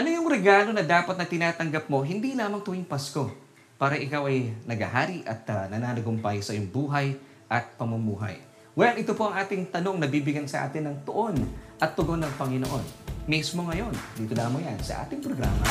Ano 0.00 0.08
yung 0.08 0.32
regalo 0.32 0.72
na 0.72 0.80
dapat 0.80 1.12
na 1.12 1.28
tinatanggap 1.28 1.84
mo 1.92 2.00
hindi 2.00 2.32
lamang 2.32 2.64
tuwing 2.64 2.88
Pasko 2.88 3.28
para 3.76 4.00
ikaw 4.00 4.32
ay 4.32 4.48
nagahari 4.64 5.20
at 5.28 5.44
uh, 5.44 5.68
nananagumpay 5.68 6.40
sa 6.40 6.56
iyong 6.56 6.72
buhay 6.72 7.20
at 7.52 7.76
pamumuhay? 7.76 8.40
Well, 8.72 8.96
ito 8.96 9.12
po 9.12 9.28
ang 9.28 9.36
ating 9.36 9.68
tanong 9.68 10.00
na 10.00 10.08
bibigyan 10.08 10.48
sa 10.48 10.64
atin 10.64 10.88
ng 10.88 10.96
tuon 11.04 11.36
at 11.76 11.92
tugon 11.92 12.16
ng 12.16 12.32
Panginoon. 12.32 12.80
Mismo 13.28 13.68
ngayon, 13.68 13.92
dito 14.16 14.32
lamang 14.32 14.72
yan 14.72 14.80
sa 14.80 15.04
ating 15.04 15.20
programa. 15.20 15.68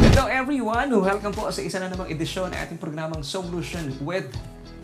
Hello 0.00 0.24
everyone! 0.32 0.88
Welcome 0.88 1.36
po 1.36 1.52
sa 1.52 1.60
isa 1.60 1.76
na 1.76 1.92
namang 1.92 2.08
edisyon 2.08 2.56
ng 2.56 2.60
ating 2.64 2.80
programang 2.80 3.20
Solution 3.20 3.92
with 4.00 4.32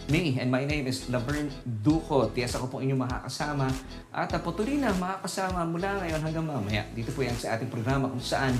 me. 0.08 0.38
And 0.38 0.50
my 0.50 0.62
name 0.62 0.86
is 0.86 1.10
Laverne 1.10 1.50
Duco. 1.64 2.30
Tiyas 2.30 2.54
ako 2.54 2.66
po 2.70 2.76
inyong 2.78 3.06
makakasama 3.06 3.66
at 4.14 4.30
uh, 4.30 4.40
patuloy 4.40 4.78
na 4.78 4.94
makakasama 4.94 5.66
mula 5.66 5.98
ngayon 6.02 6.20
hanggang 6.22 6.46
mamaya. 6.46 6.82
Dito 6.94 7.10
po 7.10 7.26
yan 7.26 7.34
sa 7.34 7.58
ating 7.58 7.70
programa 7.70 8.06
kung 8.10 8.22
saan 8.22 8.54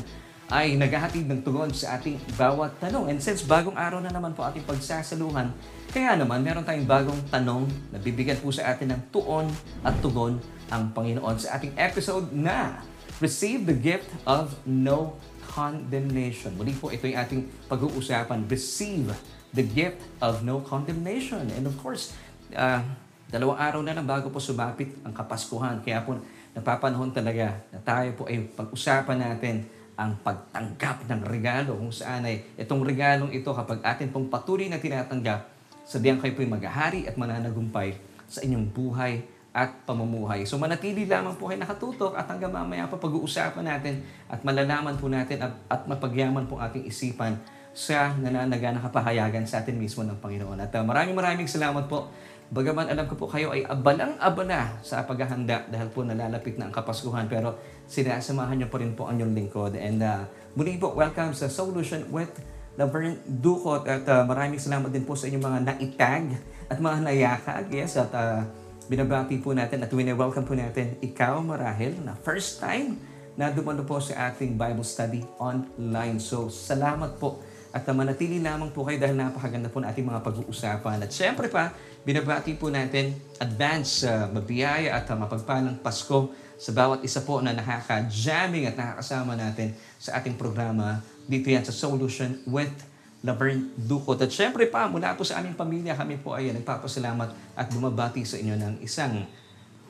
ay 0.46 0.78
naghahatid 0.78 1.26
ng 1.26 1.42
tugon 1.42 1.74
sa 1.74 1.98
ating 1.98 2.18
bawat 2.38 2.78
tanong. 2.78 3.10
And 3.10 3.18
since 3.18 3.42
bagong 3.42 3.74
araw 3.74 3.98
na 3.98 4.14
naman 4.14 4.34
po 4.34 4.46
ating 4.46 4.62
pagsasaluhan, 4.62 5.50
kaya 5.90 6.14
naman 6.14 6.42
meron 6.42 6.62
tayong 6.62 6.86
bagong 6.86 7.18
tanong 7.30 7.66
na 7.90 7.98
bibigyan 7.98 8.38
po 8.38 8.54
sa 8.54 8.70
atin 8.70 8.94
ng 8.94 9.00
tuon 9.10 9.50
at 9.82 9.94
tugon 9.98 10.38
ang 10.70 10.90
Panginoon 10.94 11.38
sa 11.38 11.58
ating 11.58 11.74
episode 11.74 12.30
na 12.30 12.78
Receive 13.18 13.66
the 13.66 13.74
Gift 13.74 14.06
of 14.22 14.54
No 14.66 15.18
condemnation. 15.56 16.52
Muli 16.58 16.76
po, 16.76 16.92
ito 16.92 17.08
yung 17.08 17.16
ating 17.16 17.42
pag-uusapan. 17.70 18.44
Receive 18.44 19.08
the 19.56 19.64
gift 19.64 20.04
of 20.20 20.44
no 20.44 20.60
condemnation. 20.60 21.48
And 21.56 21.64
of 21.64 21.74
course, 21.80 22.12
uh, 22.52 22.84
dalawang 23.32 23.58
araw 23.58 23.80
na 23.80 23.96
lang 23.96 24.04
bago 24.04 24.28
po 24.28 24.36
sumapit 24.36 24.92
ang 25.00 25.16
Kapaskuhan. 25.16 25.80
Kaya 25.80 26.04
po, 26.04 26.20
napapanahon 26.52 27.10
talaga 27.10 27.56
na 27.72 27.80
tayo 27.80 28.12
po 28.12 28.28
ay 28.28 28.44
pag-usapan 28.52 29.18
natin 29.18 29.64
ang 29.96 30.12
pagtanggap 30.20 31.08
ng 31.08 31.20
regalo 31.24 31.72
kung 31.80 31.88
saan 31.88 32.28
ay 32.28 32.44
itong 32.60 32.84
regalong 32.84 33.32
ito 33.32 33.48
kapag 33.48 33.80
atin 33.80 34.12
pong 34.12 34.28
patuloy 34.28 34.68
na 34.68 34.76
tinatanggap, 34.76 35.48
sabihan 35.88 36.20
kayo 36.20 36.36
po'y 36.36 36.44
maghahari 36.44 37.08
at 37.08 37.16
mananagumpay 37.16 37.96
sa 38.28 38.44
inyong 38.44 38.68
buhay 38.68 39.24
at 39.56 39.72
pamumuhay. 39.88 40.44
So 40.44 40.60
manatili 40.60 41.08
lamang 41.08 41.40
po 41.40 41.48
kayo 41.48 41.64
nakatutok 41.64 42.12
at 42.12 42.28
hanggang 42.28 42.52
mamaya 42.52 42.84
pa 42.92 43.00
pag-uusapan 43.00 43.64
natin 43.64 44.04
at 44.28 44.44
malalaman 44.44 45.00
po 45.00 45.08
natin 45.08 45.40
at, 45.40 45.56
at 45.72 45.88
mapagyaman 45.88 46.44
po 46.44 46.60
ating 46.60 46.84
isipan 46.84 47.40
sa 47.76 48.16
nananaga 48.16 48.72
na 48.72 48.80
kapahayagan 48.80 49.44
sa 49.44 49.60
atin 49.60 49.76
mismo 49.76 50.00
ng 50.00 50.16
Panginoon. 50.16 50.56
At 50.64 50.72
uh, 50.72 50.80
maraming 50.80 51.12
maraming 51.12 51.44
salamat 51.44 51.84
po. 51.84 52.08
Bagaman 52.46 52.88
alam 52.88 53.04
ko 53.04 53.20
po 53.20 53.28
kayo 53.28 53.52
ay 53.52 53.68
abalang-abala 53.68 54.80
sa 54.80 55.04
paghahanda 55.04 55.68
dahil 55.68 55.92
po 55.92 56.00
nalalapit 56.06 56.56
na 56.56 56.70
ang 56.70 56.72
Kapaskuhan 56.72 57.26
pero 57.28 57.58
sinasamahan 57.84 58.56
niyo 58.56 58.72
po 58.72 58.80
rin 58.80 58.96
po 58.96 59.10
ang 59.10 59.20
inyong 59.20 59.34
lingkod. 59.36 59.76
And 59.76 60.00
uh, 60.00 60.24
muli 60.56 60.80
po, 60.80 60.96
welcome 60.96 61.36
sa 61.36 61.52
Solution 61.52 62.08
with 62.08 62.32
Laverne 62.80 63.20
Ducot 63.28 63.84
at 63.84 64.08
uh, 64.08 64.24
maraming 64.24 64.62
salamat 64.62 64.88
din 64.88 65.04
po 65.04 65.12
sa 65.12 65.28
inyong 65.28 65.44
mga 65.44 65.60
naitag 65.68 66.26
at 66.72 66.78
mga 66.80 66.98
nayakag. 67.04 67.66
Yes, 67.68 68.00
at 68.00 68.14
uh, 68.16 68.40
binabati 68.88 69.36
po 69.42 69.52
natin 69.52 69.84
at 69.84 69.90
wini-welcome 69.92 70.48
po 70.48 70.56
natin 70.56 70.96
ikaw 71.04 71.42
marahil 71.44 71.92
na 72.00 72.16
first 72.24 72.62
time 72.62 72.96
na 73.36 73.52
dumalo 73.52 73.84
po 73.84 74.00
sa 74.00 74.32
ating 74.32 74.56
Bible 74.56 74.86
study 74.86 75.20
online. 75.36 76.16
So, 76.22 76.48
salamat 76.48 77.20
po 77.20 77.42
at 77.76 77.84
uh, 77.84 77.92
manatili 77.92 78.40
lamang 78.40 78.72
po 78.72 78.88
kayo 78.88 78.96
dahil 78.96 79.20
napakaganda 79.20 79.68
po 79.68 79.84
ng 79.84 79.88
ating 79.92 80.08
mga 80.08 80.24
pag-uusapan. 80.24 81.04
At 81.04 81.12
syempre 81.12 81.52
pa, 81.52 81.76
binabati 82.08 82.56
po 82.56 82.72
natin 82.72 83.12
advance 83.36 84.08
uh, 84.08 84.32
mabiyaya 84.32 84.96
at 84.96 85.04
uh, 85.12 85.16
mapagpalang 85.20 85.76
Pasko 85.84 86.32
sa 86.56 86.72
bawat 86.72 87.04
isa 87.04 87.20
po 87.20 87.44
na 87.44 87.52
nakaka-jamming 87.52 88.72
at 88.72 88.80
nakakasama 88.80 89.36
natin 89.36 89.76
sa 90.00 90.16
ating 90.16 90.40
programa 90.40 91.04
dito 91.28 91.52
yan 91.52 91.68
sa 91.68 91.74
Solution 91.76 92.40
with 92.48 92.72
Laverne 93.20 93.76
Ducot. 93.76 94.16
At 94.24 94.32
syempre 94.32 94.64
pa, 94.72 94.88
mula 94.88 95.12
po 95.12 95.20
sa 95.20 95.44
aming 95.44 95.52
pamilya, 95.52 95.92
kami 95.92 96.16
po 96.16 96.32
ay 96.32 96.56
nagpapasalamat 96.56 97.28
at 97.52 97.66
bumabati 97.68 98.24
sa 98.24 98.40
inyo 98.40 98.56
ng 98.56 98.74
isang 98.80 99.20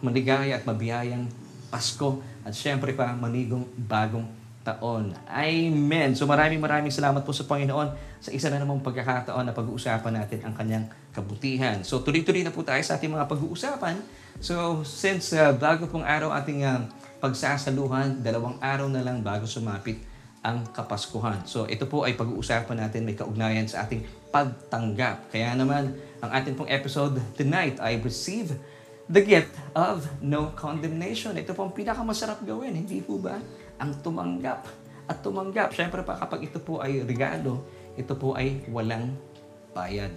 maligaya 0.02 0.58
at 0.58 0.66
mabiyayang 0.66 1.30
Pasko. 1.70 2.18
At 2.42 2.58
syempre 2.58 2.98
pa, 2.98 3.14
manigong 3.14 3.70
bagong 3.78 4.26
taon. 4.66 5.14
Amen. 5.30 6.18
So 6.18 6.26
maraming 6.26 6.58
maraming 6.58 6.90
salamat 6.90 7.22
po 7.22 7.30
sa 7.30 7.46
Panginoon 7.46 7.94
sa 8.18 8.34
isa 8.34 8.50
na 8.50 8.58
namang 8.58 8.82
pagkakataon 8.82 9.46
na 9.46 9.54
pag-uusapan 9.54 10.18
natin 10.18 10.42
ang 10.42 10.54
kanyang 10.58 10.90
kabutihan. 11.14 11.78
So 11.86 12.02
tuloy-tuloy 12.02 12.42
na 12.42 12.50
po 12.50 12.66
tayo 12.66 12.82
sa 12.82 12.98
ating 12.98 13.14
mga 13.14 13.30
pag-uusapan. 13.30 14.02
So 14.42 14.82
since 14.82 15.30
uh, 15.38 15.54
bago 15.54 15.86
pong 15.86 16.02
araw 16.02 16.34
ating 16.34 16.66
uh, 16.66 16.82
pagsasaluhan, 17.22 18.26
dalawang 18.26 18.58
araw 18.58 18.90
na 18.90 19.06
lang 19.06 19.22
bago 19.22 19.46
sumapit 19.46 20.02
ang 20.42 20.66
Kapaskuhan. 20.74 21.46
So 21.46 21.70
ito 21.70 21.86
po 21.86 22.02
ay 22.02 22.18
pag-uusapan 22.18 22.82
natin 22.82 23.06
may 23.06 23.14
kaugnayan 23.14 23.70
sa 23.70 23.86
ating 23.86 24.02
pagtanggap. 24.34 25.30
Kaya 25.30 25.54
naman 25.54 25.94
ang 26.18 26.30
ating 26.34 26.58
pong 26.58 26.70
episode 26.70 27.22
tonight 27.38 27.78
ay 27.78 28.02
receive 28.02 28.58
the 29.06 29.22
gift 29.22 29.54
of 29.74 30.06
no 30.18 30.50
condemnation. 30.58 31.38
Ito 31.38 31.54
po 31.54 31.70
ang 31.70 31.74
pinakamasarap 31.74 32.42
gawin, 32.42 32.74
hindi 32.74 32.98
po 33.02 33.22
ba? 33.22 33.38
Ang 33.82 33.92
tumanggap. 34.00 34.64
At 35.06 35.22
tumanggap, 35.22 35.70
syempre 35.70 36.02
pa 36.02 36.18
kapag 36.18 36.50
ito 36.50 36.58
po 36.58 36.82
ay 36.82 37.06
regalo, 37.06 37.62
ito 37.94 38.12
po 38.18 38.34
ay 38.34 38.66
walang 38.68 39.14
bayad. 39.70 40.10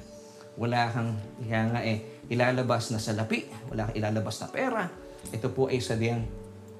Wala 0.59 0.89
kang 0.91 1.15
kaya 1.39 1.61
nga 1.71 1.81
eh, 1.85 2.03
ilalabas 2.27 2.91
na 2.91 2.99
salapi, 2.99 3.47
wala 3.69 3.87
kang 3.87 3.95
ilalabas 3.95 4.41
na 4.43 4.47
pera. 4.49 4.83
Ito 5.29 5.51
po 5.53 5.69
ay 5.69 5.79
sadyang 5.79 6.25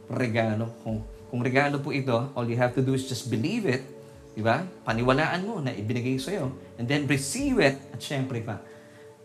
regalo 0.10 0.74
kung 0.82 1.06
kung 1.30 1.46
regalo 1.46 1.78
po 1.78 1.94
ito, 1.94 2.34
all 2.34 2.50
you 2.50 2.58
have 2.58 2.74
to 2.74 2.82
do 2.82 2.98
is 2.98 3.06
just 3.06 3.30
believe 3.30 3.70
it, 3.70 3.86
di 4.34 4.42
ba? 4.42 4.66
Paniwalaan 4.82 5.46
mo 5.46 5.62
na 5.62 5.70
ibinigay 5.70 6.18
sa 6.18 6.34
iyo, 6.34 6.50
and 6.82 6.90
then 6.90 7.06
receive 7.06 7.62
it, 7.62 7.78
at 7.94 8.02
syempre 8.02 8.42
pa, 8.42 8.58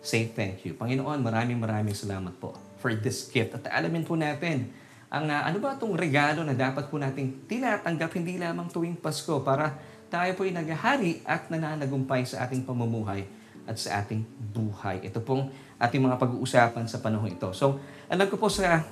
say 0.05 0.29
thank 0.29 0.69
you. 0.69 0.77
Panginoon, 0.77 1.25
maraming 1.25 1.57
maraming 1.57 1.97
salamat 1.97 2.37
po 2.37 2.53
for 2.77 2.93
this 2.93 3.33
gift. 3.33 3.57
At 3.57 3.73
alamin 3.73 4.05
po 4.05 4.21
natin, 4.21 4.69
ang 5.15 5.31
uh, 5.31 5.47
ano 5.47 5.63
ba 5.63 5.79
itong 5.79 5.95
regalo 5.95 6.43
na 6.43 6.59
dapat 6.59 6.91
po 6.91 6.99
nating 6.99 7.47
tinatanggap 7.47 8.11
hindi 8.19 8.35
lamang 8.35 8.67
tuwing 8.67 8.99
Pasko 8.99 9.47
para 9.47 9.79
tayo 10.11 10.35
po 10.35 10.43
ay 10.43 10.51
naghahari 10.51 11.23
at 11.23 11.47
nananagumpay 11.47 12.27
sa 12.27 12.43
ating 12.43 12.67
pamumuhay 12.67 13.23
at 13.63 13.79
sa 13.79 14.03
ating 14.03 14.27
buhay. 14.51 14.99
Ito 15.07 15.23
pong 15.23 15.55
ating 15.79 16.03
mga 16.03 16.19
pag-uusapan 16.19 16.91
sa 16.91 16.99
panahon 16.99 17.31
ito. 17.31 17.47
So, 17.55 17.79
alam 18.11 18.27
ko 18.27 18.43
po 18.43 18.51
sa 18.51 18.83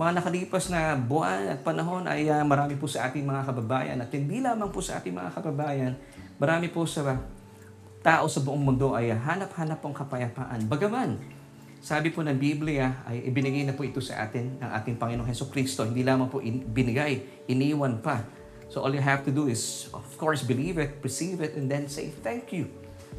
mga 0.00 0.16
nakalipas 0.16 0.72
na 0.72 0.96
buwan 0.96 1.56
at 1.56 1.60
panahon 1.60 2.08
ay 2.08 2.24
uh, 2.32 2.40
marami 2.40 2.80
po 2.80 2.88
sa 2.88 3.12
ating 3.12 3.28
mga 3.28 3.44
kababayan 3.44 4.00
at 4.00 4.08
hindi 4.16 4.40
lamang 4.40 4.72
po 4.72 4.80
sa 4.80 4.96
ating 4.96 5.12
mga 5.12 5.28
kababayan, 5.36 5.92
marami 6.40 6.72
po 6.72 6.88
sa 6.88 7.20
tao 8.00 8.24
sa 8.32 8.40
buong 8.40 8.64
mundo 8.64 8.96
ay 8.96 9.12
hanap-hanap 9.12 9.76
pong 9.84 9.96
kapayapaan. 9.96 10.64
Bagaman, 10.72 11.20
sabi 11.86 12.10
po 12.10 12.18
ng 12.26 12.34
Biblia 12.34 13.06
ay 13.06 13.30
ibinigay 13.30 13.62
na 13.62 13.70
po 13.70 13.86
ito 13.86 14.02
sa 14.02 14.26
atin 14.26 14.58
ng 14.58 14.70
ating 14.74 14.98
Panginoong 14.98 15.30
Heso 15.30 15.46
Kristo. 15.46 15.86
Hindi 15.86 16.02
lamang 16.02 16.26
po 16.26 16.42
in, 16.42 16.66
binigay, 16.66 17.46
iniwan 17.46 18.02
pa. 18.02 18.26
So 18.66 18.82
all 18.82 18.90
you 18.90 18.98
have 18.98 19.22
to 19.22 19.30
do 19.30 19.46
is, 19.46 19.86
of 19.94 20.02
course, 20.18 20.42
believe 20.42 20.82
it, 20.82 20.98
receive 20.98 21.38
it, 21.38 21.54
and 21.54 21.70
then 21.70 21.86
say 21.86 22.10
thank 22.26 22.50
you. 22.50 22.66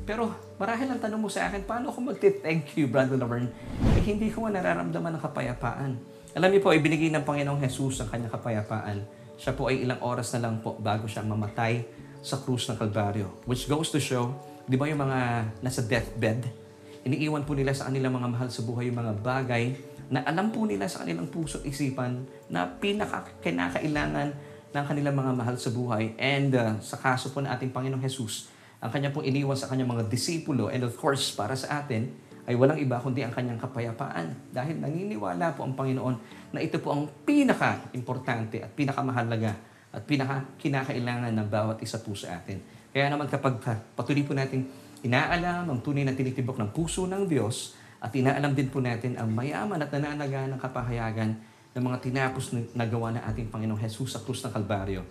Pero 0.03 0.35
marahil 0.59 0.91
ang 0.91 0.99
tanong 0.99 1.15
mo 1.15 1.31
sa 1.31 1.47
akin, 1.47 1.63
paano 1.63 1.95
ako 1.95 2.11
magti-thank 2.11 2.75
you, 2.75 2.91
Brother 2.91 3.15
Laverne? 3.15 3.55
Eh, 3.95 4.03
hindi 4.03 4.27
ko 4.27 4.51
nararamdaman 4.51 5.15
ng 5.15 5.23
kapayapaan. 5.23 5.91
Alam 6.35 6.49
niyo 6.51 6.59
po, 6.59 6.75
ibinigay 6.75 7.07
ng 7.15 7.23
Panginoong 7.23 7.63
Jesus 7.63 8.03
ang 8.03 8.11
kanyang 8.11 8.35
kapayapaan. 8.35 8.99
Siya 9.39 9.55
po 9.55 9.71
ay 9.71 9.87
ilang 9.87 10.03
oras 10.03 10.35
na 10.35 10.43
lang 10.43 10.59
po 10.59 10.75
bago 10.75 11.07
siya 11.07 11.23
mamatay 11.23 11.87
sa 12.19 12.35
krus 12.43 12.67
ng 12.67 12.75
Kalbaryo. 12.75 13.47
Which 13.47 13.71
goes 13.71 13.95
to 13.95 13.99
show, 14.03 14.35
di 14.67 14.75
ba 14.75 14.91
yung 14.91 14.99
mga 15.07 15.55
nasa 15.63 15.79
deathbed, 15.79 16.66
iniiwan 17.05 17.43
po 17.45 17.53
nila 17.53 17.75
sa 17.75 17.91
kanilang 17.91 18.15
mga 18.17 18.29
mahal 18.31 18.49
sa 18.49 18.61
buhay 18.65 18.89
yung 18.89 18.99
mga 19.01 19.13
bagay 19.21 19.75
na 20.07 20.23
alam 20.23 20.49
po 20.55 20.63
nila 20.63 20.87
sa 20.87 21.03
kanilang 21.03 21.27
puso 21.27 21.59
isipan 21.67 22.23
na 22.47 22.63
pinaka-kinakailangan 22.63 24.29
ng 24.71 24.85
kanilang 24.87 25.15
mga 25.15 25.31
mahal 25.35 25.55
sa 25.59 25.69
buhay. 25.71 26.15
And 26.15 26.51
uh, 26.55 26.79
sa 26.79 26.95
kaso 26.95 27.31
po 27.35 27.43
ng 27.43 27.51
ating 27.51 27.75
Panginoong 27.75 28.03
Jesus, 28.03 28.47
ang 28.79 28.93
kanya 28.93 29.11
pong 29.11 29.27
iniwan 29.27 29.57
sa 29.57 29.67
kanyang 29.67 29.89
mga 29.89 30.07
disipulo 30.07 30.71
and 30.71 30.85
of 30.85 30.95
course 30.95 31.33
para 31.33 31.57
sa 31.57 31.83
atin, 31.83 32.13
ay 32.47 32.55
walang 32.55 32.79
iba 32.79 32.95
kundi 33.03 33.27
ang 33.27 33.35
kanyang 33.35 33.59
kapayapaan. 33.59 34.31
Dahil 34.55 34.79
naniniwala 34.79 35.51
po 35.51 35.67
ang 35.67 35.75
Panginoon 35.75 36.15
na 36.55 36.63
ito 36.63 36.79
po 36.79 36.95
ang 36.95 37.11
pinaka-importante 37.27 38.63
at 38.63 38.71
pinakamahalaga 38.71 39.51
at 39.91 40.01
pinaka-kinakailangan 40.07 41.35
ng 41.35 41.47
bawat 41.51 41.83
isa 41.83 41.99
po 41.99 42.15
sa 42.15 42.39
atin. 42.39 42.63
Kaya 42.95 43.11
naman 43.11 43.27
kapag 43.27 43.59
patuloy 43.99 44.23
po 44.23 44.31
natin 44.31 44.63
inaalam 45.07 45.71
ang 45.71 45.79
tunay 45.79 46.03
na 46.03 46.11
tinitibok 46.11 46.59
ng 46.59 46.75
puso 46.75 47.07
ng 47.07 47.23
Diyos 47.23 47.79
at 48.03 48.11
inaalam 48.11 48.51
din 48.51 48.67
po 48.67 48.83
natin 48.83 49.15
ang 49.15 49.31
mayaman 49.31 49.79
at 49.79 49.89
nananaga 49.89 50.45
ng 50.51 50.59
kapahayagan 50.59 51.31
ng 51.73 51.83
mga 51.83 51.97
tinapos 52.03 52.53
na 52.75 52.85
gawa 52.85 53.15
ng 53.15 53.23
ating 53.23 53.47
Panginoong 53.47 53.79
Jesus 53.79 54.13
sa 54.13 54.19
krus 54.21 54.43
ng 54.43 54.51
Kalbaryo. 54.51 55.01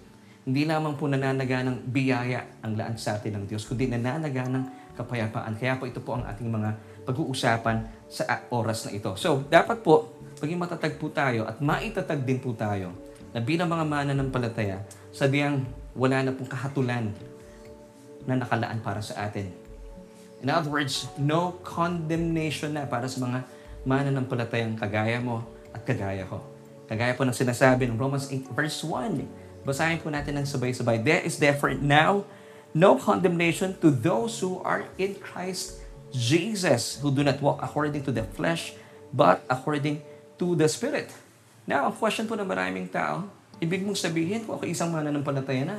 Hindi 0.46 0.62
lamang 0.62 0.94
po 0.94 1.10
nananaga 1.10 1.66
ng 1.66 1.90
biyaya 1.90 2.62
ang 2.62 2.78
laan 2.78 2.94
sa 2.94 3.18
atin 3.18 3.42
ng 3.42 3.44
Diyos, 3.50 3.66
kundi 3.66 3.90
nananaga 3.90 4.46
ng 4.46 4.94
kapayapaan. 4.94 5.58
Kaya 5.58 5.74
po 5.74 5.90
ito 5.90 5.98
po 5.98 6.14
ang 6.14 6.22
ating 6.22 6.46
mga 6.46 6.70
pag-uusapan 7.02 8.06
sa 8.06 8.46
oras 8.54 8.86
na 8.86 8.94
ito. 8.94 9.10
So, 9.18 9.42
dapat 9.50 9.82
po, 9.82 10.14
maging 10.38 10.62
matatag 10.62 11.02
po 11.02 11.10
tayo 11.10 11.50
at 11.50 11.58
maitatag 11.58 12.22
din 12.22 12.38
po 12.38 12.54
tayo 12.54 12.94
na 13.34 13.42
bilang 13.42 13.66
mga 13.66 13.84
mananampalataya, 13.90 14.86
sabihan 15.10 15.66
wala 15.98 16.22
na 16.22 16.30
pong 16.30 16.46
kahatulan 16.46 17.10
na 18.22 18.38
nakalaan 18.38 18.78
para 18.78 19.02
sa 19.02 19.26
atin. 19.26 19.65
In 20.44 20.52
other 20.52 20.68
words, 20.68 21.08
no 21.16 21.56
condemnation 21.64 22.76
na 22.76 22.84
para 22.84 23.08
sa 23.08 23.22
mga 23.24 23.44
mananampalatayang 23.86 24.76
kagaya 24.76 25.22
mo 25.22 25.46
at 25.72 25.86
kagaya 25.86 26.26
ko. 26.28 26.42
Kagaya 26.86 27.16
po 27.16 27.26
ng 27.26 27.34
sinasabi 27.34 27.88
ng 27.88 27.96
Romans 27.98 28.28
8 28.30 28.52
verse 28.52 28.84
1. 28.84 29.66
Basahin 29.66 29.98
po 29.98 30.12
natin 30.12 30.38
ng 30.38 30.46
sabay-sabay. 30.46 31.02
There 31.02 31.22
is 31.24 31.42
therefore 31.42 31.74
now 31.74 32.22
no 32.76 33.00
condemnation 33.00 33.74
to 33.82 33.90
those 33.90 34.38
who 34.38 34.60
are 34.62 34.86
in 35.00 35.18
Christ 35.18 35.82
Jesus, 36.14 37.02
who 37.02 37.10
do 37.10 37.26
not 37.26 37.42
walk 37.42 37.64
according 37.64 38.04
to 38.06 38.12
the 38.14 38.22
flesh, 38.36 38.76
but 39.10 39.42
according 39.50 40.04
to 40.38 40.54
the 40.54 40.68
Spirit. 40.70 41.10
Now, 41.66 41.90
ang 41.90 41.98
question 41.98 42.30
po 42.30 42.38
ng 42.38 42.46
maraming 42.46 42.86
tao, 42.86 43.26
ibig 43.58 43.82
mong 43.82 43.98
sabihin 43.98 44.46
kung 44.46 44.60
ako 44.60 44.70
isang 44.70 44.94
mananampalataya 44.94 45.66
na, 45.66 45.78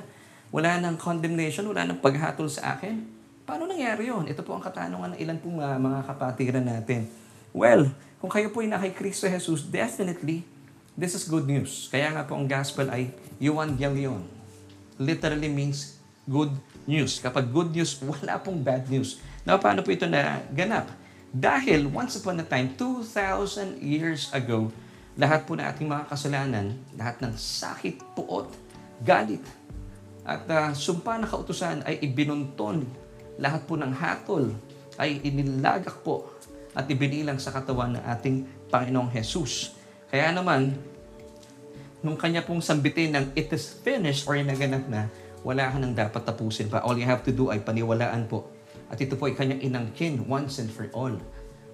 wala 0.51 0.75
nang 0.83 0.99
condemnation, 0.99 1.63
wala 1.71 1.87
nang 1.87 2.03
paghatol 2.03 2.51
sa 2.51 2.75
akin. 2.75 3.16
Paano 3.47 3.63
nangyari 3.63 4.11
yon? 4.11 4.27
Ito 4.27 4.43
po 4.43 4.59
ang 4.59 4.63
katanungan 4.63 5.15
ng 5.15 5.19
ilan 5.23 5.39
pong 5.39 5.63
uh, 5.63 5.79
mga 5.79 6.03
kapatiran 6.03 6.67
natin. 6.67 7.07
Well, 7.55 7.87
kung 8.19 8.27
kayo 8.27 8.51
po 8.51 8.59
ay 8.59 8.67
na 8.67 8.75
kay 8.75 8.91
Kristo 8.91 9.23
Jesus, 9.23 9.63
definitely, 9.63 10.43
this 10.99 11.15
is 11.15 11.23
good 11.23 11.47
news. 11.47 11.87
Kaya 11.87 12.11
nga 12.11 12.27
po 12.27 12.35
ang 12.35 12.43
gospel 12.43 12.91
ay 12.91 13.07
euangelion. 13.39 14.19
Literally 14.99 15.47
means 15.47 15.95
good 16.27 16.51
news. 16.83 17.23
Kapag 17.23 17.47
good 17.47 17.71
news, 17.71 17.95
wala 18.11 18.35
pong 18.43 18.59
bad 18.59 18.83
news. 18.91 19.23
Now, 19.47 19.55
paano 19.55 19.79
po 19.79 19.95
ito 19.95 20.03
na 20.11 20.43
ganap? 20.51 20.91
Dahil 21.31 21.87
once 21.87 22.19
upon 22.19 22.43
a 22.43 22.45
time, 22.45 22.75
2,000 22.75 23.79
years 23.79 24.27
ago, 24.35 24.75
lahat 25.15 25.47
po 25.47 25.55
na 25.55 25.71
ating 25.71 25.87
mga 25.87 26.03
kasalanan, 26.11 26.75
lahat 26.99 27.23
ng 27.23 27.31
sakit, 27.39 28.11
puot, 28.11 28.51
galit, 29.07 29.39
at 30.27 30.43
uh, 30.51 30.75
sumpa 30.75 31.15
na 31.15 31.23
kautusan 31.23 31.79
ay 31.87 32.03
ibinunton. 32.03 33.06
Lahat 33.37 33.61
po 33.65 33.77
ng 33.77 33.93
hatol 33.93 34.53
ay 34.97 35.21
inilagak 35.21 36.01
po 36.01 36.25
at 36.73 36.85
ibinilang 36.89 37.37
sa 37.37 37.53
katawan 37.53 37.97
ng 37.97 38.03
ating 38.05 38.35
Panginoong 38.69 39.09
Jesus. 39.13 39.77
Kaya 40.09 40.33
naman, 40.33 40.77
nung 42.01 42.17
kanya 42.17 42.45
pong 42.45 42.61
sambitin 42.61 43.13
ng 43.13 43.25
it 43.33 43.49
is 43.53 43.77
finished 43.81 44.29
or 44.29 44.37
naganap 44.37 44.85
na, 44.85 45.09
wala 45.45 45.69
ka 45.69 45.77
nang 45.77 45.93
dapat 45.93 46.21
tapusin 46.25 46.69
pa. 46.69 46.81
All 46.85 46.97
you 46.97 47.05
have 47.05 47.21
to 47.25 47.33
do 47.33 47.49
ay 47.53 47.61
paniwalaan 47.61 48.29
po. 48.29 48.49
At 48.89 49.01
ito 49.01 49.17
po 49.17 49.29
ay 49.29 49.33
kanyang 49.37 49.61
inangkin 49.61 50.25
once 50.25 50.61
and 50.61 50.69
for 50.69 50.89
all 50.93 51.13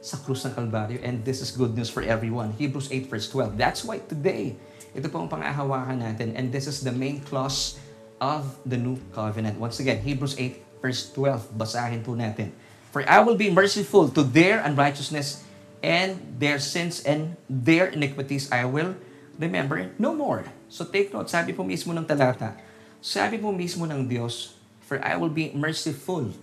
sa 0.04 0.20
krus 0.20 0.44
ng 0.44 0.56
Kalbaryo. 0.56 1.00
And 1.00 1.24
this 1.24 1.40
is 1.40 1.56
good 1.56 1.76
news 1.76 1.88
for 1.88 2.04
everyone. 2.04 2.52
Hebrews 2.60 2.92
8 2.92 3.08
verse 3.08 3.28
12. 3.32 3.56
That's 3.56 3.88
why 3.88 4.04
today, 4.04 4.60
ito 4.92 5.08
po 5.08 5.24
ang 5.24 5.32
pangahawakan 5.32 6.04
natin. 6.04 6.36
And 6.36 6.52
this 6.52 6.68
is 6.68 6.84
the 6.84 6.92
main 6.92 7.24
clause 7.24 7.80
of 8.24 8.48
the 8.64 8.80
new 8.80 8.96
covenant. 9.12 9.60
Once 9.60 9.84
again, 9.84 10.00
Hebrews 10.00 10.40
8 10.40 10.63
verse 10.84 11.08
12. 11.16 11.56
Basahin 11.56 12.04
po 12.04 12.12
natin. 12.12 12.52
For 12.92 13.08
I 13.08 13.24
will 13.24 13.40
be 13.40 13.48
merciful 13.48 14.12
to 14.12 14.22
their 14.22 14.60
unrighteousness 14.60 15.48
and 15.80 16.20
their 16.38 16.60
sins 16.60 17.00
and 17.08 17.40
their 17.48 17.90
iniquities 17.96 18.52
I 18.52 18.68
will 18.68 19.00
remember 19.40 19.96
no 19.96 20.12
more. 20.12 20.46
So 20.68 20.84
take 20.84 21.16
note, 21.16 21.32
sabi 21.32 21.56
po 21.56 21.64
mismo 21.64 21.96
ng 21.96 22.06
talata, 22.06 22.60
sabi 23.00 23.40
po 23.40 23.56
mismo 23.56 23.88
ng 23.88 24.06
Diyos, 24.06 24.60
For 24.84 25.00
I 25.00 25.16
will 25.16 25.32
be 25.32 25.56
merciful 25.56 26.36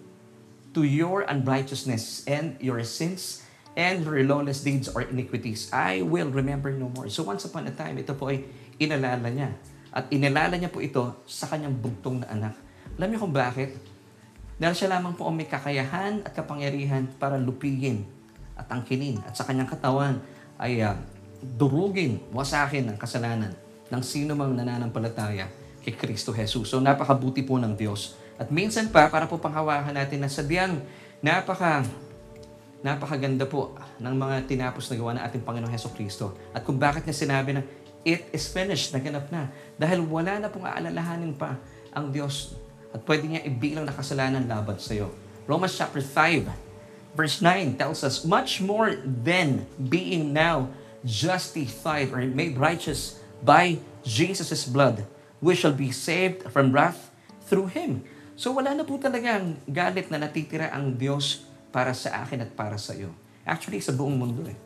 to 0.72 0.80
your 0.82 1.28
unrighteousness 1.28 2.24
and 2.24 2.56
your 2.58 2.80
sins 2.88 3.44
and 3.76 4.02
your 4.02 4.24
lawless 4.26 4.64
deeds 4.64 4.90
or 4.90 5.06
iniquities. 5.06 5.70
I 5.70 6.02
will 6.02 6.32
remember 6.32 6.72
no 6.72 6.90
more. 6.90 7.06
So 7.12 7.22
once 7.22 7.44
upon 7.46 7.68
a 7.68 7.74
time, 7.74 8.00
ito 8.00 8.16
po 8.16 8.32
ay 8.32 8.48
inalala 8.80 9.28
niya. 9.28 9.54
At 9.90 10.10
inalala 10.10 10.56
niya 10.56 10.72
po 10.72 10.82
ito 10.82 11.20
sa 11.28 11.46
kanyang 11.46 11.78
bugtong 11.78 12.22
na 12.22 12.28
anak. 12.32 12.54
Alam 12.98 13.08
niyo 13.12 13.20
kung 13.22 13.34
bakit? 13.34 13.76
Dahil 14.60 14.76
siya 14.76 14.92
lamang 14.92 15.16
po 15.16 15.24
ang 15.24 15.40
may 15.40 15.48
kakayahan 15.48 16.20
at 16.20 16.36
kapangyarihan 16.36 17.08
para 17.16 17.40
lupigin 17.40 18.04
at 18.52 18.68
angkinin 18.68 19.16
at 19.24 19.32
sa 19.32 19.48
kanyang 19.48 19.72
katawan 19.72 20.20
ay 20.60 20.84
uh, 20.84 20.92
durugin, 21.40 22.20
wasakin 22.36 22.92
ang 22.92 23.00
kasalanan 23.00 23.56
ng 23.88 24.02
sino 24.04 24.36
mang 24.36 24.52
nananampalataya 24.52 25.48
kay 25.80 25.96
Kristo 25.96 26.36
Jesus. 26.36 26.68
So 26.68 26.76
napakabuti 26.76 27.40
po 27.40 27.56
ng 27.56 27.72
Diyos. 27.72 28.20
At 28.36 28.52
minsan 28.52 28.92
pa, 28.92 29.08
para 29.08 29.24
po 29.24 29.40
panghawakan 29.40 29.96
natin 29.96 30.20
na 30.20 30.28
sadyang 30.28 30.84
napaka 31.24 31.80
napakaganda 32.80 33.44
po 33.44 33.76
ng 34.00 34.14
mga 34.16 34.48
tinapos 34.48 34.88
na 34.88 34.96
gawa 34.96 35.10
ng 35.16 35.22
ating 35.24 35.42
Panginoong 35.44 35.72
Heso 35.72 35.92
Kristo. 35.92 36.32
At 36.52 36.64
kung 36.64 36.80
bakit 36.80 37.04
niya 37.04 37.16
sinabi 37.16 37.56
na 37.56 37.64
it 38.04 38.28
is 38.32 38.48
finished, 38.48 38.96
naganap 38.96 39.28
na. 39.28 39.52
Dahil 39.76 40.00
wala 40.04 40.40
na 40.40 40.48
pong 40.48 40.64
aalalahanin 40.64 41.36
pa 41.36 41.60
ang 41.92 42.08
Diyos 42.08 42.56
at 42.90 43.00
pwede 43.06 43.26
niya 43.30 43.42
ibilang 43.46 43.86
na 43.86 43.94
kasalanan 43.94 44.46
laban 44.46 44.78
sa 44.78 44.94
iyo. 44.94 45.14
Romans 45.46 45.74
chapter 45.74 46.02
5 46.02 46.70
verse 47.14 47.42
9 47.42 47.78
tells 47.78 48.02
us, 48.06 48.22
Much 48.22 48.62
more 48.62 48.94
than 49.02 49.66
being 49.78 50.30
now 50.30 50.70
justified 51.02 52.12
or 52.12 52.22
made 52.28 52.58
righteous 52.58 53.18
by 53.40 53.80
Jesus' 54.04 54.68
blood, 54.68 55.06
we 55.40 55.56
shall 55.56 55.74
be 55.74 55.90
saved 55.90 56.44
from 56.52 56.70
wrath 56.70 57.10
through 57.48 57.72
Him. 57.72 58.04
So 58.36 58.56
wala 58.56 58.72
na 58.72 58.84
po 58.88 58.96
talagang 58.96 59.60
galit 59.68 60.08
na 60.08 60.16
natitira 60.16 60.72
ang 60.72 60.96
Diyos 60.96 61.44
para 61.68 61.92
sa 61.92 62.24
akin 62.24 62.44
at 62.44 62.52
para 62.56 62.80
sa 62.80 62.96
iyo. 62.96 63.12
Actually, 63.44 63.80
sa 63.80 63.92
buong 63.92 64.16
mundo 64.16 64.44
eh. 64.48 64.56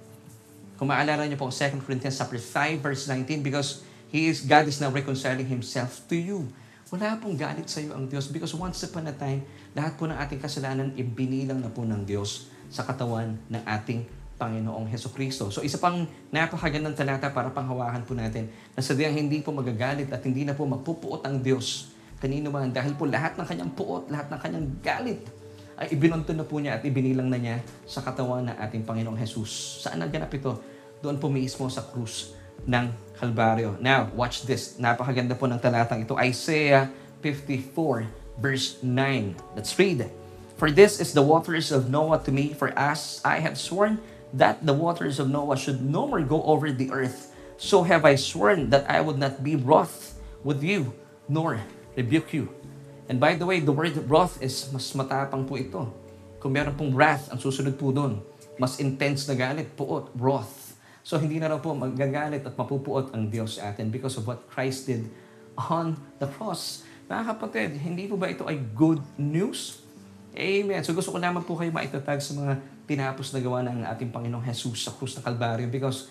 Kung 0.74 0.90
maalala 0.90 1.26
niyo 1.26 1.38
po 1.38 1.50
2 1.50 1.82
Corinthians 1.86 2.18
chapter 2.18 2.38
5 2.38 2.82
verse 2.82 3.06
19 3.06 3.42
because 3.42 3.82
He 4.14 4.30
is, 4.30 4.46
God 4.46 4.70
is 4.70 4.78
now 4.78 4.94
reconciling 4.94 5.46
Himself 5.46 6.06
to 6.06 6.14
you. 6.14 6.46
Wala 6.92 7.16
pong 7.16 7.40
galit 7.40 7.64
sa 7.64 7.80
iyo 7.80 7.96
ang 7.96 8.04
Diyos 8.04 8.28
because 8.28 8.52
once 8.52 8.84
upon 8.84 9.08
a 9.08 9.14
time, 9.16 9.40
lahat 9.72 9.96
po 9.96 10.04
ng 10.04 10.18
ating 10.20 10.36
kasalanan 10.36 10.92
ibinilang 10.92 11.64
na 11.64 11.72
po 11.72 11.80
ng 11.80 12.04
Diyos 12.04 12.52
sa 12.68 12.84
katawan 12.84 13.40
ng 13.48 13.62
ating 13.64 14.04
Panginoong 14.36 14.84
Heso 14.92 15.08
Kristo. 15.08 15.48
So 15.48 15.64
isa 15.64 15.80
pang 15.80 16.04
napakagandang 16.28 16.92
talata 16.92 17.32
para 17.32 17.48
panghawakan 17.48 18.04
po 18.04 18.12
natin 18.12 18.52
na 18.76 18.84
sadyang 18.84 19.16
hindi 19.16 19.40
po 19.40 19.56
magagalit 19.56 20.12
at 20.12 20.20
hindi 20.28 20.44
na 20.44 20.52
po 20.52 20.68
magpupuot 20.68 21.24
ang 21.24 21.40
Diyos 21.40 21.94
kanino 22.20 22.52
man 22.52 22.68
dahil 22.68 22.92
po 22.96 23.08
lahat 23.08 23.36
ng 23.40 23.46
kanyang 23.48 23.72
puot, 23.72 24.08
lahat 24.12 24.28
ng 24.28 24.40
kanyang 24.40 24.66
galit 24.84 25.20
ay 25.80 25.88
ibinunto 25.90 26.36
na 26.36 26.44
po 26.44 26.60
niya 26.60 26.78
at 26.78 26.82
ibinilang 26.84 27.32
na 27.32 27.40
niya 27.40 27.64
sa 27.88 28.04
katawan 28.04 28.44
ng 28.48 28.56
ating 28.60 28.84
Panginoong 28.84 29.18
Jesus. 29.18 29.80
Saan 29.82 30.04
naganap 30.04 30.30
ito? 30.36 30.60
Doon 31.00 31.16
po 31.16 31.32
mismo 31.32 31.64
sa 31.72 31.80
krus 31.80 32.33
ng 32.62 32.94
Kalbaryo. 33.18 33.78
Now, 33.80 34.10
watch 34.14 34.46
this. 34.46 34.78
Napakaganda 34.78 35.38
po 35.38 35.46
ng 35.46 35.58
talatang 35.58 36.02
ito. 36.02 36.18
Isaiah 36.18 36.90
54 37.22 38.06
verse 38.38 38.82
9. 38.82 39.56
Let's 39.56 39.74
read. 39.78 40.10
For 40.54 40.70
this 40.70 41.00
is 41.02 41.14
the 41.14 41.22
waters 41.22 41.74
of 41.74 41.90
Noah 41.90 42.22
to 42.24 42.30
me, 42.30 42.54
for 42.54 42.70
as 42.78 43.20
I 43.26 43.42
have 43.42 43.58
sworn 43.58 43.98
that 44.34 44.62
the 44.66 44.74
waters 44.74 45.18
of 45.18 45.30
Noah 45.30 45.58
should 45.58 45.82
no 45.82 46.06
more 46.06 46.22
go 46.22 46.42
over 46.42 46.70
the 46.70 46.90
earth, 46.90 47.34
so 47.58 47.82
have 47.82 48.04
I 48.06 48.14
sworn 48.14 48.70
that 48.70 48.86
I 48.90 49.02
would 49.02 49.18
not 49.18 49.42
be 49.42 49.54
wroth 49.54 50.18
with 50.42 50.62
you, 50.62 50.94
nor 51.26 51.58
rebuke 51.96 52.34
you. 52.34 52.54
And 53.08 53.18
by 53.18 53.34
the 53.34 53.46
way, 53.46 53.60
the 53.60 53.74
word 53.74 53.98
wrath 54.08 54.40
is 54.40 54.70
mas 54.72 54.90
matapang 54.94 55.44
po 55.46 55.58
ito. 55.58 55.90
Kung 56.38 56.54
meron 56.54 56.74
pong 56.78 56.94
wrath, 56.94 57.28
ang 57.30 57.38
susunod 57.42 57.76
po 57.76 57.90
doon, 57.90 58.22
mas 58.56 58.78
intense 58.78 59.26
na 59.26 59.34
galit, 59.34 59.74
puot, 59.74 60.08
wrath. 60.16 60.63
So 61.04 61.20
hindi 61.20 61.36
na 61.36 61.52
raw 61.52 61.60
po 61.60 61.76
magagalit 61.76 62.48
at 62.48 62.56
mapupuot 62.56 63.12
ang 63.12 63.28
Diyos 63.28 63.60
sa 63.60 63.70
atin 63.70 63.92
because 63.92 64.16
of 64.16 64.24
what 64.24 64.48
Christ 64.48 64.88
did 64.88 65.04
on 65.54 66.00
the 66.16 66.24
cross. 66.24 66.80
Mga 67.04 67.36
kapatid, 67.36 67.76
hindi 67.76 68.08
po 68.08 68.16
ba 68.16 68.32
ito 68.32 68.48
ay 68.48 68.56
good 68.72 69.04
news? 69.20 69.84
Amen. 70.32 70.80
So 70.80 70.96
gusto 70.96 71.12
ko 71.12 71.20
naman 71.20 71.44
po 71.44 71.60
kayo 71.60 71.68
maitatag 71.68 72.24
sa 72.24 72.32
mga 72.32 72.56
tinapos 72.88 73.36
na 73.36 73.44
gawa 73.44 73.60
ng 73.68 73.84
ating 73.84 74.08
Panginoong 74.08 74.48
Jesus 74.48 74.88
sa 74.88 74.96
krus 74.96 75.12
ng 75.20 75.22
Kalbaryo 75.22 75.68
because 75.68 76.08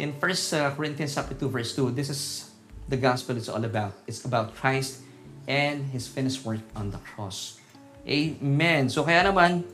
in 0.00 0.16
1 0.16 0.80
Corinthians 0.80 1.12
chapter 1.12 1.36
2 1.36 1.52
verse 1.52 1.76
2, 1.76 1.92
this 1.92 2.08
is 2.08 2.48
the 2.88 2.96
gospel 2.96 3.36
is 3.36 3.52
all 3.52 3.62
about. 3.62 3.92
It's 4.08 4.24
about 4.24 4.56
Christ 4.56 5.04
and 5.44 5.92
His 5.92 6.08
finished 6.08 6.40
work 6.48 6.64
on 6.72 6.88
the 6.88 7.00
cross. 7.04 7.60
Amen. 8.08 8.88
So 8.88 9.04
kaya 9.04 9.28
naman, 9.28 9.68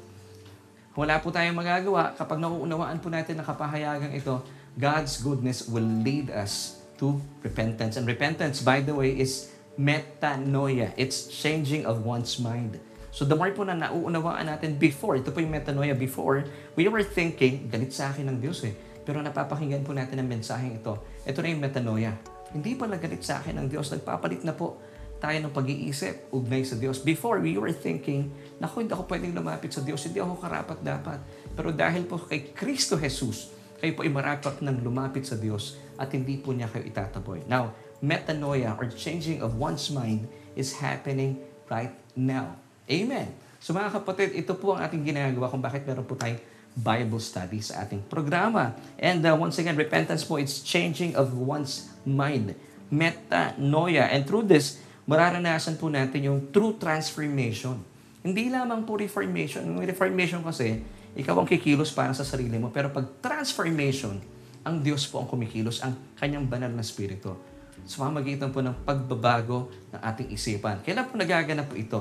wala 0.99 1.23
po 1.23 1.31
tayong 1.31 1.55
magagawa 1.55 2.11
kapag 2.19 2.43
nauunawaan 2.43 2.99
po 2.99 3.07
natin 3.07 3.39
ang 3.39 3.47
kapahayagang 3.47 4.11
ito, 4.11 4.43
God's 4.75 5.23
goodness 5.23 5.71
will 5.71 5.87
lead 6.03 6.27
us 6.35 6.83
to 6.99 7.23
repentance. 7.47 7.95
And 7.95 8.03
repentance, 8.03 8.59
by 8.59 8.83
the 8.83 8.91
way, 8.91 9.15
is 9.15 9.55
metanoia. 9.79 10.91
It's 10.99 11.31
changing 11.31 11.87
of 11.87 12.03
one's 12.03 12.43
mind. 12.43 12.83
So 13.15 13.23
the 13.23 13.39
more 13.39 13.55
po 13.55 13.63
na 13.63 13.79
nauunawaan 13.79 14.51
natin 14.51 14.75
before, 14.75 15.15
ito 15.15 15.31
po 15.31 15.39
yung 15.39 15.55
metanoia 15.55 15.95
before, 15.95 16.43
we 16.75 16.91
were 16.91 17.07
thinking, 17.07 17.71
galit 17.71 17.95
sa 17.95 18.11
akin 18.11 18.35
ng 18.35 18.43
Diyos 18.43 18.67
eh. 18.67 18.75
Pero 19.07 19.23
napapakinggan 19.23 19.87
po 19.87 19.95
natin 19.95 20.19
ang 20.19 20.27
mensaheng 20.27 20.83
ito. 20.83 20.99
Ito 21.23 21.39
na 21.39 21.49
yung 21.55 21.63
metanoia. 21.63 22.11
Hindi 22.51 22.75
pala 22.75 22.99
galit 22.99 23.23
sa 23.23 23.39
akin 23.39 23.55
ng 23.55 23.67
Diyos. 23.71 23.87
Nagpapalit 23.95 24.43
na 24.43 24.51
po 24.51 24.83
tayo 25.19 25.39
ng 25.43 25.53
pag-iisip, 25.55 26.31
ugnay 26.31 26.63
sa 26.63 26.79
Diyos. 26.79 27.03
Before, 27.03 27.43
we 27.43 27.59
were 27.59 27.75
thinking, 27.75 28.31
naku, 28.59 28.85
hindi 28.85 28.93
ako 28.95 29.05
pwedeng 29.11 29.35
lumapit 29.35 29.71
sa 29.75 29.83
Diyos, 29.83 30.03
hindi 30.07 30.19
ako 30.19 30.39
karapat 30.39 30.79
dapat. 30.83 31.19
Pero 31.55 31.71
dahil 31.75 32.07
po 32.07 32.19
kay 32.23 32.55
Kristo 32.55 32.99
Jesus, 32.99 33.51
kayo 33.79 33.95
po 33.95 34.03
ay 34.03 34.11
marapat 34.11 34.59
ng 34.59 34.83
lumapit 34.83 35.27
sa 35.27 35.39
Diyos 35.39 35.79
at 35.95 36.11
hindi 36.11 36.39
po 36.39 36.51
niya 36.51 36.67
kayo 36.67 36.83
itataboy. 36.87 37.47
Now, 37.47 37.75
metanoia 38.03 38.75
or 38.79 38.91
changing 38.91 39.43
of 39.43 39.59
one's 39.59 39.91
mind 39.91 40.27
is 40.59 40.75
happening 40.79 41.39
right 41.71 41.95
now. 42.15 42.59
Amen. 42.91 43.35
So 43.59 43.75
mga 43.75 44.03
kapatid, 44.03 44.35
ito 44.39 44.55
po 44.55 44.75
ang 44.75 44.87
ating 44.87 45.03
ginagawa 45.03 45.51
kung 45.51 45.63
bakit 45.63 45.83
meron 45.87 46.07
po 46.07 46.15
tayong 46.15 46.39
Bible 46.79 47.19
study 47.19 47.59
sa 47.59 47.83
ating 47.83 48.07
programa. 48.07 48.75
And 48.99 49.23
uh, 49.27 49.35
once 49.35 49.59
again, 49.59 49.75
repentance 49.75 50.23
po, 50.23 50.39
it's 50.39 50.63
changing 50.63 51.19
of 51.19 51.35
one's 51.35 51.91
mind. 52.07 52.55
Metanoia. 52.87 54.07
And 54.15 54.23
through 54.23 54.47
this, 54.47 54.79
mararanasan 55.11 55.75
po 55.83 55.91
natin 55.91 56.31
yung 56.31 56.39
true 56.55 56.79
transformation. 56.79 57.83
Hindi 58.23 58.51
lamang 58.51 58.83
po 58.83 58.99
reformation. 58.99 59.63
Yung 59.63 59.79
reformation 59.83 60.43
kasi, 60.43 60.83
ikaw 61.15 61.39
ang 61.39 61.49
kikilos 61.49 61.95
para 61.95 62.11
sa 62.15 62.27
sarili 62.27 62.59
mo. 62.59 62.71
Pero 62.75 62.91
pag 62.91 63.07
transformation, 63.23 64.19
ang 64.67 64.83
Diyos 64.83 65.07
po 65.07 65.23
ang 65.23 65.29
kumikilos, 65.31 65.81
ang 65.81 65.95
kanyang 66.19 66.47
banal 66.51 66.71
na 66.71 66.83
spirito. 66.83 67.39
Sa 67.87 68.05
pamagitan 68.05 68.51
po 68.51 68.59
ng 68.61 68.85
pagbabago 68.85 69.71
ng 69.95 70.01
ating 70.03 70.29
isipan. 70.35 70.83
Kailan 70.83 71.07
po 71.09 71.15
nagaganap 71.15 71.71
po 71.71 71.75
ito? 71.79 72.01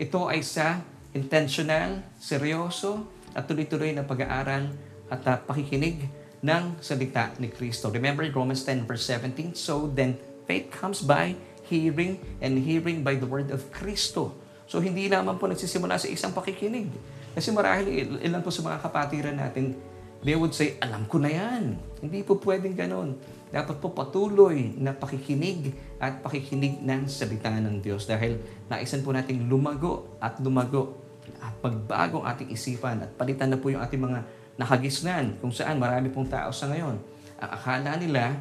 Ito 0.00 0.32
ay 0.32 0.40
sa 0.42 0.80
intentional, 1.12 2.02
seryoso, 2.18 3.06
at 3.36 3.44
tuloy-tuloy 3.44 3.92
na 3.92 4.02
pag-aaral 4.02 4.72
at 5.08 5.22
uh, 5.24 5.36
pakikinig 5.44 6.08
ng 6.40 6.78
salita 6.80 7.34
ni 7.38 7.50
Kristo. 7.50 7.90
Remember 7.90 8.24
Romans 8.30 8.62
10 8.64 8.88
verse 8.88 9.04
17, 9.10 9.54
So 9.58 9.90
then 9.90 10.16
faith 10.46 10.70
comes 10.70 11.02
by 11.04 11.34
hearing 11.66 12.18
and 12.40 12.62
hearing 12.64 13.04
by 13.04 13.18
the 13.18 13.28
word 13.28 13.50
of 13.50 13.68
Kristo. 13.74 14.32
So 14.68 14.84
hindi 14.84 15.08
lamang 15.08 15.40
po 15.40 15.48
nagsisimula 15.48 15.96
sa 15.96 16.12
isang 16.12 16.36
pakikinig. 16.36 16.92
Kasi 17.32 17.48
marahil 17.56 18.20
ilan 18.20 18.44
po 18.44 18.52
sa 18.52 18.60
mga 18.60 18.84
kapatiran 18.84 19.36
natin, 19.40 19.72
they 20.20 20.36
would 20.36 20.52
say, 20.52 20.76
alam 20.84 21.08
ko 21.08 21.16
na 21.16 21.32
yan. 21.32 21.80
Hindi 22.04 22.20
po 22.20 22.36
pwedeng 22.44 22.76
ganun. 22.76 23.16
Dapat 23.48 23.80
po 23.80 23.96
patuloy 23.96 24.76
na 24.76 24.92
pakikinig 24.92 25.72
at 25.96 26.20
pakikinig 26.20 26.84
ng 26.84 27.08
salita 27.08 27.48
ng 27.48 27.80
Diyos 27.80 28.04
dahil 28.04 28.36
naisan 28.68 29.00
po 29.00 29.16
nating 29.16 29.48
lumago 29.48 30.20
at 30.20 30.36
lumago 30.44 31.00
at 31.40 31.56
magbago 31.64 32.20
ang 32.24 32.36
ating 32.36 32.52
isipan 32.52 33.00
at 33.04 33.10
palitan 33.16 33.48
na 33.48 33.56
po 33.56 33.72
yung 33.72 33.80
ating 33.80 34.00
mga 34.04 34.20
nakagisnan 34.60 35.40
kung 35.40 35.52
saan 35.54 35.80
marami 35.80 36.12
pong 36.12 36.28
tao 36.28 36.52
sa 36.52 36.68
ngayon. 36.68 37.00
Ang 37.40 37.50
akala 37.56 37.96
nila, 37.96 38.36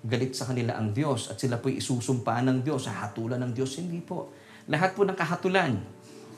galit 0.00 0.36
sa 0.36 0.48
kanila 0.48 0.76
ang 0.76 0.92
Diyos 0.92 1.32
at 1.32 1.40
sila 1.40 1.56
po'y 1.56 1.80
isusumpa 1.80 2.40
ng 2.44 2.60
Diyos, 2.60 2.84
sa 2.84 3.06
hatulan 3.06 3.40
ng 3.40 3.52
Diyos. 3.56 3.80
Hindi 3.80 4.00
po. 4.04 4.32
Lahat 4.70 4.94
po 4.94 5.02
ng 5.02 5.18
kahatulan 5.18 5.82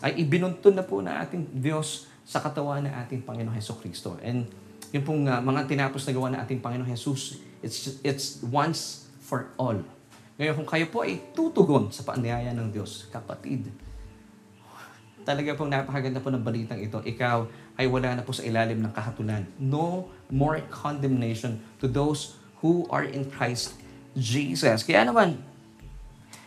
ay 0.01 0.25
ibinuntun 0.25 0.73
na 0.73 0.81
po 0.81 1.05
na 1.05 1.21
ating 1.21 1.53
Diyos 1.53 2.09
sa 2.25 2.41
katawan 2.41 2.89
ng 2.89 2.95
ating 3.05 3.21
Panginoon 3.29 3.53
Heso 3.53 3.77
Kristo. 3.77 4.17
And 4.25 4.49
yung 4.89 5.05
pong 5.05 5.29
uh, 5.29 5.37
mga 5.45 5.69
tinapos 5.69 6.09
na 6.09 6.12
gawa 6.17 6.29
ng 6.33 6.41
ating 6.41 6.61
Panginoon 6.65 6.89
Jesus, 6.89 7.45
it's, 7.61 8.01
it's 8.01 8.41
once 8.41 9.12
for 9.21 9.53
all. 9.61 9.77
Ngayon, 10.41 10.65
kung 10.65 10.69
kayo 10.69 10.89
po 10.89 11.05
ay 11.05 11.21
tutugon 11.37 11.93
sa 11.93 12.09
paanyaya 12.09 12.57
ng 12.57 12.73
Diyos, 12.73 13.09
kapatid, 13.12 13.69
talaga 15.29 15.53
pong 15.53 15.69
napakaganda 15.69 16.19
po 16.19 16.33
ng 16.33 16.41
balitang 16.41 16.81
ito. 16.81 17.05
Ikaw 17.05 17.37
ay 17.77 17.87
wala 17.87 18.17
na 18.17 18.23
po 18.25 18.33
sa 18.33 18.43
ilalim 18.43 18.81
ng 18.81 18.93
kahatulan. 18.97 19.45
No 19.61 20.09
more 20.33 20.61
condemnation 20.73 21.61
to 21.79 21.87
those 21.87 22.41
who 22.65 22.89
are 22.89 23.05
in 23.05 23.29
Christ 23.29 23.77
Jesus. 24.17 24.85
Kaya 24.89 25.05
naman, 25.05 25.37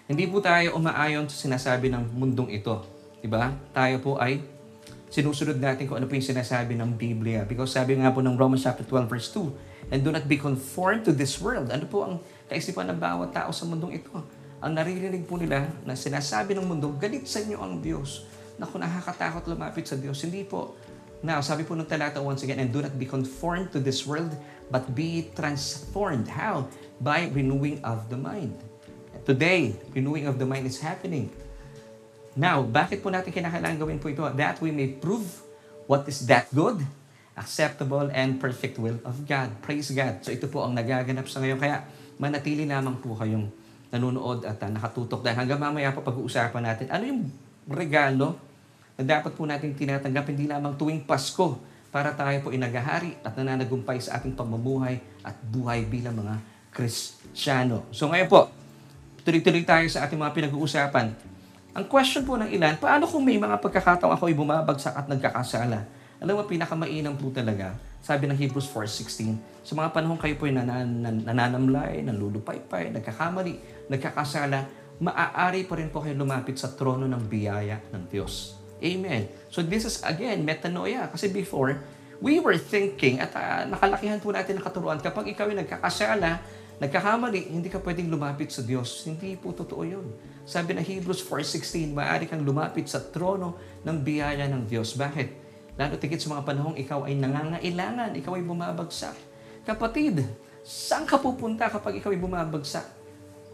hindi 0.05 0.25
po 0.29 0.41
tayo 0.41 0.77
umaayon 0.77 1.25
sa 1.29 1.37
sinasabi 1.49 1.89
ng 1.89 2.13
mundong 2.13 2.53
ito. 2.53 2.81
Diba? 3.21 3.53
Tayo 3.73 3.97
po 4.01 4.21
ay 4.21 4.41
sinusunod 5.09 5.57
natin 5.57 5.89
kung 5.89 5.97
ano 5.97 6.05
po 6.05 6.13
yung 6.13 6.25
sinasabi 6.25 6.77
ng 6.77 6.93
Biblia. 6.93 7.41
Because 7.43 7.73
sabi 7.73 7.97
nga 7.97 8.13
po 8.13 8.21
ng 8.21 8.37
Romans 8.37 8.65
chapter 8.65 8.85
12 8.85 9.09
verse 9.09 9.29
2, 9.33 9.93
And 9.93 10.01
do 10.01 10.09
not 10.09 10.25
be 10.25 10.37
conformed 10.37 11.05
to 11.05 11.13
this 11.13 11.37
world. 11.41 11.69
Ano 11.69 11.85
po 11.85 12.05
ang 12.05 12.21
kaisipan 12.49 12.89
ng 12.93 12.99
bawat 13.01 13.33
tao 13.33 13.49
sa 13.53 13.65
mundong 13.65 14.01
ito? 14.01 14.13
Ang 14.61 14.77
naririnig 14.77 15.25
po 15.29 15.37
nila 15.37 15.69
na 15.85 15.93
sinasabi 15.93 16.57
ng 16.57 16.65
mundo, 16.65 16.89
galit 16.97 17.29
sa 17.29 17.41
inyo 17.41 17.57
ang 17.57 17.81
Diyos 17.81 18.25
Naku, 18.55 18.79
nakakatakot 18.79 19.43
lumapit 19.51 19.83
sa 19.83 19.99
Diyos. 19.99 20.15
Hindi 20.23 20.47
po. 20.47 20.79
Now, 21.25 21.43
sabi 21.43 21.67
po 21.67 21.75
ng 21.75 21.87
talata 21.89 22.23
once 22.23 22.45
again, 22.47 22.61
and 22.61 22.71
do 22.71 22.79
not 22.79 22.95
be 22.95 23.03
conformed 23.03 23.73
to 23.75 23.83
this 23.83 24.07
world, 24.07 24.31
but 24.71 24.95
be 24.95 25.27
transformed. 25.35 26.29
How? 26.29 26.69
By 27.03 27.27
renewing 27.33 27.83
of 27.83 28.07
the 28.07 28.15
mind. 28.15 28.55
Today, 29.25 29.73
renewing 29.89 30.29
of 30.29 30.37
the 30.37 30.45
mind 30.45 30.69
is 30.69 30.77
happening. 30.77 31.33
Now, 32.37 32.61
bakit 32.61 33.01
po 33.01 33.09
natin 33.09 33.33
kinakailangan 33.33 33.81
gawin 33.81 33.97
po 33.97 34.13
ito? 34.13 34.21
That 34.21 34.61
we 34.61 34.69
may 34.69 34.85
prove 34.85 35.25
what 35.89 36.05
is 36.05 36.29
that 36.29 36.45
good, 36.53 36.85
acceptable, 37.33 38.05
and 38.13 38.37
perfect 38.37 38.77
will 38.77 39.01
of 39.01 39.25
God. 39.25 39.49
Praise 39.65 39.89
God. 39.89 40.21
So 40.21 40.29
ito 40.29 40.45
po 40.45 40.61
ang 40.61 40.77
nagaganap 40.77 41.25
sa 41.25 41.41
ngayon. 41.41 41.57
Kaya 41.57 41.89
manatili 42.21 42.69
lamang 42.69 43.01
po 43.01 43.17
kayong 43.17 43.49
nanonood 43.89 44.45
at 44.45 44.61
uh, 44.61 44.69
nakatutok. 44.69 45.25
Dahil 45.25 45.41
hanggang 45.41 45.57
mamaya 45.57 45.89
po 45.89 46.05
pag-uusapan 46.05 46.61
natin, 46.61 46.85
ano 46.93 47.03
yung 47.09 47.21
regalo 47.65 48.37
na 48.93 49.03
dapat 49.09 49.33
po 49.33 49.49
natin 49.49 49.73
tinatanggap 49.73 50.25
hindi 50.29 50.45
lamang 50.45 50.77
tuwing 50.77 51.01
Pasko 51.01 51.57
para 51.89 52.13
tayo 52.13 52.45
po 52.45 52.53
inagahari 52.53 53.17
at 53.25 53.33
nananagumpay 53.33 53.97
sa 53.97 54.21
ating 54.21 54.37
pamumuhay 54.37 55.01
at 55.25 55.33
buhay 55.49 55.81
bilang 55.87 56.13
mga 56.13 56.37
Kristiyano. 56.69 57.87
So 57.89 58.11
ngayon 58.11 58.29
po, 58.29 58.51
tuloy-tuloy 59.25 59.65
tayo 59.65 59.89
sa 59.89 60.05
ating 60.05 60.21
mga 60.21 60.37
pinag-uusapan. 60.37 61.17
Ang 61.75 61.85
question 61.89 62.21
po 62.23 62.37
ng 62.37 62.45
ilan, 62.53 62.77
paano 62.77 63.09
kung 63.09 63.25
may 63.25 63.41
mga 63.41 63.57
pagkakataong 63.57 64.13
ako 64.13 64.29
ay 64.29 64.35
bumabagsak 64.37 64.93
at 64.93 65.09
nagkakasala? 65.09 65.81
Alam 66.21 66.39
mo, 66.39 66.47
pinakamainam 66.47 67.17
po 67.17 67.33
talaga, 67.33 67.75
sabi 68.05 68.29
ng 68.29 68.37
Hebrews 68.37 68.69
4.16, 68.69 69.65
sa 69.65 69.73
mga 69.73 69.89
panahon 69.91 70.15
kayo 70.21 70.37
po 70.37 70.45
ay 70.45 70.55
nanan, 70.55 71.03
nananamlay, 71.25 72.05
nanlulupaypay, 72.05 72.93
nagkakamali, 72.95 73.89
nagkakasala, 73.89 74.63
maaari 75.01 75.67
pa 75.67 75.75
rin 75.75 75.89
po 75.91 76.05
kayo 76.05 76.15
lumapit 76.15 76.55
sa 76.55 76.71
trono 76.71 77.09
ng 77.09 77.23
biyaya 77.25 77.81
ng 77.91 78.07
Diyos. 78.07 78.55
Amen. 78.79 79.27
So 79.49 79.65
this 79.65 79.83
is 79.89 80.05
again, 80.05 80.45
metanoia. 80.45 81.09
Kasi 81.11 81.33
before, 81.33 81.75
we 82.23 82.39
were 82.39 82.55
thinking 82.55 83.19
at 83.19 83.33
uh, 83.35 83.67
nakalakihan 83.67 84.21
po 84.23 84.31
natin 84.31 84.61
ang 84.61 84.63
katuruan 84.63 84.99
kapag 85.03 85.35
ikaw 85.35 85.51
ay 85.51 85.65
nagkakasala, 85.65 86.39
nagkakamali, 86.81 87.55
hindi 87.55 87.71
ka 87.71 87.79
pwedeng 87.83 88.11
lumapit 88.11 88.51
sa 88.51 88.63
Diyos. 88.63 89.07
Hindi 89.07 89.35
po 89.39 89.55
totoo 89.55 89.83
yun. 89.83 90.07
Sabi 90.43 90.75
na 90.77 90.83
Hebrews 90.83 91.23
4.16, 91.23 91.95
maaari 91.95 92.29
kang 92.29 92.43
lumapit 92.43 92.85
sa 92.91 92.99
trono 92.99 93.57
ng 93.81 93.97
biyaya 94.03 94.45
ng 94.51 94.67
Diyos. 94.67 94.93
Bakit? 94.93 95.45
Lalo 95.75 95.99
tigit 95.99 96.23
sa 96.23 96.31
mga 96.31 96.47
panahong 96.47 96.77
ikaw 96.79 97.03
ay 97.03 97.19
nangangailangan, 97.19 98.15
ikaw 98.15 98.39
ay 98.39 98.43
bumabagsak. 98.47 99.15
Kapatid, 99.67 100.23
saan 100.63 101.03
ka 101.03 101.19
pupunta 101.19 101.67
kapag 101.67 101.99
ikaw 101.99 102.15
ay 102.15 102.19
bumabagsak? 102.19 102.87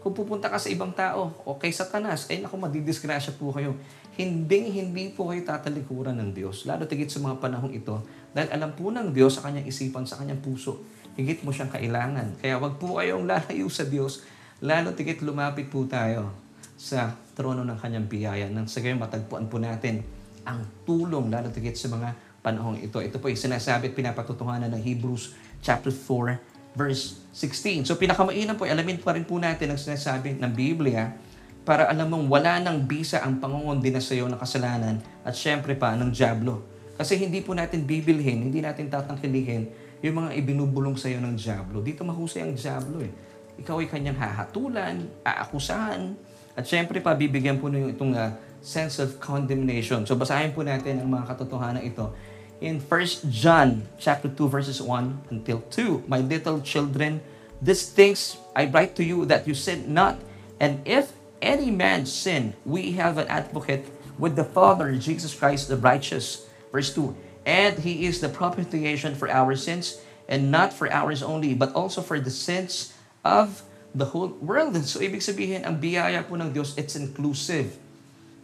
Kung 0.02 0.18
pupunta 0.18 0.50
ka 0.50 0.58
sa 0.58 0.66
ibang 0.66 0.90
tao 0.90 1.30
o 1.46 1.54
kay 1.54 1.70
satanas, 1.70 2.26
ay 2.26 2.42
naku, 2.42 2.58
madidisgrasya 2.58 3.38
po 3.38 3.54
kayo. 3.54 3.78
Hindi, 4.18 4.82
hindi 4.82 5.14
po 5.14 5.30
kayo 5.30 5.46
tatalikuran 5.46 6.18
ng 6.18 6.30
Diyos. 6.34 6.66
Lalo 6.66 6.90
tigit 6.90 7.06
sa 7.06 7.22
mga 7.22 7.38
panahong 7.38 7.70
ito. 7.70 8.02
Dahil 8.34 8.50
alam 8.50 8.74
po 8.74 8.90
ng 8.90 9.14
Diyos 9.14 9.38
sa 9.38 9.46
kanyang 9.46 9.70
isipan, 9.70 10.02
sa 10.02 10.18
kanyang 10.18 10.42
puso. 10.42 10.82
Higit 11.18 11.44
mo 11.44 11.52
siyang 11.52 11.72
kailangan. 11.72 12.40
Kaya 12.40 12.56
wag 12.56 12.80
po 12.80 12.96
kayong 12.96 13.28
lalayo 13.30 13.68
sa 13.68 13.84
Diyos. 13.84 14.24
Lalo 14.62 14.94
tigit 14.94 15.20
lumapit 15.20 15.68
po 15.68 15.84
tayo 15.84 16.32
sa 16.78 17.14
trono 17.34 17.62
ng 17.66 17.78
kanyang 17.78 18.06
biyaya. 18.06 18.46
Nang 18.48 18.70
sa 18.70 18.80
gayon 18.80 19.02
matagpuan 19.02 19.50
po 19.50 19.58
natin 19.58 20.02
ang 20.42 20.62
tulong 20.82 21.30
lalo 21.30 21.50
tigit 21.50 21.74
sa 21.78 21.90
mga 21.90 22.14
panahong 22.42 22.82
ito. 22.82 22.98
Ito 22.98 23.22
po 23.22 23.30
ay 23.30 23.38
sinasabi 23.38 23.90
at 23.90 23.94
pinapatutuhanan 23.94 24.70
ng 24.74 24.82
Hebrews 24.82 25.34
chapter 25.62 25.94
4 25.94 26.74
verse 26.74 27.22
16. 27.36 27.86
So 27.86 27.94
pinakamainam 28.00 28.58
po, 28.58 28.66
alamin 28.66 28.98
pa 28.98 29.14
rin 29.14 29.22
po 29.22 29.38
natin 29.38 29.72
ang 29.72 29.80
sinasabi 29.80 30.40
ng 30.40 30.52
Biblia 30.52 31.14
para 31.62 31.86
alam 31.86 32.10
mong 32.10 32.26
wala 32.26 32.58
nang 32.58 32.82
bisa 32.82 33.22
ang 33.22 33.38
pangungundina 33.38 34.02
sa 34.02 34.18
iyo 34.18 34.26
ng 34.26 34.40
kasalanan 34.40 34.98
at 35.22 35.34
syempre 35.38 35.78
pa 35.78 35.94
ng 35.94 36.10
Diablo. 36.10 36.66
Kasi 36.98 37.18
hindi 37.18 37.40
po 37.40 37.54
natin 37.54 37.86
bibilhin, 37.86 38.50
hindi 38.50 38.58
natin 38.58 38.90
tatangkilihin 38.90 39.70
yung 40.02 40.26
mga 40.26 40.30
ibinubulong 40.34 40.98
sa 40.98 41.06
iyo 41.06 41.22
ng 41.22 41.38
Diablo. 41.38 41.78
Dito 41.78 42.02
mahusay 42.02 42.42
ang 42.42 42.58
Diablo 42.58 43.00
eh. 43.00 43.12
Ikaw 43.62 43.78
ay 43.78 43.88
kanyang 43.88 44.18
hahatulan, 44.18 45.06
aakusahan, 45.22 46.18
at 46.58 46.64
syempre 46.66 46.98
pa 46.98 47.14
bibigyan 47.14 47.62
po 47.62 47.70
nyo 47.70 47.88
itong 47.88 48.12
uh, 48.12 48.34
sense 48.60 48.98
of 48.98 49.16
condemnation. 49.22 50.02
So 50.04 50.18
basahin 50.18 50.52
po 50.52 50.66
natin 50.66 51.00
ang 51.00 51.08
mga 51.08 51.32
katotohanan 51.32 51.86
ito 51.86 52.10
in 52.62 52.78
1 52.78 53.30
John 53.30 53.82
chapter 53.98 54.30
2 54.30 54.46
verses 54.46 54.78
1 54.78 55.34
until 55.34 55.62
2. 55.70 56.06
My 56.06 56.22
little 56.22 56.62
children, 56.62 57.22
these 57.58 57.86
things 57.90 58.38
I 58.54 58.70
write 58.70 58.94
to 58.98 59.04
you 59.04 59.26
that 59.26 59.46
you 59.46 59.54
sin 59.54 59.90
not. 59.90 60.18
And 60.62 60.78
if 60.86 61.14
any 61.42 61.74
man 61.74 62.06
sin, 62.06 62.54
we 62.62 62.94
have 62.98 63.18
an 63.18 63.26
advocate 63.26 63.90
with 64.14 64.38
the 64.38 64.46
Father, 64.46 64.94
Jesus 64.94 65.34
Christ 65.34 65.66
the 65.66 65.76
righteous. 65.76 66.46
Verse 66.70 66.94
2. 66.94 67.31
And 67.42 67.82
he 67.82 68.06
is 68.06 68.22
the 68.22 68.30
propitiation 68.30 69.18
for 69.18 69.26
our 69.26 69.58
sins, 69.58 69.98
and 70.30 70.54
not 70.54 70.70
for 70.70 70.86
ours 70.90 71.22
only, 71.22 71.54
but 71.58 71.74
also 71.74 72.00
for 72.00 72.22
the 72.22 72.30
sins 72.30 72.94
of 73.26 73.66
the 73.90 74.14
whole 74.14 74.38
world. 74.38 74.78
So, 74.86 75.02
ibig 75.02 75.26
sabihin, 75.26 75.66
ang 75.66 75.82
biyaya 75.82 76.22
po 76.22 76.38
ng 76.38 76.54
Diyos, 76.54 76.78
it's 76.78 76.94
inclusive. 76.94 77.74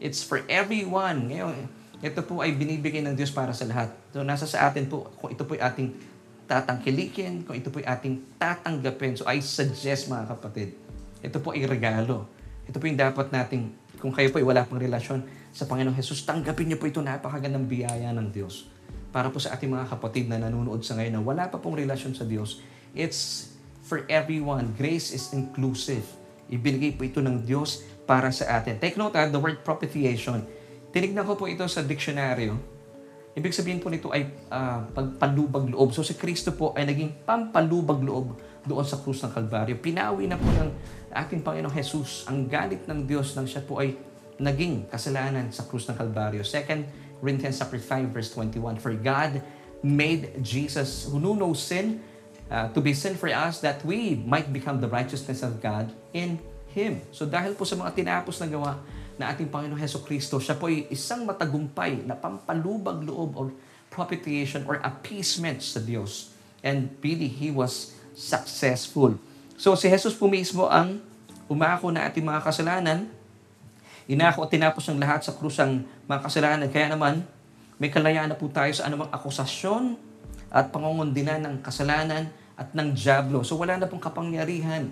It's 0.03 0.23
for 0.23 0.43
everyone. 0.51 1.31
Ngayon, 1.31 1.79
Ito 1.99 2.23
po 2.23 2.39
ay 2.39 2.55
binibigay 2.55 3.03
ng 3.03 3.19
Diyos 3.19 3.35
para 3.35 3.51
sa 3.51 3.67
lahat. 3.67 3.91
So 4.15 4.23
nasa 4.23 4.47
sa 4.47 4.71
atin 4.71 4.87
po 4.87 5.11
kung 5.19 5.35
ito 5.35 5.43
po 5.43 5.59
ay 5.59 5.63
ating 5.67 5.99
tatangkilikin, 6.47 7.43
kung 7.43 7.59
ito 7.59 7.75
po 7.75 7.83
ay 7.83 7.91
ating 7.91 8.39
tatanggapin. 8.39 9.19
So 9.19 9.27
I 9.27 9.43
suggest 9.43 10.07
mga 10.07 10.31
kapatid, 10.31 10.79
ito 11.19 11.39
po 11.43 11.51
ay 11.51 11.67
regalo. 11.67 12.31
Ito 12.71 12.79
po 12.79 12.87
yung 12.87 13.01
dapat 13.03 13.35
nating, 13.35 13.75
kung 13.99 14.15
kayo 14.15 14.31
po 14.31 14.39
ay 14.39 14.47
wala 14.47 14.63
pang 14.63 14.79
relasyon 14.79 15.27
sa 15.51 15.67
Panginoong 15.67 15.99
Jesus, 15.99 16.23
tanggapin 16.23 16.71
niyo 16.71 16.79
po 16.79 16.87
ito 16.87 17.03
napakagandang 17.03 17.67
biyaya 17.67 18.15
ng 18.15 18.31
Diyos. 18.31 18.71
Para 19.09 19.33
po 19.33 19.41
sa 19.41 19.57
ating 19.57 19.73
mga 19.73 19.89
kapatid 19.89 20.29
na 20.29 20.37
nanonood 20.37 20.85
sa 20.85 20.97
ngayon 20.97 21.15
na 21.17 21.23
wala 21.25 21.49
pa 21.49 21.57
pong 21.57 21.81
relasyon 21.81 22.13
sa 22.13 22.29
Diyos, 22.29 22.61
it's 22.93 23.53
for 23.81 24.05
everyone. 24.13 24.77
Grace 24.77 25.17
is 25.17 25.33
inclusive. 25.33 26.05
Ibinigay 26.53 26.97
po 26.97 27.09
ito 27.09 27.21
ng 27.25 27.45
Diyos 27.45 27.85
para 28.05 28.29
sa 28.29 28.61
atin. 28.61 28.77
Take 28.77 29.01
note 29.01 29.17
ha, 29.17 29.29
the 29.29 29.41
word 29.41 29.65
propitiation. 29.65 30.45
Tinignan 30.93 31.25
ko 31.25 31.37
po 31.37 31.49
ito 31.49 31.65
sa 31.69 31.85
diksyonaryo. 31.85 32.57
Ibig 33.37 33.55
sabihin 33.55 33.79
po 33.79 33.87
nito 33.87 34.11
ay 34.11 34.29
uh, 34.51 34.89
pagpalubag 34.91 35.71
loob. 35.71 35.95
So 35.95 36.03
si 36.03 36.17
Kristo 36.19 36.53
po 36.57 36.75
ay 36.75 36.89
naging 36.89 37.23
pampalubag 37.23 38.03
loob 38.03 38.35
doon 38.67 38.83
sa 38.83 38.99
krus 38.99 39.23
ng 39.23 39.31
Kalbaryo. 39.31 39.79
Pinawi 39.79 40.27
na 40.27 40.35
po 40.35 40.49
ng 40.51 40.69
ating 41.15 41.47
Panginoong 41.47 41.71
Jesus 41.71 42.27
ang 42.27 42.51
galit 42.51 42.85
ng 42.85 43.07
Diyos 43.07 43.39
nang 43.39 43.47
siya 43.47 43.63
po 43.63 43.79
ay 43.79 43.95
naging 44.43 44.91
kasalanan 44.91 45.55
sa 45.55 45.65
krus 45.71 45.87
ng 45.87 45.95
Kalbaryo. 45.95 46.43
2 46.43 47.08
Corinthians 47.21 47.59
5 47.61 47.81
verse 48.11 48.31
21. 48.33 48.79
For 48.79 48.95
God 48.95 49.43
made 49.83 50.43
Jesus 50.43 51.07
who 51.07 51.23
knew 51.23 51.39
no 51.39 51.55
sin 51.55 52.03
uh, 52.51 52.69
to 52.73 52.81
be 52.81 52.93
sin 52.95 53.15
for 53.15 53.29
us 53.31 53.61
that 53.61 53.85
we 53.85 54.19
might 54.27 54.51
become 54.53 54.81
the 54.81 54.91
righteousness 54.91 55.45
of 55.45 55.63
God 55.63 55.93
in 56.13 56.41
Him. 56.73 57.03
So 57.13 57.25
dahil 57.25 57.55
po 57.55 57.65
sa 57.65 57.77
mga 57.79 57.95
tinapos 57.95 58.41
na 58.43 58.49
gawa 58.49 58.73
na 59.19 59.35
ating 59.35 59.51
Panginoong 59.51 59.81
Heso 59.81 60.03
Kristo, 60.03 60.39
siya 60.39 60.55
po 60.55 60.71
ay 60.71 60.87
isang 60.91 61.27
matagumpay 61.27 62.07
na 62.07 62.15
pampalubag 62.15 63.03
loob 63.03 63.35
or 63.35 63.51
propitiation 63.91 64.63
or 64.69 64.79
appeasement 64.85 65.59
sa 65.65 65.83
Diyos. 65.83 66.31
And 66.63 66.95
really, 67.03 67.31
He 67.31 67.51
was 67.51 67.95
successful. 68.15 69.19
So 69.59 69.75
si 69.75 69.91
Jesus 69.91 70.15
po 70.15 70.31
mismo 70.31 70.71
ang 70.71 71.03
umako 71.51 71.91
na 71.91 72.07
ating 72.07 72.23
mga 72.23 72.47
kasalanan, 72.47 73.11
inako 74.09 74.49
at 74.49 74.51
tinapos 74.51 74.89
ng 74.89 74.99
lahat 74.99 75.21
sa 75.23 75.37
krus 75.37 75.61
ang 75.61 75.85
mga 76.09 76.21
kasalanan. 76.25 76.69
Kaya 76.73 76.97
naman, 76.97 77.23
may 77.77 77.93
kalayaan 77.93 78.33
na 78.33 78.37
po 78.41 78.49
tayo 78.49 78.73
sa 78.73 78.89
anumang 78.89 79.13
akusasyon 79.13 79.95
at 80.49 80.73
pangungundinan 80.73 81.45
ng 81.45 81.55
kasalanan 81.61 82.33
at 82.57 82.73
ng 82.73 82.97
Diablo. 82.97 83.45
So 83.45 83.61
wala 83.61 83.77
na 83.77 83.87
pong 83.87 84.03
kapangyarihan 84.03 84.91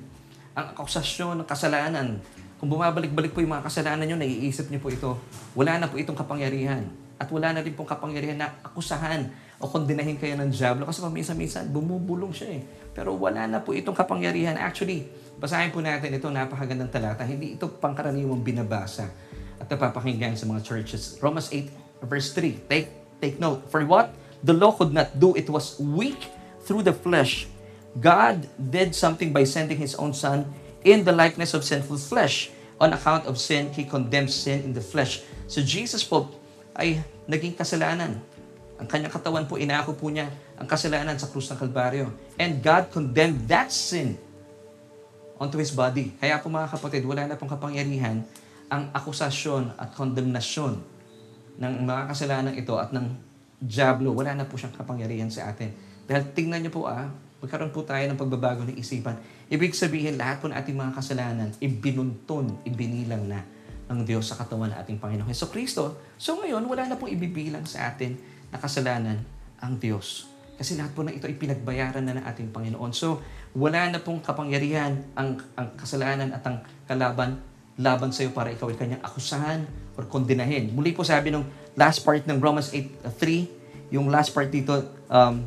ang 0.52 0.66
akusasyon 0.76 1.42
ng 1.42 1.48
kasalanan. 1.48 2.20
Kung 2.56 2.72
bumabalik-balik 2.72 3.36
po 3.36 3.40
yung 3.40 3.56
mga 3.56 3.66
kasalanan 3.68 4.04
nyo, 4.08 4.16
naiisip 4.16 4.68
nyo 4.72 4.80
po 4.80 4.88
ito, 4.88 5.12
wala 5.52 5.76
na 5.76 5.88
po 5.88 6.00
itong 6.00 6.16
kapangyarihan. 6.16 6.84
At 7.16 7.32
wala 7.32 7.52
na 7.56 7.64
rin 7.64 7.72
pong 7.72 7.88
kapangyarihan 7.88 8.36
na 8.36 8.52
akusahan 8.60 9.32
o 9.56 9.64
kondinahin 9.64 10.20
kayo 10.20 10.36
ng 10.36 10.52
Diablo. 10.52 10.84
Kasi 10.84 11.00
paminsan-minsan, 11.00 11.72
bumubulong 11.72 12.32
siya 12.32 12.60
eh. 12.60 12.62
Pero 12.92 13.16
wala 13.16 13.48
na 13.48 13.64
po 13.64 13.72
itong 13.72 13.96
kapangyarihan. 13.96 14.56
Actually, 14.60 15.08
basahin 15.36 15.72
po 15.72 15.84
natin 15.84 16.12
ito, 16.12 16.28
napakagandang 16.28 16.92
talata. 16.92 17.24
Hindi 17.24 17.56
ito 17.56 17.68
pangkaraniwang 17.68 18.40
binabasa 18.40 19.08
at 19.56 19.66
napapakinggan 19.68 20.36
sa 20.36 20.48
mga 20.48 20.60
churches. 20.64 21.16
Romans 21.20 21.48
8 21.52 22.04
verse 22.04 22.32
3. 22.32 22.68
Take, 22.68 22.88
take 23.20 23.36
note. 23.40 23.64
For 23.68 23.84
what 23.84 24.12
the 24.44 24.52
law 24.56 24.72
could 24.72 24.92
not 24.92 25.16
do, 25.16 25.36
it 25.36 25.48
was 25.48 25.80
weak 25.80 26.32
through 26.64 26.84
the 26.84 26.96
flesh. 26.96 27.48
God 27.96 28.44
did 28.60 28.92
something 28.92 29.32
by 29.32 29.48
sending 29.48 29.80
His 29.80 29.96
own 29.96 30.12
Son 30.12 30.44
in 30.84 31.04
the 31.04 31.12
likeness 31.12 31.56
of 31.56 31.64
sinful 31.64 31.96
flesh. 31.96 32.52
On 32.76 32.92
account 32.92 33.24
of 33.24 33.40
sin, 33.40 33.72
He 33.72 33.88
condemned 33.88 34.28
sin 34.28 34.60
in 34.60 34.72
the 34.76 34.84
flesh. 34.84 35.24
So 35.48 35.64
Jesus 35.64 36.04
po 36.04 36.28
ay 36.76 37.00
naging 37.24 37.56
kasalanan 37.56 38.20
ang 38.76 38.84
kanyang 38.84 39.12
katawan 39.12 39.48
po, 39.48 39.56
inako 39.56 39.96
po 39.96 40.12
niya 40.12 40.28
ang 40.60 40.68
kasalanan 40.68 41.16
sa 41.16 41.28
krus 41.32 41.48
ng 41.48 41.56
Kalbaryo. 41.56 42.12
And 42.36 42.60
God 42.60 42.92
condemned 42.92 43.48
that 43.48 43.72
sin 43.72 44.20
onto 45.36 45.60
His 45.60 45.72
body. 45.72 46.16
Kaya 46.16 46.40
po 46.40 46.48
mga 46.48 46.72
kapatid, 46.72 47.04
wala 47.04 47.28
na 47.28 47.36
pong 47.36 47.52
kapangyarihan 47.52 48.24
ang 48.66 48.90
akusasyon 48.90 49.78
at 49.78 49.94
kondemnasyon 49.94 50.80
ng 51.56 51.74
mga 51.86 52.02
kasalanan 52.10 52.54
ito 52.56 52.74
at 52.76 52.90
ng 52.92 53.06
Diablo. 53.56 54.12
Wala 54.12 54.36
na 54.36 54.44
po 54.44 54.58
siyang 54.60 54.74
kapangyarihan 54.74 55.30
sa 55.32 55.48
atin. 55.48 55.72
Dahil 56.04 56.22
tingnan 56.36 56.66
niyo 56.66 56.72
po 56.74 56.90
ah, 56.90 57.08
magkaroon 57.40 57.72
po 57.72 57.84
tayo 57.84 58.04
ng 58.08 58.18
pagbabago 58.18 58.64
ng 58.66 58.76
isipan. 58.76 59.16
Ibig 59.48 59.72
sabihin, 59.76 60.18
lahat 60.18 60.42
po 60.42 60.50
ng 60.50 60.56
ating 60.56 60.76
mga 60.76 60.92
kasalanan, 60.96 61.48
ibinunton, 61.62 62.58
ibinilang 62.66 63.24
na 63.28 63.40
ng 63.86 64.02
Diyos 64.02 64.26
sa 64.26 64.34
katawan 64.34 64.74
ng 64.74 64.78
ating 64.82 64.98
Panginoon 64.98 65.30
Heso 65.30 65.46
Kristo. 65.46 65.94
So 66.18 66.42
ngayon, 66.42 66.66
wala 66.66 66.90
na 66.90 66.98
pong 66.98 67.14
ibibilang 67.14 67.62
sa 67.64 67.86
atin 67.86 68.18
na 68.50 68.58
kasalanan 68.58 69.22
ang 69.62 69.78
Diyos. 69.78 70.26
Kasi 70.56 70.74
lahat 70.74 70.96
po 70.96 71.04
na 71.04 71.12
ito 71.12 71.28
ay 71.28 71.36
pinagbayaran 71.36 72.02
na 72.02 72.16
ng 72.16 72.24
ating 72.24 72.48
Panginoon. 72.48 72.90
So, 72.96 73.20
wala 73.56 73.88
na 73.88 73.96
pong 73.96 74.20
kapangyarihan 74.20 75.00
ang, 75.16 75.40
ang 75.56 75.72
kasalanan 75.80 76.28
at 76.36 76.44
ang 76.44 76.60
kalaban 76.84 77.40
laban 77.76 78.12
sa 78.12 78.24
iyo 78.24 78.32
para 78.32 78.52
ikaw 78.52 78.68
ay 78.68 78.76
kanyang 78.76 79.02
akusahan 79.04 79.64
or 79.96 80.04
kondinahin. 80.04 80.72
Muli 80.72 80.92
po 80.92 81.04
sabi 81.04 81.32
ng 81.32 81.44
last 81.76 82.04
part 82.04 82.24
ng 82.24 82.36
Romans 82.36 82.72
8.3, 82.72 83.92
yung 83.92 84.12
last 84.12 84.32
part 84.32 84.48
dito, 84.52 84.84
um, 85.08 85.44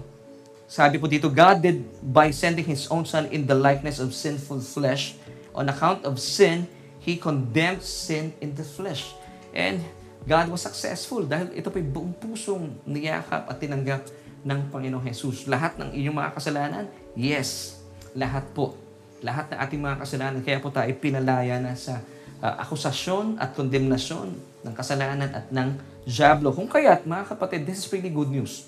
sabi 0.70 1.02
po 1.02 1.10
dito, 1.10 1.30
God 1.30 1.62
did 1.62 1.82
by 2.02 2.30
sending 2.30 2.66
His 2.66 2.90
own 2.90 3.06
Son 3.06 3.26
in 3.34 3.50
the 3.50 3.58
likeness 3.58 3.98
of 3.98 4.14
sinful 4.14 4.62
flesh, 4.62 5.18
on 5.58 5.70
account 5.70 6.06
of 6.06 6.22
sin, 6.22 6.70
He 7.02 7.18
condemned 7.18 7.82
sin 7.82 8.34
in 8.42 8.54
the 8.54 8.66
flesh. 8.66 9.14
And 9.54 9.82
God 10.30 10.54
was 10.54 10.62
successful 10.62 11.26
dahil 11.26 11.50
ito 11.58 11.74
po'y 11.74 11.82
buong 11.82 12.14
pusong 12.14 12.78
niyakap 12.86 13.50
at 13.50 13.58
tinanggap 13.58 14.06
ng 14.46 14.60
Panginoong 14.70 15.02
Jesus. 15.10 15.50
Lahat 15.50 15.74
ng 15.82 15.90
inyong 15.90 16.18
mga 16.22 16.32
kasalanan? 16.38 16.86
Yes, 17.18 17.79
lahat 18.20 18.52
po. 18.52 18.76
Lahat 19.24 19.48
ng 19.48 19.60
ating 19.60 19.82
mga 19.82 19.98
kasalanan. 20.04 20.40
Kaya 20.44 20.60
po 20.60 20.70
tayo 20.70 20.92
pinalaya 21.00 21.58
na 21.64 21.74
sa 21.80 22.04
uh, 22.44 22.56
akusasyon 22.68 23.40
at 23.40 23.56
kondemnasyon 23.56 24.28
ng 24.68 24.74
kasalanan 24.76 25.32
at 25.32 25.48
ng 25.50 25.80
Diablo. 26.04 26.52
Kung 26.52 26.68
kaya't, 26.68 27.08
mga 27.08 27.36
kapatid, 27.36 27.64
this 27.64 27.86
is 27.86 27.88
really 27.92 28.12
good 28.12 28.32
news. 28.32 28.68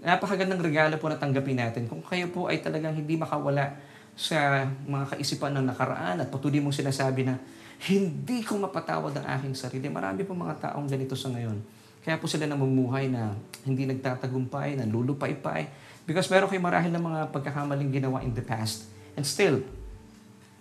Napakagandang 0.00 0.64
regalo 0.64 0.96
po 0.96 1.06
na 1.12 1.20
tanggapin 1.20 1.58
natin. 1.58 1.84
Kung 1.86 2.00
kayo 2.00 2.26
po 2.32 2.48
ay 2.48 2.64
talagang 2.64 2.96
hindi 2.96 3.14
makawala 3.14 3.76
sa 4.16 4.68
mga 4.88 5.16
kaisipan 5.16 5.52
ng 5.56 5.72
nakaraan 5.72 6.20
at 6.20 6.28
patuloy 6.28 6.60
mong 6.60 6.76
sinasabi 6.76 7.28
na 7.28 7.36
hindi 7.82 8.46
ko 8.46 8.56
mapatawad 8.60 9.12
ang 9.18 9.26
aking 9.40 9.54
sarili. 9.58 9.90
Marami 9.90 10.22
po 10.22 10.32
mga 10.32 10.70
taong 10.70 10.86
ganito 10.86 11.18
sa 11.18 11.28
ngayon. 11.32 11.58
Kaya 12.02 12.18
po 12.18 12.26
sila 12.26 12.50
namumuhay 12.50 13.10
na 13.10 13.34
hindi 13.62 13.86
nagtatagumpay, 13.86 14.74
na 14.78 14.86
lulupay-pay. 14.86 15.70
Because 16.02 16.26
meron 16.30 16.50
kayo 16.50 16.58
marahil 16.58 16.90
ng 16.90 17.02
mga 17.02 17.20
pagkakamaling 17.30 17.90
ginawa 17.94 18.22
in 18.26 18.34
the 18.34 18.42
past. 18.42 18.90
And 19.14 19.22
still, 19.22 19.62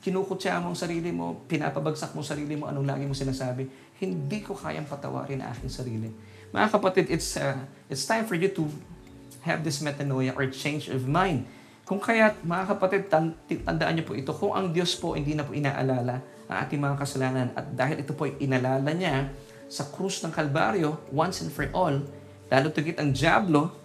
kinukutya 0.01 0.57
mo 0.61 0.73
ang 0.73 0.77
sarili 0.77 1.13
mo, 1.13 1.45
pinapabagsak 1.45 2.13
mo 2.17 2.25
sarili 2.25 2.57
mo, 2.57 2.69
anong 2.69 2.85
lagi 2.85 3.05
mo 3.05 3.13
sinasabi, 3.13 3.69
hindi 4.01 4.39
ko 4.41 4.57
kayang 4.57 4.89
patawarin 4.89 5.41
ang 5.41 5.53
aking 5.53 5.71
sarili. 5.71 6.09
Mga 6.49 6.67
kapatid, 6.73 7.05
it's, 7.13 7.37
uh, 7.37 7.57
it's 7.85 8.05
time 8.05 8.25
for 8.25 8.33
you 8.33 8.49
to 8.49 8.65
have 9.45 9.61
this 9.65 9.81
metanoia 9.81 10.33
or 10.33 10.45
change 10.49 10.89
of 10.89 11.05
mind. 11.05 11.45
Kung 11.85 12.01
kaya, 12.01 12.37
mga 12.45 12.77
kapatid, 12.77 13.01
tandaan 13.09 13.93
niyo 13.97 14.05
po 14.05 14.13
ito, 14.13 14.31
kung 14.33 14.53
ang 14.53 14.69
Diyos 14.69 14.93
po 14.97 15.17
hindi 15.17 15.33
na 15.33 15.45
po 15.45 15.53
inaalala, 15.53 16.21
ang 16.51 16.57
ating 16.67 16.79
mga 16.81 16.95
kasalanan. 16.99 17.47
At 17.55 17.71
dahil 17.73 18.03
ito 18.03 18.11
po 18.11 18.27
ay 18.27 18.37
inalala 18.43 18.91
niya 18.91 19.31
sa 19.71 19.87
krus 19.87 20.19
ng 20.21 20.35
Kalbaryo, 20.35 20.99
once 21.15 21.39
and 21.41 21.51
for 21.51 21.69
all, 21.71 21.95
lalo 22.51 22.67
tigit 22.73 22.99
ang 22.99 23.15
Diablo, 23.15 23.80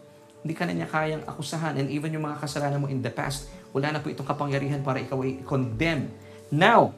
hindi 0.46 0.54
ka 0.54 0.62
na 0.62 0.78
niya 0.78 0.86
kayang 0.86 1.26
akusahan. 1.26 1.74
And 1.74 1.90
even 1.90 2.14
yung 2.14 2.22
mga 2.22 2.38
kasalanan 2.38 2.78
mo 2.78 2.86
in 2.86 3.02
the 3.02 3.10
past, 3.10 3.50
wala 3.74 3.90
na 3.90 3.98
po 3.98 4.06
itong 4.06 4.30
kapangyarihan 4.30 4.78
para 4.86 5.02
ikaw 5.02 5.18
ay 5.26 5.42
condemn. 5.42 6.06
Now, 6.54 6.94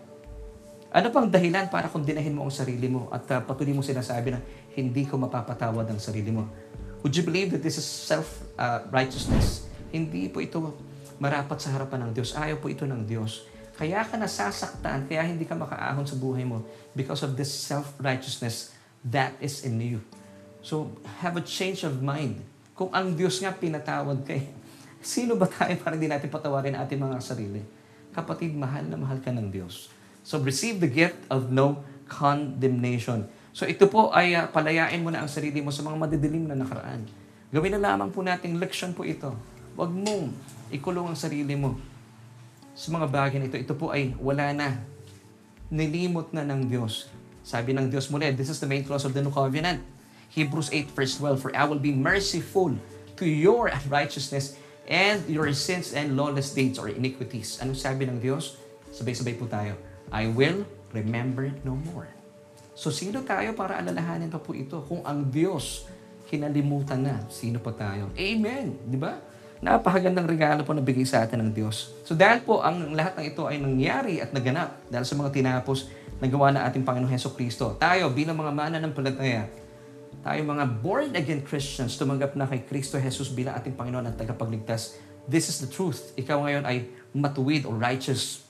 ano 0.93 1.09
pang 1.09 1.33
dahilan 1.33 1.73
para 1.73 1.89
kondinahin 1.89 2.37
mo 2.37 2.45
ang 2.45 2.53
sarili 2.53 2.93
mo 2.93 3.09
at 3.09 3.25
uh, 3.33 3.41
patuloy 3.41 3.73
mo 3.73 3.81
sinasabi 3.81 4.37
na 4.37 4.45
hindi 4.77 5.09
ko 5.09 5.17
mapapatawad 5.17 5.89
ang 5.89 5.97
sarili 5.97 6.29
mo? 6.29 6.45
Would 7.01 7.17
you 7.17 7.25
believe 7.25 7.57
that 7.57 7.65
this 7.65 7.81
is 7.81 7.89
self-righteousness? 7.89 9.65
Uh, 9.65 9.97
hindi 9.97 10.29
po 10.29 10.45
ito 10.45 10.61
marapat 11.17 11.57
sa 11.57 11.73
harapan 11.73 12.05
ng 12.05 12.13
Diyos. 12.13 12.37
Ayaw 12.37 12.61
po 12.61 12.69
ito 12.69 12.85
ng 12.85 13.09
Diyos. 13.09 13.49
Kaya 13.81 14.05
ka 14.05 14.21
nasasaktan, 14.21 15.09
kaya 15.09 15.25
hindi 15.25 15.49
ka 15.49 15.57
makaahon 15.57 16.05
sa 16.05 16.21
buhay 16.21 16.45
mo 16.45 16.69
because 16.93 17.25
of 17.25 17.33
this 17.33 17.49
self-righteousness 17.49 18.77
that 19.09 19.33
is 19.41 19.65
in 19.65 19.81
you. 19.81 20.05
So, 20.61 20.93
have 21.25 21.41
a 21.41 21.45
change 21.45 21.87
of 21.87 22.05
mind. 22.05 22.45
Kung 22.79 22.95
ang 22.95 23.11
Diyos 23.19 23.43
nga 23.43 23.51
pinatawad 23.51 24.23
kay, 24.23 24.55
sino 25.03 25.35
ba 25.35 25.51
tayo 25.51 25.75
para 25.83 25.99
hindi 25.99 26.07
natin 26.07 26.31
patawarin 26.31 26.79
ating 26.79 27.03
mga 27.03 27.19
sarili? 27.19 27.59
Kapatid, 28.15 28.55
mahal 28.55 28.87
na 28.87 28.95
mahal 28.95 29.19
ka 29.19 29.35
ng 29.35 29.51
Diyos. 29.51 29.91
So, 30.23 30.39
receive 30.39 30.79
the 30.79 30.87
gift 30.87 31.19
of 31.27 31.51
no 31.51 31.83
condemnation. 32.07 33.27
So, 33.51 33.67
ito 33.67 33.91
po 33.91 34.15
ay 34.15 34.39
uh, 34.39 34.47
palayain 34.47 35.03
mo 35.03 35.11
na 35.11 35.27
ang 35.27 35.31
sarili 35.31 35.59
mo 35.59 35.75
sa 35.75 35.83
mga 35.83 35.99
madidilim 35.99 36.47
na 36.47 36.55
nakaraan. 36.55 37.03
Gawin 37.51 37.75
na 37.75 37.83
lamang 37.83 38.15
po 38.15 38.23
nating 38.23 38.63
leksyon 38.63 38.95
po 38.95 39.03
ito. 39.03 39.35
Huwag 39.75 39.91
mong 39.91 40.31
ikulong 40.71 41.11
ang 41.11 41.19
sarili 41.19 41.59
mo 41.59 41.75
sa 42.79 42.95
mga 42.95 43.11
bagay 43.11 43.43
na 43.43 43.51
ito, 43.51 43.59
ito 43.59 43.75
po 43.75 43.91
ay 43.91 44.15
wala 44.23 44.55
na. 44.55 44.79
Nilimot 45.67 46.31
na 46.31 46.47
ng 46.47 46.71
Diyos. 46.71 47.11
Sabi 47.43 47.75
ng 47.75 47.91
Diyos 47.91 48.07
muli, 48.07 48.31
this 48.39 48.55
is 48.55 48.63
the 48.63 48.71
main 48.71 48.87
clause 48.87 49.03
of 49.03 49.11
the 49.11 49.19
new 49.19 49.35
covenant. 49.35 49.83
Hebrews 50.33 50.73
8 50.73 50.93
verse 50.93 51.17
12, 51.17 51.41
For 51.41 51.51
I 51.57 51.65
will 51.65 51.81
be 51.81 51.93
merciful 51.93 52.77
to 53.19 53.25
your 53.25 53.69
unrighteousness 53.73 54.57
and 54.89 55.21
your 55.29 55.53
sins 55.53 55.93
and 55.93 56.17
lawless 56.17 56.57
deeds 56.57 56.81
or 56.81 56.89
iniquities. 56.89 57.61
Anong 57.61 57.77
sabi 57.77 58.09
ng 58.09 58.19
Diyos? 58.21 58.57
Sabay-sabay 58.89 59.37
po 59.37 59.45
tayo. 59.45 59.77
I 60.09 60.29
will 60.33 60.65
remember 60.97 61.53
no 61.65 61.77
more. 61.77 62.09
So 62.73 62.89
sino 62.89 63.21
tayo 63.27 63.53
para 63.53 63.83
alalahanin 63.83 64.33
pa 64.33 64.41
po 64.41 64.57
ito? 64.57 64.81
Kung 64.89 65.05
ang 65.05 65.29
Diyos 65.29 65.85
kinalimutan 66.29 67.05
na, 67.05 67.17
sino 67.29 67.61
pa 67.61 67.73
tayo? 67.75 68.09
Amen! 68.17 68.77
Di 68.87 68.97
ba? 68.97 69.19
Napakagandang 69.59 70.31
regalo 70.31 70.63
po 70.63 70.71
na 70.71 70.85
bigay 70.85 71.03
sa 71.03 71.27
atin 71.27 71.43
ng 71.43 71.51
Diyos. 71.51 71.91
So 72.07 72.15
dahil 72.15 72.47
po 72.47 72.63
ang 72.63 72.95
lahat 72.95 73.19
ng 73.19 73.25
ito 73.35 73.43
ay 73.51 73.59
nangyari 73.59 74.23
at 74.23 74.31
naganap 74.31 74.79
dahil 74.87 75.03
sa 75.03 75.19
mga 75.19 75.35
tinapos 75.35 75.91
na 76.23 76.31
gawa 76.31 76.55
ng 76.55 76.63
ating 76.63 76.85
Panginoong 76.87 77.11
Heso 77.11 77.35
Kristo, 77.35 77.75
tayo 77.75 78.15
bilang 78.15 78.39
mga 78.39 78.53
mana 78.55 78.77
ng 78.79 78.95
palataya, 78.95 79.51
tayo 80.25 80.41
mga 80.45 80.65
born-again 80.83 81.43
Christians, 81.47 81.97
tumanggap 81.97 82.35
na 82.35 82.45
kay 82.45 82.67
Kristo 82.67 82.99
Jesus 82.99 83.31
bilang 83.31 83.57
ating 83.57 83.79
Panginoon 83.79 84.07
at 84.11 84.19
tagapagligtas. 84.19 84.99
This 85.29 85.49
is 85.49 85.61
the 85.61 85.71
truth. 85.71 86.13
Ikaw 86.17 86.37
ngayon 86.45 86.65
ay 86.65 86.89
matuwid 87.15 87.69
or 87.69 87.77
righteous, 87.77 88.45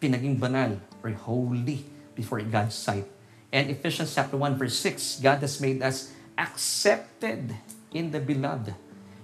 pinaging 0.00 0.40
banal 0.40 0.80
or 1.04 1.12
holy 1.12 1.84
before 2.16 2.40
God's 2.44 2.76
sight. 2.76 3.08
And 3.50 3.68
Ephesians 3.68 4.14
chapter 4.14 4.38
1 4.38 4.56
verse 4.56 4.78
6, 4.78 5.20
God 5.20 5.42
has 5.42 5.58
made 5.58 5.82
us 5.82 6.12
accepted 6.38 7.52
in 7.90 8.14
the 8.14 8.20
beloved. 8.22 8.72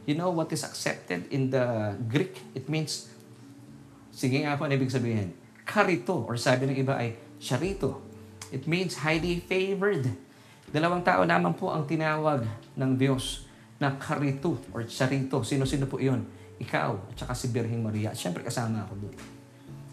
You 0.04 0.14
know 0.18 0.30
what 0.30 0.50
is 0.52 0.66
accepted 0.66 1.30
in 1.30 1.50
the 1.50 1.94
Greek? 2.10 2.38
It 2.54 2.68
means, 2.68 3.10
sige 4.10 4.42
nga 4.42 4.58
po, 4.58 4.66
ano 4.66 4.74
ibig 4.74 4.90
sabihin? 4.90 5.34
Karito, 5.66 6.26
or 6.26 6.38
sabi 6.38 6.66
ng 6.70 6.78
iba 6.78 6.94
ay 6.94 7.18
charito. 7.38 8.02
It 8.50 8.70
means 8.70 9.02
highly 9.02 9.42
favored. 9.42 10.25
Dalawang 10.70 11.06
tao 11.06 11.22
naman 11.22 11.54
po 11.54 11.70
ang 11.70 11.86
tinawag 11.86 12.42
ng 12.74 12.92
Diyos 12.98 13.46
na 13.78 13.94
karito 13.94 14.58
or 14.74 14.82
charito. 14.88 15.44
Sino-sino 15.46 15.86
po 15.86 16.02
iyon? 16.02 16.26
Ikaw 16.58 16.90
at 17.12 17.16
saka 17.22 17.32
si 17.36 17.52
Birhing 17.52 17.84
Maria. 17.84 18.10
Siyempre 18.16 18.42
kasama 18.42 18.82
ako 18.88 19.06
doon. 19.06 19.16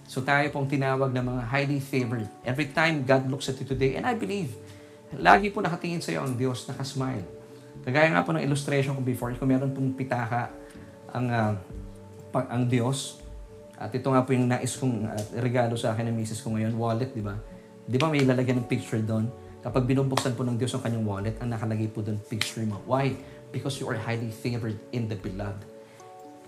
So 0.07 0.21
tayo 0.23 0.45
pong 0.49 0.69
tinawag 0.69 1.13
na 1.13 1.21
mga 1.21 1.43
highly 1.49 1.79
favored. 1.81 2.27
Every 2.41 2.71
time 2.71 3.05
God 3.05 3.27
looks 3.29 3.49
at 3.51 3.57
you 3.59 3.67
today, 3.67 3.97
and 3.99 4.05
I 4.07 4.17
believe, 4.17 4.55
lagi 5.13 5.53
po 5.53 5.61
nakatingin 5.61 6.01
sa 6.01 6.13
iyo 6.15 6.21
ang 6.25 6.37
Diyos, 6.37 6.65
nakasmile. 6.69 7.25
Kagaya 7.83 8.13
nga 8.13 8.23
po 8.23 8.31
ng 8.31 8.43
illustration 8.45 8.95
ko 8.95 9.01
before, 9.01 9.33
kung 9.35 9.49
meron 9.49 9.73
pong 9.73 9.97
pitaka 9.97 10.53
ang, 11.11 11.25
uh, 11.27 11.53
pag, 12.31 12.49
ang 12.49 12.69
Diyos, 12.69 13.19
at 13.75 13.91
ito 13.91 14.07
nga 14.07 14.23
po 14.23 14.31
yung 14.31 14.47
nais 14.47 14.73
kong 14.77 15.09
uh, 15.09 15.17
regalo 15.41 15.75
sa 15.75 15.91
akin 15.91 16.07
ng 16.09 16.15
misis 16.15 16.39
ko 16.39 16.53
ngayon, 16.53 16.77
wallet, 16.77 17.11
di 17.11 17.23
ba? 17.25 17.35
Di 17.83 17.97
ba 17.99 18.07
may 18.07 18.23
lalagyan 18.23 18.63
ng 18.63 18.67
picture 18.69 19.01
doon? 19.03 19.27
Kapag 19.63 19.87
binubuksan 19.87 20.35
po 20.35 20.43
ng 20.43 20.59
Diyos 20.59 20.75
ang 20.75 20.83
kanyang 20.83 21.07
wallet, 21.07 21.39
ang 21.39 21.47
nakalagay 21.47 21.87
po 21.87 22.03
doon, 22.03 22.19
picture 22.27 22.67
mo. 22.67 22.83
Why? 22.83 23.15
Because 23.55 23.79
you 23.79 23.87
are 23.87 23.95
highly 23.95 24.27
favored 24.27 24.75
in 24.91 25.07
the 25.07 25.15
beloved. 25.15 25.63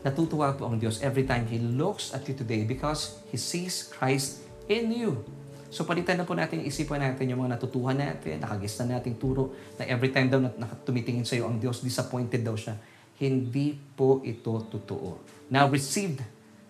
Natutuwa 0.04 0.52
po 0.52 0.68
ang 0.68 0.76
Diyos 0.76 1.00
every 1.00 1.24
time 1.24 1.48
He 1.48 1.58
looks 1.58 2.12
at 2.12 2.28
you 2.28 2.36
today 2.36 2.68
because 2.68 3.24
He 3.32 3.40
sees 3.40 3.88
Christ 3.88 4.44
in 4.68 4.92
you. 4.92 5.24
So 5.72 5.88
palitan 5.88 6.20
na 6.20 6.28
po 6.28 6.36
natin 6.36 6.60
yung 6.60 6.68
isipan 6.68 7.00
natin 7.00 7.32
yung 7.32 7.48
mga 7.48 7.56
natutuhan 7.56 7.96
natin, 7.96 8.44
nakagis 8.44 8.76
na 8.84 9.00
nating 9.00 9.16
turo, 9.16 9.56
na 9.80 9.88
every 9.88 10.12
time 10.12 10.28
daw 10.28 10.40
na 10.44 10.52
tumitingin 10.84 11.24
sa 11.24 11.40
iyo 11.40 11.48
ang 11.48 11.56
Diyos, 11.56 11.80
disappointed 11.82 12.44
daw 12.44 12.60
siya. 12.60 12.76
Hindi 13.16 13.80
po 13.96 14.20
ito 14.28 14.60
totoo. 14.68 15.24
Now, 15.48 15.72
received 15.72 16.20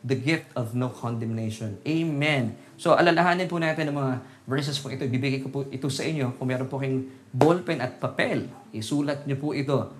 the 0.06 0.14
gift 0.14 0.54
of 0.54 0.78
no 0.78 0.94
condemnation. 0.94 1.82
Amen. 1.82 2.54
So, 2.76 2.96
alalahanin 2.96 3.48
po 3.48 3.56
natin 3.56 3.92
ang 3.92 3.98
mga 3.98 4.14
verses 4.46 4.76
po 4.78 4.92
ito. 4.92 5.08
Ibibigay 5.08 5.40
ko 5.42 5.50
po 5.50 5.60
ito 5.72 5.88
sa 5.88 6.04
inyo. 6.04 6.36
Kung 6.36 6.52
meron 6.52 6.68
po 6.68 6.80
kayong 6.80 7.08
ballpen 7.32 7.80
at 7.80 7.98
papel, 7.98 8.52
isulat 8.76 9.24
niyo 9.24 9.40
po 9.40 9.56
ito. 9.56 9.92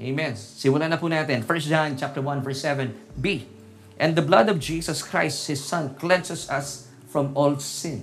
Amen. 0.00 0.32
Simulan 0.32 0.88
na 0.88 0.96
po 0.96 1.12
natin. 1.12 1.44
1 1.44 1.68
John 1.68 1.92
chapter 1.92 2.24
1 2.24 2.40
verse 2.40 2.64
7. 2.64 2.88
B. 3.20 3.44
And 4.00 4.16
the 4.16 4.24
blood 4.24 4.48
of 4.48 4.56
Jesus 4.56 5.04
Christ, 5.04 5.44
His 5.44 5.60
Son, 5.60 5.92
cleanses 6.00 6.48
us 6.48 6.88
from 7.12 7.36
all 7.36 7.60
sin. 7.60 8.00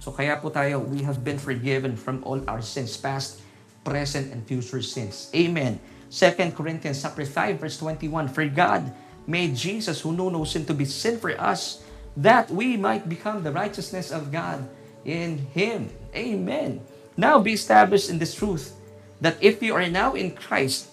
So 0.00 0.08
kaya 0.08 0.40
po 0.40 0.48
tayo, 0.48 0.80
we 0.80 1.04
have 1.04 1.20
been 1.20 1.36
forgiven 1.36 2.00
from 2.00 2.24
all 2.24 2.40
our 2.48 2.64
sins, 2.64 2.96
past, 2.96 3.44
present, 3.84 4.32
and 4.32 4.40
future 4.48 4.80
sins. 4.80 5.28
Amen. 5.36 5.76
2 6.08 6.56
Corinthians 6.56 7.04
chapter 7.04 7.28
5, 7.28 7.60
verse 7.60 7.76
21, 7.76 8.32
For 8.32 8.48
God 8.48 8.88
made 9.28 9.52
Jesus, 9.52 10.00
who 10.00 10.16
knew 10.16 10.32
no 10.32 10.48
sin, 10.48 10.64
to 10.64 10.72
be 10.72 10.88
sin 10.88 11.20
for 11.20 11.36
us, 11.36 11.84
that 12.18 12.50
we 12.50 12.74
might 12.74 13.06
become 13.06 13.46
the 13.46 13.54
righteousness 13.54 14.10
of 14.10 14.34
God 14.34 14.66
in 15.06 15.38
Him. 15.54 15.94
Amen. 16.10 16.82
Now 17.14 17.38
be 17.38 17.54
established 17.54 18.10
in 18.10 18.18
this 18.18 18.34
truth, 18.34 18.74
that 19.22 19.38
if 19.38 19.62
you 19.62 19.78
are 19.78 19.86
now 19.86 20.18
in 20.18 20.34
Christ, 20.34 20.90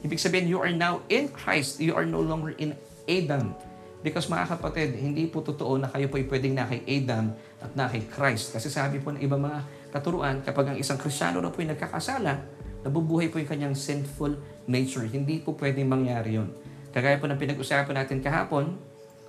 ibig 0.00 0.16
sabihin, 0.16 0.48
you 0.48 0.56
are 0.56 0.72
now 0.72 1.04
in 1.12 1.28
Christ, 1.28 1.76
you 1.76 1.92
are 1.92 2.08
no 2.08 2.24
longer 2.24 2.56
in 2.56 2.72
Adam. 3.04 3.52
Because 4.00 4.32
mga 4.32 4.56
kapatid, 4.56 4.96
hindi 4.96 5.28
po 5.28 5.44
totoo 5.44 5.76
na 5.76 5.92
kayo 5.92 6.08
po 6.08 6.16
ay 6.16 6.24
pwedeng 6.24 6.56
na 6.56 6.64
kay 6.64 6.80
Adam 6.88 7.36
at 7.60 7.76
na 7.76 7.84
kay 7.84 8.00
Christ. 8.08 8.56
Kasi 8.56 8.72
sabi 8.72 8.96
po 8.96 9.12
ng 9.12 9.20
iba 9.20 9.36
mga 9.36 9.60
katuruan, 9.92 10.40
kapag 10.40 10.72
ang 10.72 10.78
isang 10.80 10.96
Krisyano 10.96 11.44
na 11.44 11.52
po 11.52 11.60
ay 11.60 11.68
nagkakasala, 11.76 12.40
nabubuhay 12.80 13.28
po 13.28 13.36
yung 13.36 13.50
kanyang 13.52 13.76
sinful 13.76 14.40
nature. 14.64 15.04
Hindi 15.04 15.44
po 15.44 15.52
pwedeng 15.52 15.92
mangyari 15.92 16.40
yun. 16.40 16.48
Kagaya 16.96 17.20
po 17.20 17.28
ng 17.28 17.36
pinag-usapan 17.36 17.92
natin 17.92 18.24
kahapon, 18.24 18.80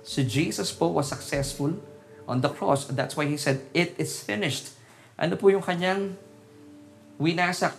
si 0.02 0.26
Jesus 0.26 0.74
po 0.74 0.90
was 0.90 1.08
successful 1.08 1.74
on 2.26 2.42
the 2.42 2.50
cross. 2.50 2.86
That's 2.90 3.14
why 3.14 3.26
He 3.26 3.38
said, 3.38 3.66
it 3.74 3.94
is 3.98 4.22
finished. 4.22 4.74
Ano 5.18 5.38
po 5.38 5.48
yung 5.48 5.62
kanyang 5.62 6.18
winasak 7.18 7.74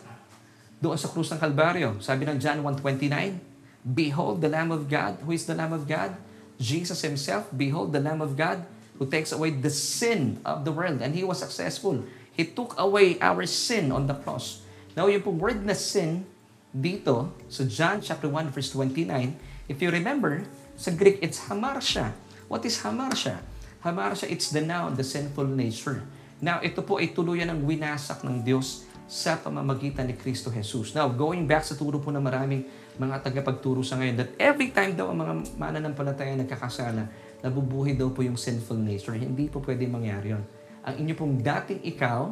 doon 0.79 0.95
sa 0.99 1.11
krus 1.11 1.31
ng 1.31 1.39
Kalbaryo? 1.39 1.99
Sabi 1.99 2.27
ng 2.27 2.39
John 2.39 2.63
1.29, 2.63 3.53
Behold 3.83 4.39
the 4.39 4.47
Lamb 4.47 4.71
of 4.71 4.87
God. 4.87 5.19
Who 5.27 5.35
is 5.35 5.43
the 5.43 5.55
Lamb 5.55 5.75
of 5.75 5.83
God? 5.83 6.15
Jesus 6.55 7.03
himself, 7.03 7.51
behold 7.51 7.91
the 7.91 7.99
Lamb 7.99 8.23
of 8.23 8.39
God 8.39 8.63
who 8.95 9.09
takes 9.09 9.35
away 9.35 9.51
the 9.51 9.73
sin 9.73 10.39
of 10.45 10.63
the 10.63 10.71
world. 10.71 11.01
And 11.01 11.11
he 11.11 11.27
was 11.27 11.43
successful. 11.43 12.05
He 12.31 12.45
took 12.45 12.77
away 12.77 13.19
our 13.19 13.45
sin 13.45 13.91
on 13.91 14.07
the 14.07 14.15
cross. 14.15 14.63
Now, 14.95 15.09
yung 15.09 15.25
pong 15.25 15.39
word 15.41 15.59
na 15.65 15.73
sin 15.73 16.25
dito, 16.73 17.33
sa 17.49 17.65
John 17.65 17.99
chapter 18.01 18.29
1 18.29 18.53
verse 18.53 18.71
29, 18.71 19.35
if 19.67 19.81
you 19.81 19.89
remember, 19.89 20.45
sa 20.73 20.89
Greek, 20.93 21.21
it's 21.21 21.49
hamartia. 21.49 22.13
What 22.49 22.65
is 22.65 22.81
hamartia? 22.81 23.41
Hamartia, 23.85 24.29
it's 24.29 24.49
the 24.49 24.61
noun, 24.61 24.97
the 24.97 25.05
sinful 25.05 25.45
nature. 25.45 26.01
Now, 26.43 26.59
ito 26.59 26.83
po 26.83 26.99
ay 26.99 27.15
tuluyan 27.15 27.53
ng 27.53 27.63
winasak 27.63 28.25
ng 28.25 28.43
Diyos 28.43 28.83
sa 29.07 29.37
pamamagitan 29.37 30.07
ni 30.09 30.15
Kristo 30.15 30.49
Jesus. 30.49 30.95
Now, 30.95 31.11
going 31.11 31.45
back 31.45 31.63
sa 31.67 31.75
turo 31.77 31.99
po 31.99 32.09
ng 32.09 32.23
maraming 32.23 32.65
mga 32.97 33.21
tagapagturo 33.21 33.85
sa 33.85 33.99
ngayon 33.99 34.15
that 34.19 34.29
every 34.39 34.73
time 34.73 34.95
daw 34.97 35.11
ang 35.11 35.19
mga 35.19 35.33
mananampalataya 35.59 36.33
nagkakasala, 36.39 37.07
nabubuhay 37.43 37.93
daw 37.93 38.09
po 38.09 38.23
yung 38.23 38.39
sinful 38.39 38.79
nature. 38.79 39.15
Hindi 39.15 39.51
po 39.51 39.59
pwede 39.61 39.85
mangyari 39.85 40.33
yon. 40.33 40.43
Ang 40.83 40.95
inyo 41.05 41.13
pong 41.15 41.39
dating 41.39 41.81
ikaw, 41.83 42.31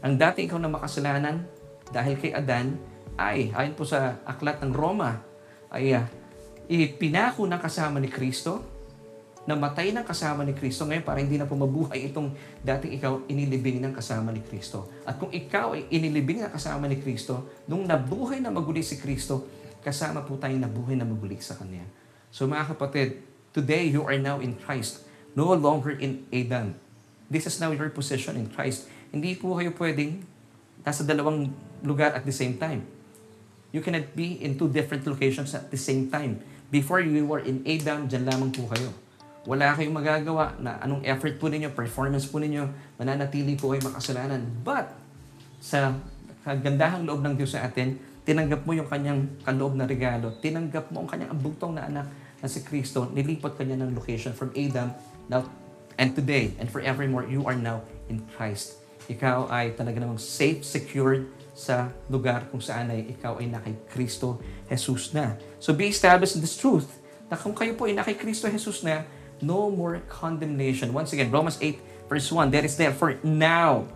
ang 0.00 0.14
dating 0.16 0.48
ikaw 0.48 0.60
na 0.60 0.72
makasalanan 0.72 1.44
dahil 1.90 2.16
kay 2.16 2.32
Adan, 2.32 2.76
ay, 3.20 3.52
ayon 3.52 3.74
po 3.76 3.84
sa 3.84 4.16
aklat 4.24 4.62
ng 4.64 4.72
Roma, 4.72 5.20
ay 5.68 5.92
uh, 5.92 6.04
ipinako 6.70 7.50
ng 7.50 7.58
kasama 7.58 7.98
ni 7.98 8.06
Kristo, 8.06 8.62
namatay 9.42 9.90
ng 9.90 10.06
kasama 10.06 10.46
ni 10.46 10.54
Kristo 10.54 10.86
ngayon 10.86 11.02
para 11.02 11.18
hindi 11.18 11.34
na 11.34 11.42
po 11.42 11.58
mabuhay 11.58 12.06
itong 12.06 12.30
dating 12.62 12.94
ikaw 12.94 13.26
inilibing 13.26 13.82
ng 13.82 13.90
kasama 13.90 14.30
ni 14.30 14.38
Kristo. 14.38 14.86
At 15.02 15.18
kung 15.18 15.34
ikaw 15.34 15.74
ay 15.74 15.90
inilibing 15.90 16.46
ng 16.46 16.52
kasama 16.54 16.86
ni 16.86 17.02
Kristo, 17.02 17.50
nung 17.66 17.82
nabuhay 17.82 18.38
na 18.38 18.54
maguli 18.54 18.86
si 18.86 19.02
Kristo, 19.02 19.50
kasama 19.82 20.22
po 20.22 20.38
tayong 20.38 20.62
nabuhay 20.62 20.94
na 20.94 21.02
mabulig 21.02 21.42
sa 21.42 21.58
Kanya. 21.58 21.82
So 22.30 22.46
mga 22.46 22.70
kapatid, 22.78 23.18
today 23.50 23.90
you 23.90 24.06
are 24.06 24.20
now 24.20 24.38
in 24.38 24.54
Christ, 24.54 25.02
no 25.34 25.50
longer 25.50 25.90
in 25.90 26.22
Adam. 26.30 26.78
This 27.26 27.50
is 27.50 27.58
now 27.58 27.74
your 27.74 27.90
position 27.90 28.38
in 28.38 28.46
Christ. 28.46 28.86
Hindi 29.10 29.34
po 29.34 29.58
kayo 29.58 29.74
pwedeng 29.74 30.22
nasa 30.86 31.02
dalawang 31.02 31.50
lugar 31.82 32.14
at 32.14 32.22
the 32.22 32.34
same 32.34 32.54
time. 32.62 32.86
You 33.74 33.82
cannot 33.82 34.14
be 34.14 34.38
in 34.38 34.58
two 34.58 34.70
different 34.70 35.06
locations 35.06 35.54
at 35.54 35.70
the 35.70 35.78
same 35.78 36.10
time. 36.10 36.42
Before 36.70 37.02
you 37.02 37.26
were 37.26 37.42
in 37.42 37.66
Adam, 37.66 38.06
dyan 38.06 38.30
lamang 38.30 38.54
po 38.54 38.70
kayo. 38.70 38.94
Wala 39.42 39.74
kayong 39.74 39.90
magagawa 39.90 40.54
na 40.62 40.78
anong 40.78 41.02
effort 41.02 41.34
po 41.42 41.50
ninyo, 41.50 41.74
performance 41.74 42.30
po 42.30 42.38
ninyo, 42.38 42.94
mananatili 42.94 43.58
po 43.58 43.74
kayo 43.74 43.90
makasalanan. 43.90 44.46
But, 44.62 44.94
sa 45.58 45.98
kagandahang 46.46 47.10
loob 47.10 47.26
ng 47.26 47.34
Diyos 47.34 47.58
sa 47.58 47.66
atin, 47.66 47.98
tinanggap 48.22 48.62
mo 48.62 48.78
yung 48.78 48.86
kanyang 48.86 49.42
kaloob 49.42 49.74
na 49.74 49.90
regalo, 49.90 50.38
tinanggap 50.38 50.94
mo 50.94 51.02
ang 51.02 51.10
kanyang 51.10 51.34
abugtong 51.34 51.74
na 51.74 51.90
anak 51.90 52.06
na 52.38 52.46
si 52.46 52.62
Kristo, 52.62 53.10
nilipat 53.10 53.58
kanya 53.58 53.82
ng 53.82 53.90
location 53.90 54.30
from 54.30 54.54
Adam, 54.54 54.94
now, 55.26 55.42
and 55.98 56.14
today, 56.14 56.54
and 56.62 56.70
forevermore, 56.70 57.26
you 57.26 57.42
are 57.50 57.58
now 57.58 57.82
in 58.06 58.22
Christ. 58.38 58.78
Ikaw 59.10 59.50
ay 59.50 59.74
talaga 59.74 59.98
namang 59.98 60.22
safe, 60.22 60.62
secured 60.62 61.26
sa 61.50 61.90
lugar 62.06 62.46
kung 62.48 62.62
saan 62.62 62.94
ay 62.94 63.10
ikaw 63.10 63.42
ay 63.42 63.50
nakay 63.50 63.74
Kristo 63.90 64.38
Jesus 64.70 65.10
na. 65.12 65.34
So 65.60 65.76
be 65.76 65.92
established 65.92 66.34
in 66.34 66.40
this 66.40 66.56
truth 66.56 66.88
na 67.30 67.38
kung 67.38 67.54
kayo 67.54 67.76
po 67.78 67.86
ay 67.86 67.94
nakay 67.94 68.18
Kristo 68.18 68.50
Jesus 68.50 68.82
na, 68.82 69.06
no 69.38 69.70
more 69.70 70.02
condemnation. 70.10 70.90
Once 70.90 71.14
again, 71.14 71.30
Romans 71.30 71.60
8 71.62 72.08
verse 72.10 72.26
1, 72.26 72.50
There 72.50 72.66
is 72.66 72.74
therefore 72.74 73.20
now, 73.22 73.86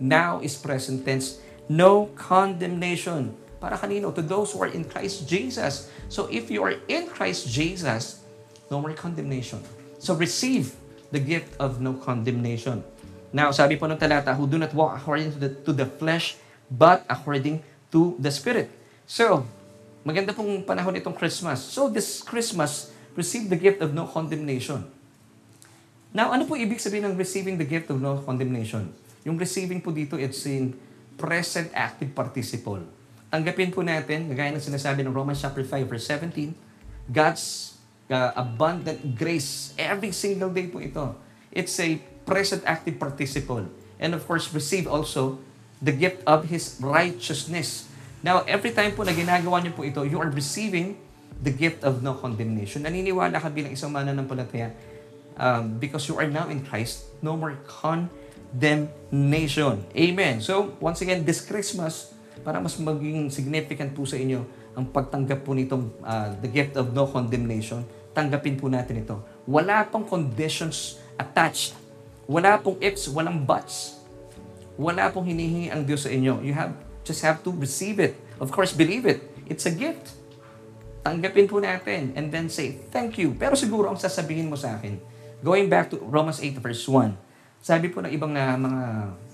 now 0.00 0.40
is 0.40 0.56
present 0.56 1.04
tense, 1.04 1.42
no 1.68 2.08
condemnation. 2.16 3.36
Para 3.60 3.76
kanino? 3.76 4.14
To 4.14 4.22
those 4.22 4.54
who 4.54 4.62
are 4.62 4.70
in 4.70 4.86
Christ 4.86 5.28
Jesus. 5.28 5.90
So 6.08 6.30
if 6.30 6.48
you 6.48 6.62
are 6.62 6.78
in 6.88 7.10
Christ 7.10 7.50
Jesus, 7.50 8.24
no 8.70 8.80
more 8.80 8.94
condemnation. 8.94 9.60
So 9.98 10.14
receive 10.14 10.72
the 11.10 11.18
gift 11.18 11.58
of 11.58 11.82
no 11.82 11.98
condemnation. 11.98 12.86
Now, 13.34 13.52
sabi 13.52 13.76
po 13.76 13.84
ng 13.84 14.00
talata, 14.00 14.32
who 14.32 14.48
do 14.48 14.56
not 14.56 14.72
walk 14.72 14.96
according 14.96 15.36
to 15.36 15.38
the, 15.38 15.50
to 15.68 15.72
the 15.76 15.84
flesh, 15.84 16.40
but 16.72 17.04
according 17.10 17.60
to 17.92 18.16
the 18.16 18.32
Spirit. 18.32 18.72
So, 19.04 19.44
maganda 20.08 20.32
pong 20.32 20.64
panahon 20.64 20.96
itong 20.96 21.12
Christmas. 21.12 21.60
So, 21.60 21.92
this 21.92 22.24
Christmas, 22.24 22.88
receive 23.12 23.52
the 23.52 23.60
gift 23.60 23.84
of 23.84 23.92
no 23.92 24.08
condemnation. 24.08 24.88
Now, 26.16 26.32
ano 26.32 26.48
po 26.48 26.56
ibig 26.56 26.80
sabihin 26.80 27.12
ng 27.12 27.20
receiving 27.20 27.60
the 27.60 27.68
gift 27.68 27.92
of 27.92 28.00
no 28.00 28.24
condemnation? 28.24 28.88
Yung 29.28 29.36
receiving 29.36 29.84
po 29.84 29.92
dito, 29.92 30.16
it's 30.16 30.48
in 30.48 30.72
present 31.20 31.68
active 31.76 32.16
participle. 32.16 32.80
Tanggapin 33.28 33.68
po 33.68 33.84
natin, 33.84 34.32
gaya 34.32 34.48
ng 34.54 34.62
sinasabi 34.62 35.04
ng 35.04 35.12
Romans 35.12 35.36
chapter 35.44 35.60
5 35.60 35.84
verse 35.84 36.08
17, 36.08 36.56
God's 37.12 37.76
uh, 38.08 38.32
abundant 38.38 39.04
grace 39.12 39.76
every 39.76 40.14
single 40.16 40.48
day 40.48 40.70
po 40.72 40.80
ito. 40.80 41.12
It's 41.52 41.76
a 41.76 42.00
present 42.24 42.64
active 42.64 42.96
participle. 42.96 43.68
And 44.00 44.16
of 44.16 44.24
course, 44.24 44.48
receive 44.54 44.88
also 44.88 45.42
the 45.82 45.92
gift 45.92 46.24
of 46.24 46.48
His 46.48 46.78
righteousness. 46.80 47.87
Now, 48.22 48.42
every 48.50 48.74
time 48.74 48.98
po 48.98 49.06
na 49.06 49.14
ginagawa 49.14 49.62
niyo 49.62 49.78
po 49.78 49.86
ito, 49.86 50.02
you 50.02 50.18
are 50.18 50.30
receiving 50.30 50.98
the 51.38 51.54
gift 51.54 51.86
of 51.86 52.02
no 52.02 52.18
condemnation. 52.18 52.82
Naniniwala 52.82 53.38
ka 53.38 53.46
bilang 53.46 53.70
isang 53.70 53.94
mananampalataya 53.94 54.74
um, 55.38 55.78
because 55.78 56.10
you 56.10 56.18
are 56.18 56.26
now 56.26 56.50
in 56.50 56.66
Christ, 56.66 57.14
no 57.22 57.38
more 57.38 57.54
condemnation. 57.70 59.86
Amen. 59.94 60.42
So, 60.42 60.74
once 60.82 60.98
again, 60.98 61.22
this 61.22 61.46
Christmas, 61.46 62.10
para 62.42 62.58
mas 62.58 62.74
maging 62.78 63.30
significant 63.30 63.94
po 63.94 64.02
sa 64.02 64.18
inyo 64.18 64.42
ang 64.74 64.86
pagtanggap 64.90 65.42
po 65.42 65.54
nitong 65.54 65.90
uh, 66.02 66.34
the 66.42 66.50
gift 66.50 66.78
of 66.78 66.94
no 66.94 67.06
condemnation, 67.06 67.86
tanggapin 68.14 68.58
po 68.58 68.66
natin 68.66 69.02
ito. 69.02 69.18
Wala 69.46 69.86
pong 69.86 70.06
conditions 70.06 70.98
attached. 71.18 71.74
Wala 72.26 72.58
pong 72.58 72.78
ifs, 72.82 73.06
walang 73.10 73.46
buts. 73.46 73.98
Wala 74.78 75.10
pong 75.10 75.26
hinihingi 75.30 75.74
ang 75.74 75.82
Diyos 75.82 76.06
sa 76.06 76.10
inyo. 76.10 76.42
You 76.42 76.54
have 76.54 76.87
just 77.08 77.24
have 77.24 77.40
to 77.40 77.50
receive 77.56 77.96
it. 77.96 78.20
Of 78.36 78.52
course, 78.52 78.76
believe 78.76 79.08
it. 79.08 79.24
It's 79.48 79.64
a 79.64 79.72
gift. 79.72 80.12
Tanggapin 81.00 81.48
po 81.48 81.56
natin 81.56 82.12
and 82.12 82.28
then 82.28 82.52
say, 82.52 82.76
thank 82.92 83.16
you. 83.16 83.32
Pero 83.32 83.56
siguro 83.56 83.88
ang 83.88 83.96
sasabihin 83.96 84.52
mo 84.52 84.60
sa 84.60 84.76
akin, 84.76 85.00
going 85.40 85.72
back 85.72 85.88
to 85.88 85.96
Romans 86.04 86.44
8 86.44 86.60
verse 86.60 86.84
1, 86.84 87.16
sabi 87.64 87.88
po 87.88 88.04
ng 88.04 88.12
ibang 88.12 88.28
na 88.28 88.60
mga 88.60 88.82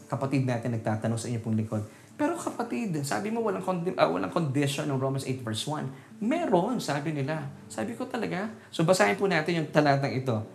kapatid 0.06 0.46
natin 0.46 0.78
nagtatanong 0.78 1.18
sa 1.18 1.26
inyo 1.26 1.42
pong 1.42 1.58
lingkod, 1.58 1.82
pero 2.14 2.38
kapatid, 2.38 2.94
sabi 3.02 3.34
mo 3.34 3.42
walang, 3.42 3.66
condi- 3.66 3.98
uh, 3.98 4.06
walang 4.06 4.30
condition 4.30 4.87
ng 4.87 5.02
Romans 5.02 5.26
8 5.26 5.42
verse 5.42 5.66
1. 5.66 6.22
Meron, 6.22 6.78
sabi 6.78 7.10
nila. 7.10 7.50
Sabi 7.66 7.98
ko 7.98 8.06
talaga. 8.06 8.54
So 8.70 8.87
basahin 8.87 9.18
po 9.18 9.26
natin 9.26 9.58
yung 9.58 9.68
talatang 9.74 10.14
ito. 10.14 10.46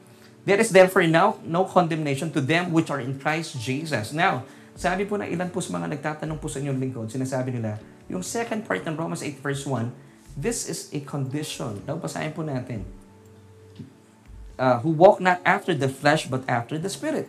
There 0.47 0.55
is 0.55 0.71
therefore 0.71 1.03
now 1.03 1.36
no 1.43 1.67
condemnation 1.67 2.32
to 2.32 2.39
them 2.39 2.71
which 2.71 2.88
are 2.88 3.03
in 3.03 3.19
Christ 3.19 3.60
Jesus. 3.60 4.15
Now, 4.15 4.47
sabi 4.79 5.03
po 5.03 5.19
na 5.19 5.27
ilan 5.27 5.51
po 5.51 5.59
sa 5.59 5.75
mga 5.75 5.91
nagtatanong 5.91 6.39
po 6.39 6.47
sa 6.47 6.63
inyong 6.63 6.79
lingkod, 6.79 7.11
sinasabi 7.11 7.51
nila, 7.51 7.75
yung 8.07 8.23
second 8.23 8.63
part 8.63 8.79
ng 8.87 8.95
Romans 8.95 9.19
8 9.19 9.43
verse 9.43 9.67
1, 9.67 9.91
this 10.39 10.71
is 10.71 10.87
a 10.95 11.03
condition. 11.03 11.83
Daw 11.83 11.99
basahin 11.99 12.31
po 12.31 12.47
natin. 12.47 12.87
Uh, 14.55 14.79
who 14.79 14.95
walk 14.95 15.19
not 15.19 15.43
after 15.43 15.75
the 15.75 15.91
flesh 15.91 16.31
but 16.31 16.47
after 16.47 16.79
the 16.79 16.87
Spirit. 16.87 17.27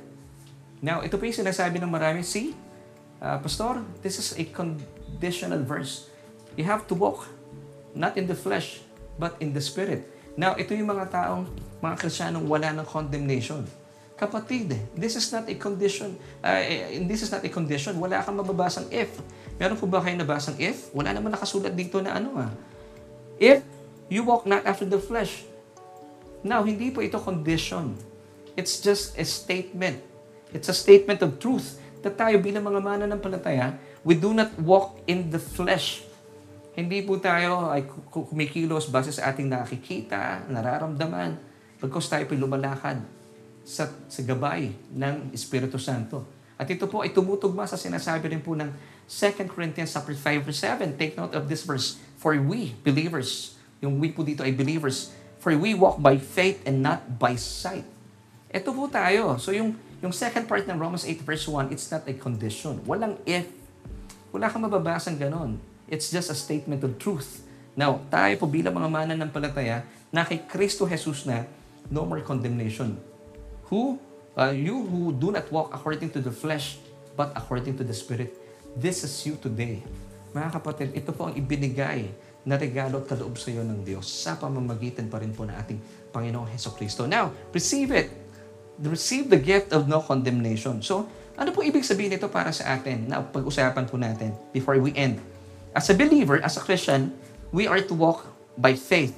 Now, 0.79 1.03
ito 1.03 1.19
po 1.19 1.27
yung 1.27 1.35
sinasabi 1.43 1.83
ng 1.83 1.91
marami, 1.91 2.23
see, 2.23 2.55
uh, 3.19 3.43
Pastor, 3.43 3.83
this 4.07 4.23
is 4.23 4.31
a 4.39 4.47
conditional 4.47 5.59
verse. 5.67 6.07
You 6.55 6.63
have 6.71 6.87
to 6.87 6.95
walk 6.95 7.27
not 7.99 8.15
in 8.15 8.31
the 8.31 8.39
flesh, 8.39 8.79
but 9.19 9.35
in 9.43 9.51
the 9.51 9.63
Spirit. 9.63 10.07
Now, 10.39 10.55
ito 10.55 10.71
yung 10.71 10.87
mga 10.87 11.11
taong, 11.11 11.51
mga 11.83 11.99
Krisyanong 11.99 12.47
wala 12.47 12.71
ng 12.79 12.87
condemnation. 12.87 13.67
Kapatid, 14.21 14.77
this 14.93 15.17
is 15.17 15.33
not 15.33 15.49
a 15.49 15.57
condition. 15.57 16.13
Uh, 16.45 16.61
this 17.09 17.25
is 17.25 17.33
not 17.33 17.41
a 17.41 17.49
condition. 17.49 17.97
Wala 17.97 18.21
kang 18.21 18.37
mababasang 18.37 18.85
if. 18.93 19.09
Meron 19.57 19.81
po 19.81 19.89
ba 19.89 20.05
kayo 20.05 20.13
nabasang 20.21 20.61
if? 20.61 20.93
Wala 20.93 21.17
naman 21.17 21.33
nakasulat 21.33 21.73
dito 21.73 22.05
na 22.05 22.21
ano 22.21 22.37
ah. 22.37 22.53
If 23.41 23.65
you 24.13 24.21
walk 24.29 24.45
not 24.45 24.69
after 24.69 24.85
the 24.85 25.01
flesh. 25.01 25.49
Now, 26.45 26.61
hindi 26.69 26.93
po 26.93 27.01
ito 27.01 27.17
condition. 27.17 27.97
It's 28.61 28.85
just 28.85 29.17
a 29.17 29.25
statement. 29.25 30.05
It's 30.53 30.69
a 30.69 30.77
statement 30.77 31.25
of 31.25 31.41
truth 31.41 31.81
that 32.05 32.21
tayo 32.21 32.45
bilang 32.45 32.69
mga 32.69 32.81
mananampalataya, 32.85 33.81
we 34.05 34.21
do 34.21 34.37
not 34.37 34.53
walk 34.61 35.01
in 35.09 35.33
the 35.33 35.41
flesh. 35.41 36.05
Hindi 36.77 37.01
po 37.09 37.17
tayo 37.17 37.73
ay 37.73 37.89
kumikilos 38.13 38.93
base 38.93 39.17
sa 39.17 39.33
ating 39.33 39.49
nakikita, 39.49 40.45
nararamdaman, 40.45 41.41
pagkos 41.81 42.13
tayo 42.13 42.29
po 42.29 42.37
lumalakad 42.37 43.01
sa, 43.65 43.89
sa 44.09 44.21
gabay 44.25 44.73
ng 44.93 45.31
Espiritu 45.35 45.77
Santo. 45.77 46.25
At 46.61 46.69
ito 46.69 46.85
po 46.85 47.01
ay 47.01 47.13
tumutugma 47.15 47.65
sa 47.65 47.81
sinasabi 47.81 48.29
rin 48.29 48.43
po 48.45 48.53
ng 48.53 48.69
2 49.09 49.49
Corinthians 49.49 49.91
5 49.97 50.45
verse 50.45 50.61
7. 50.61 51.01
Take 51.01 51.17
note 51.17 51.33
of 51.33 51.49
this 51.49 51.65
verse. 51.65 51.97
For 52.21 52.37
we, 52.37 52.77
believers, 52.85 53.57
yung 53.81 53.97
we 53.97 54.13
po 54.13 54.21
dito 54.21 54.45
ay 54.45 54.53
believers, 54.53 55.17
for 55.41 55.57
we 55.57 55.73
walk 55.73 55.97
by 55.97 56.21
faith 56.21 56.61
and 56.69 56.85
not 56.85 57.17
by 57.17 57.33
sight. 57.35 57.89
Ito 58.53 58.77
po 58.77 58.93
tayo. 58.93 59.41
So 59.41 59.57
yung 59.57 59.73
yung 60.05 60.13
second 60.13 60.49
part 60.49 60.69
ng 60.69 60.77
Romans 60.77 61.05
8 61.09 61.25
verse 61.25 61.49
1, 61.49 61.73
it's 61.73 61.89
not 61.89 62.05
a 62.09 62.15
condition. 62.17 62.81
Walang 62.85 63.17
if. 63.25 63.49
Wala 64.33 64.53
kang 64.53 64.65
mababasang 64.65 65.17
ganon. 65.17 65.61
It's 65.91 66.13
just 66.13 66.29
a 66.29 66.37
statement 66.37 66.85
of 66.87 66.97
truth. 67.01 67.43
Now, 67.75 68.05
tayo 68.13 68.37
po 68.39 68.47
bilang 68.47 68.77
mga 68.77 68.89
mananampalataya 68.89 69.83
na 70.13 70.23
kay 70.23 70.45
Kristo 70.45 70.87
Jesus 70.87 71.27
na 71.27 71.49
no 71.91 72.07
more 72.07 72.23
condemnation. 72.23 72.95
Who, 73.71 74.03
uh, 74.35 74.51
you 74.51 74.83
who 74.83 75.15
do 75.15 75.31
not 75.31 75.47
walk 75.55 75.71
according 75.73 76.11
to 76.19 76.21
the 76.21 76.35
flesh, 76.35 76.77
but 77.15 77.31
according 77.39 77.79
to 77.79 77.85
the 77.87 77.95
Spirit. 77.95 78.35
This 78.75 79.07
is 79.07 79.15
you 79.27 79.39
today. 79.39 79.83
Mga 80.35 80.49
kapatid, 80.59 80.89
ito 80.95 81.11
po 81.15 81.31
ang 81.31 81.35
ibinigay 81.35 82.11
na 82.43 82.59
regalo 82.59 83.03
at 83.03 83.07
kaloob 83.11 83.39
sa 83.39 83.53
iyo 83.53 83.63
ng 83.63 83.83
Diyos 83.87 84.07
sa 84.09 84.35
pamamagitan 84.39 85.07
pa 85.07 85.21
rin 85.21 85.31
po 85.31 85.47
ng 85.47 85.55
ating 85.55 85.79
Panginoong 86.11 86.51
Heso 86.51 86.75
Kristo. 86.75 87.07
Now, 87.07 87.31
receive 87.53 87.95
it 87.95 88.11
receive 88.89 89.29
the 89.29 89.37
gift 89.37 89.77
of 89.77 89.85
no 89.85 90.01
condemnation. 90.01 90.81
So, 90.81 91.05
ano 91.37 91.53
po 91.53 91.61
ibig 91.61 91.85
sabihin 91.85 92.17
nito 92.17 92.33
para 92.33 92.49
sa 92.49 92.81
atin? 92.81 93.13
Na 93.13 93.21
pag-usapan 93.21 93.85
po 93.85 94.01
natin 94.01 94.33
before 94.57 94.81
we 94.81 94.97
end. 94.97 95.21
As 95.77 95.93
a 95.93 95.97
believer, 95.97 96.41
as 96.41 96.57
a 96.57 96.63
Christian, 96.65 97.13
we 97.53 97.69
are 97.69 97.81
to 97.85 97.93
walk 97.93 98.25
by 98.57 98.73
faith 98.73 99.13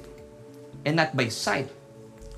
and 0.83 0.99
not 0.99 1.15
by 1.15 1.31
sight. 1.31 1.71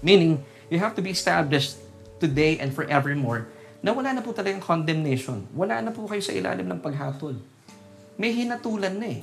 Meaning, 0.05 0.41
you 0.69 0.77
have 0.77 0.93
to 0.93 1.01
be 1.01 1.09
established 1.09 1.81
today 2.19 2.59
and 2.59 2.71
forevermore 2.71 3.49
na 3.85 3.93
wala 3.93 4.15
na 4.17 4.21
po 4.25 4.33
talagang 4.33 4.63
condemnation. 4.63 5.45
Wala 5.53 5.77
na 5.83 5.93
po 5.93 6.09
kayo 6.09 6.23
sa 6.23 6.33
ilalim 6.33 6.65
ng 6.65 6.81
paghatol. 6.81 7.37
May 8.17 8.33
hinatulan 8.33 8.97
na 8.97 9.07
eh. 9.19 9.21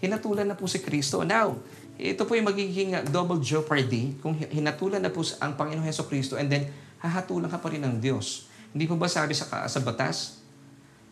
Hinatulan 0.00 0.48
na 0.48 0.56
po 0.56 0.64
si 0.64 0.80
Kristo. 0.80 1.20
Now, 1.26 1.60
ito 2.00 2.24
po 2.24 2.32
yung 2.32 2.48
magiging 2.48 2.96
double 3.12 3.44
jeopardy 3.44 4.16
kung 4.24 4.32
hinatulan 4.32 5.04
na 5.04 5.12
po 5.12 5.20
ang 5.36 5.52
Panginoong 5.52 5.84
Heso 5.84 6.08
Kristo 6.08 6.40
and 6.40 6.48
then 6.48 6.64
hahatulan 6.96 7.52
ka 7.52 7.60
pa 7.60 7.68
rin 7.68 7.84
ng 7.84 8.00
Diyos. 8.00 8.48
Hindi 8.72 8.88
po 8.88 8.96
ba 8.96 9.04
sabi 9.04 9.36
sa, 9.36 9.44
sa 9.68 9.80
batas? 9.84 10.40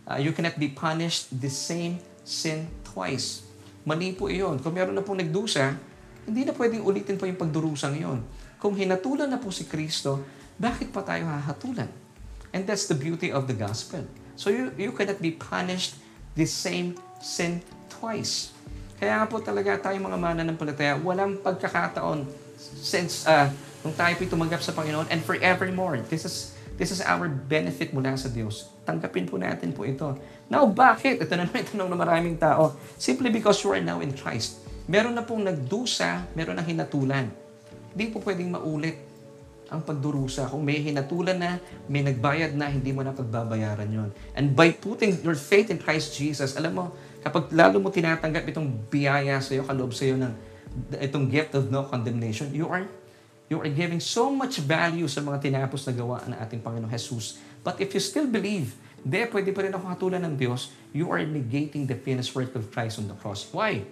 Uh, 0.09 0.17
you 0.17 0.33
cannot 0.33 0.57
be 0.57 0.73
punished 0.73 1.29
the 1.29 1.53
same 1.53 2.01
sin 2.25 2.65
twice. 2.81 3.45
Mali 3.85 4.17
po 4.17 4.33
iyon. 4.33 4.65
Kung 4.65 4.73
meron 4.73 4.97
na 4.97 5.05
pong 5.05 5.21
nagdusa, 5.21 5.77
hindi 6.25 6.49
na 6.49 6.57
pwedeng 6.57 6.81
ulitin 6.89 7.21
pa 7.21 7.29
yung 7.29 7.37
pagdurusang 7.37 7.93
iyon. 8.01 8.25
Kung 8.57 8.73
hinatulan 8.73 9.29
na 9.29 9.37
po 9.37 9.53
si 9.53 9.69
Kristo, 9.69 10.25
bakit 10.59 10.91
pa 10.91 11.07
tayo 11.07 11.25
hahatulan? 11.31 11.89
And 12.51 12.67
that's 12.67 12.91
the 12.91 12.99
beauty 12.99 13.31
of 13.31 13.47
the 13.47 13.55
gospel. 13.55 14.03
So 14.35 14.51
you, 14.51 14.75
you 14.75 14.91
cannot 14.91 15.23
be 15.23 15.35
punished 15.35 15.99
the 16.35 16.47
same 16.47 16.99
sin 17.23 17.63
twice. 17.91 18.55
Kaya 18.99 19.23
nga 19.23 19.27
po 19.31 19.39
talaga 19.39 19.79
tayo 19.79 19.99
mga 20.03 20.19
mananampalataya, 20.19 20.99
walang 20.99 21.39
pagkakataon 21.39 22.27
since 22.59 23.23
uh, 23.31 23.47
nung 23.87 23.95
tayo 23.95 24.19
po'y 24.19 24.27
tumanggap 24.27 24.59
sa 24.59 24.75
Panginoon 24.75 25.07
and 25.11 25.23
forevermore. 25.23 26.03
This 26.11 26.27
is 26.27 26.59
this 26.79 26.91
is 26.95 27.03
our 27.03 27.27
benefit 27.27 27.91
mula 27.95 28.15
sa 28.19 28.31
Diyos. 28.31 28.71
Tanggapin 28.87 29.27
po 29.27 29.39
natin 29.39 29.75
po 29.75 29.83
ito. 29.83 30.15
Now, 30.47 30.67
bakit? 30.67 31.19
Ito 31.19 31.35
na 31.35 31.47
naman 31.47 31.67
itanong 31.67 31.91
ng 31.91 31.99
maraming 31.99 32.37
tao. 32.39 32.79
Simply 32.95 33.35
because 33.35 33.59
you 33.67 33.75
are 33.75 33.83
now 33.83 33.99
in 33.99 34.15
Christ. 34.15 34.63
Meron 34.87 35.19
na 35.19 35.27
pong 35.27 35.43
nagdusa, 35.43 36.31
meron 36.39 36.55
na 36.55 36.63
hinatulan. 36.63 37.31
Hindi 37.95 38.05
po 38.15 38.23
pwedeng 38.23 38.55
maulit 38.55 39.08
ang 39.69 39.85
pagdurusa. 39.85 40.49
Kung 40.49 40.65
may 40.65 40.81
hinatulan 40.81 41.37
na, 41.37 41.61
may 41.87 42.01
nagbayad 42.05 42.57
na, 42.57 42.73
hindi 42.73 42.93
mo 42.93 43.05
na 43.05 43.13
pagbabayaran 43.13 43.89
yon. 43.89 44.11
And 44.33 44.57
by 44.57 44.73
putting 44.77 45.21
your 45.21 45.37
faith 45.37 45.69
in 45.69 45.79
Christ 45.79 46.17
Jesus, 46.17 46.57
alam 46.57 46.77
mo, 46.77 46.85
kapag 47.21 47.53
lalo 47.53 47.79
mo 47.79 47.93
tinatanggap 47.93 48.49
itong 48.49 48.89
biyaya 48.89 49.41
sa 49.45 49.53
iyo, 49.53 49.63
kaloob 49.69 49.93
sa 49.93 50.09
iyo 50.09 50.17
ng 50.17 50.33
itong 51.01 51.29
gift 51.29 51.53
of 51.57 51.69
no 51.69 51.85
condemnation, 51.87 52.51
you 52.53 52.69
are 52.69 52.85
You 53.49 53.65
are 53.65 53.73
giving 53.73 53.97
so 53.97 54.29
much 54.29 54.61
value 54.61 55.09
sa 55.09 55.25
mga 55.25 55.41
tinapos 55.41 55.89
na 55.89 55.97
gawa 55.97 56.21
ng 56.29 56.37
ating 56.37 56.61
Panginoong 56.61 56.93
Jesus. 56.93 57.41
But 57.65 57.81
if 57.81 57.97
you 57.97 58.03
still 58.05 58.29
believe 58.29 58.77
Hindi, 58.99 59.25
pwede 59.31 59.51
pa 59.55 59.61
rin 59.63 59.73
ako 59.75 59.85
hatulan 59.89 60.23
ng 60.27 60.35
Diyos. 60.35 60.75
You 60.91 61.09
are 61.15 61.23
negating 61.23 61.87
the 61.87 61.95
finished 61.95 62.35
work 62.35 62.53
of 62.59 62.67
Christ 62.75 62.99
on 62.99 63.07
the 63.07 63.17
cross. 63.19 63.47
Why? 63.55 63.87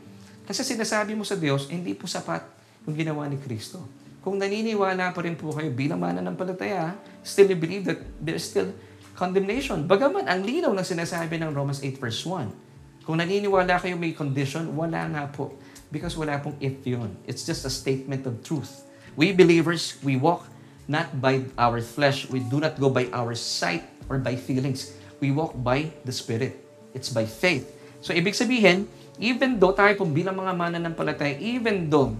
Kasi 0.47 0.67
sinasabi 0.67 1.15
mo 1.15 1.23
sa 1.23 1.39
Diyos, 1.39 1.71
hindi 1.71 1.95
po 1.95 2.11
sapat 2.11 2.43
yung 2.87 2.95
ginawa 2.95 3.27
ni 3.31 3.39
Kristo. 3.39 3.83
Kung 4.27 4.43
naniniwala 4.43 5.15
pa 5.15 5.23
rin 5.23 5.39
po 5.39 5.55
kayo 5.55 5.71
bilang 5.71 6.03
mananampalataya, 6.03 6.99
still 7.23 7.47
you 7.47 7.55
believe 7.55 7.87
that 7.87 8.03
there's 8.19 8.43
still 8.43 8.75
condemnation. 9.15 9.87
Bagaman, 9.87 10.27
ang 10.27 10.43
linaw 10.43 10.75
ng 10.75 10.83
sinasabi 10.83 11.39
ng 11.39 11.55
Romans 11.55 11.79
8 11.79 11.95
verse 12.03 12.27
1. 12.27 13.07
Kung 13.07 13.23
naniniwala 13.23 13.79
kayo 13.79 13.95
may 13.95 14.11
condition, 14.11 14.75
wala 14.75 15.07
nga 15.15 15.31
po. 15.31 15.55
Because 15.95 16.19
wala 16.19 16.43
pong 16.43 16.59
if 16.59 16.83
yun. 16.83 17.15
It's 17.23 17.47
just 17.47 17.63
a 17.63 17.71
statement 17.71 18.27
of 18.27 18.43
truth. 18.43 18.83
We 19.15 19.31
believers, 19.31 19.95
we 20.03 20.19
walk 20.19 20.43
not 20.91 21.23
by 21.23 21.47
our 21.55 21.79
flesh. 21.79 22.27
We 22.27 22.43
do 22.43 22.59
not 22.59 22.83
go 22.83 22.91
by 22.91 23.07
our 23.15 23.39
sight 23.39 23.87
or 24.11 24.19
by 24.19 24.35
feelings. 24.35 24.99
We 25.23 25.31
walk 25.31 25.55
by 25.55 25.95
the 26.03 26.11
Spirit. 26.11 26.59
It's 26.99 27.15
by 27.15 27.31
faith. 27.31 27.71
So, 28.03 28.11
ibig 28.11 28.35
sabihin, 28.35 28.91
even 29.23 29.63
though 29.63 29.71
tayo 29.71 29.95
pong 29.95 30.11
bilang 30.11 30.35
mga 30.35 30.51
mananampalataya, 30.51 31.39
even 31.39 31.87
though 31.87 32.19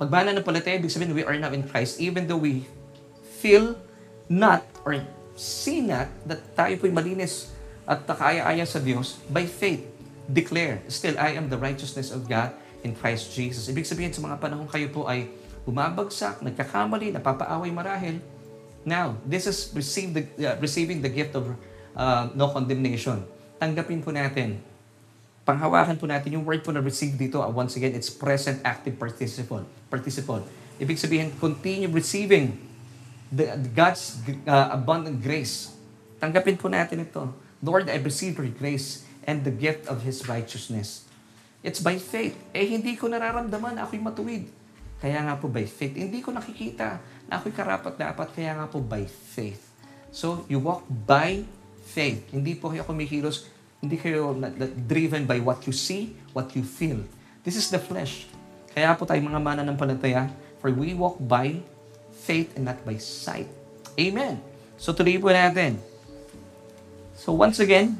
pag 0.00 0.08
mananampalataya, 0.08 0.80
ibig 0.80 0.88
sabihin, 0.88 1.12
we 1.12 1.20
are 1.20 1.36
now 1.36 1.52
in 1.52 1.60
Christ, 1.60 2.00
even 2.00 2.24
though 2.24 2.40
we 2.40 2.64
feel 3.36 3.76
not 4.32 4.64
or 4.80 4.96
see 5.36 5.84
not 5.84 6.08
that 6.24 6.40
tayo 6.56 6.80
po'y 6.80 6.88
malinis 6.88 7.52
at 7.84 8.08
nakaya-aya 8.08 8.64
sa 8.64 8.80
Diyos, 8.80 9.20
by 9.28 9.44
faith, 9.44 9.84
declare, 10.24 10.80
still, 10.88 11.20
I 11.20 11.36
am 11.36 11.52
the 11.52 11.60
righteousness 11.60 12.08
of 12.16 12.24
God 12.24 12.56
in 12.80 12.96
Christ 12.96 13.36
Jesus. 13.36 13.68
Ibig 13.68 13.84
sabihin, 13.84 14.16
sa 14.16 14.24
mga 14.24 14.40
panahon 14.40 14.64
kayo 14.72 14.88
po 14.88 15.04
ay 15.04 15.28
bumabagsak, 15.68 16.40
nagkakamali, 16.40 17.12
napapaaway 17.12 17.68
marahil. 17.68 18.24
Now, 18.88 19.20
this 19.28 19.44
is 19.44 19.68
receive 19.76 20.16
the, 20.16 20.24
uh, 20.40 20.56
receiving 20.64 21.04
the 21.04 21.12
gift 21.12 21.36
of 21.36 21.52
uh, 21.92 22.32
no 22.32 22.48
condemnation. 22.48 23.20
Tanggapin 23.60 24.00
po 24.00 24.16
natin 24.16 24.64
panghawakan 25.50 25.98
po 25.98 26.06
natin 26.06 26.38
yung 26.38 26.46
word 26.46 26.62
po 26.62 26.70
na 26.70 26.78
receive 26.78 27.18
dito. 27.18 27.42
Uh, 27.42 27.50
once 27.50 27.74
again, 27.74 27.90
it's 27.90 28.06
present 28.06 28.62
active 28.62 28.94
participle. 28.94 29.66
participle. 29.90 30.46
Ibig 30.78 30.94
sabihin, 30.94 31.34
continue 31.42 31.90
receiving 31.90 32.54
the, 33.34 33.58
the 33.58 33.70
God's 33.74 34.22
uh, 34.46 34.70
abundant 34.70 35.18
grace. 35.18 35.74
Tanggapin 36.22 36.54
po 36.54 36.70
natin 36.70 37.02
ito. 37.02 37.34
Lord, 37.58 37.90
I 37.90 37.98
receive 37.98 38.38
your 38.38 38.46
grace 38.54 39.02
and 39.26 39.42
the 39.42 39.50
gift 39.50 39.90
of 39.90 40.06
His 40.06 40.30
righteousness. 40.30 41.10
It's 41.66 41.82
by 41.82 41.98
faith. 41.98 42.38
Eh, 42.54 42.64
hindi 42.64 42.94
ko 42.94 43.10
nararamdaman 43.10 43.76
na 43.76 43.84
ako'y 43.84 44.00
matuwid. 44.00 44.46
Kaya 45.02 45.20
nga 45.26 45.34
po 45.36 45.50
by 45.50 45.66
faith. 45.66 45.98
Hindi 45.98 46.22
ko 46.22 46.30
nakikita 46.30 47.02
na 47.26 47.42
ako'y 47.42 47.52
karapat 47.52 47.98
dapat. 47.98 48.32
Kaya 48.32 48.54
nga 48.54 48.70
po 48.70 48.78
by 48.80 49.04
faith. 49.04 49.60
So, 50.14 50.46
you 50.46 50.62
walk 50.62 50.86
by 50.88 51.44
faith. 51.90 52.30
Hindi 52.30 52.54
po 52.56 52.70
kayo 52.72 52.86
kumikilos 52.86 53.50
hindi 53.80 53.96
kayo 53.96 54.36
driven 54.84 55.24
by 55.24 55.40
what 55.40 55.64
you 55.64 55.72
see, 55.72 56.12
what 56.36 56.52
you 56.52 56.60
feel. 56.60 57.00
This 57.40 57.56
is 57.56 57.72
the 57.72 57.80
flesh. 57.80 58.28
Kaya 58.76 58.92
po 58.94 59.08
tayo 59.08 59.24
mga 59.24 59.40
mana 59.40 59.64
ng 59.64 59.74
palataya, 59.74 60.28
for 60.60 60.68
we 60.68 60.92
walk 60.92 61.16
by 61.16 61.56
faith 62.12 62.52
and 62.60 62.68
not 62.68 62.76
by 62.84 63.00
sight. 63.00 63.48
Amen. 63.96 64.38
So 64.76 64.92
tuloy 64.92 65.16
po 65.16 65.32
natin. 65.32 65.80
So 67.16 67.32
once 67.32 67.56
again, 67.60 67.96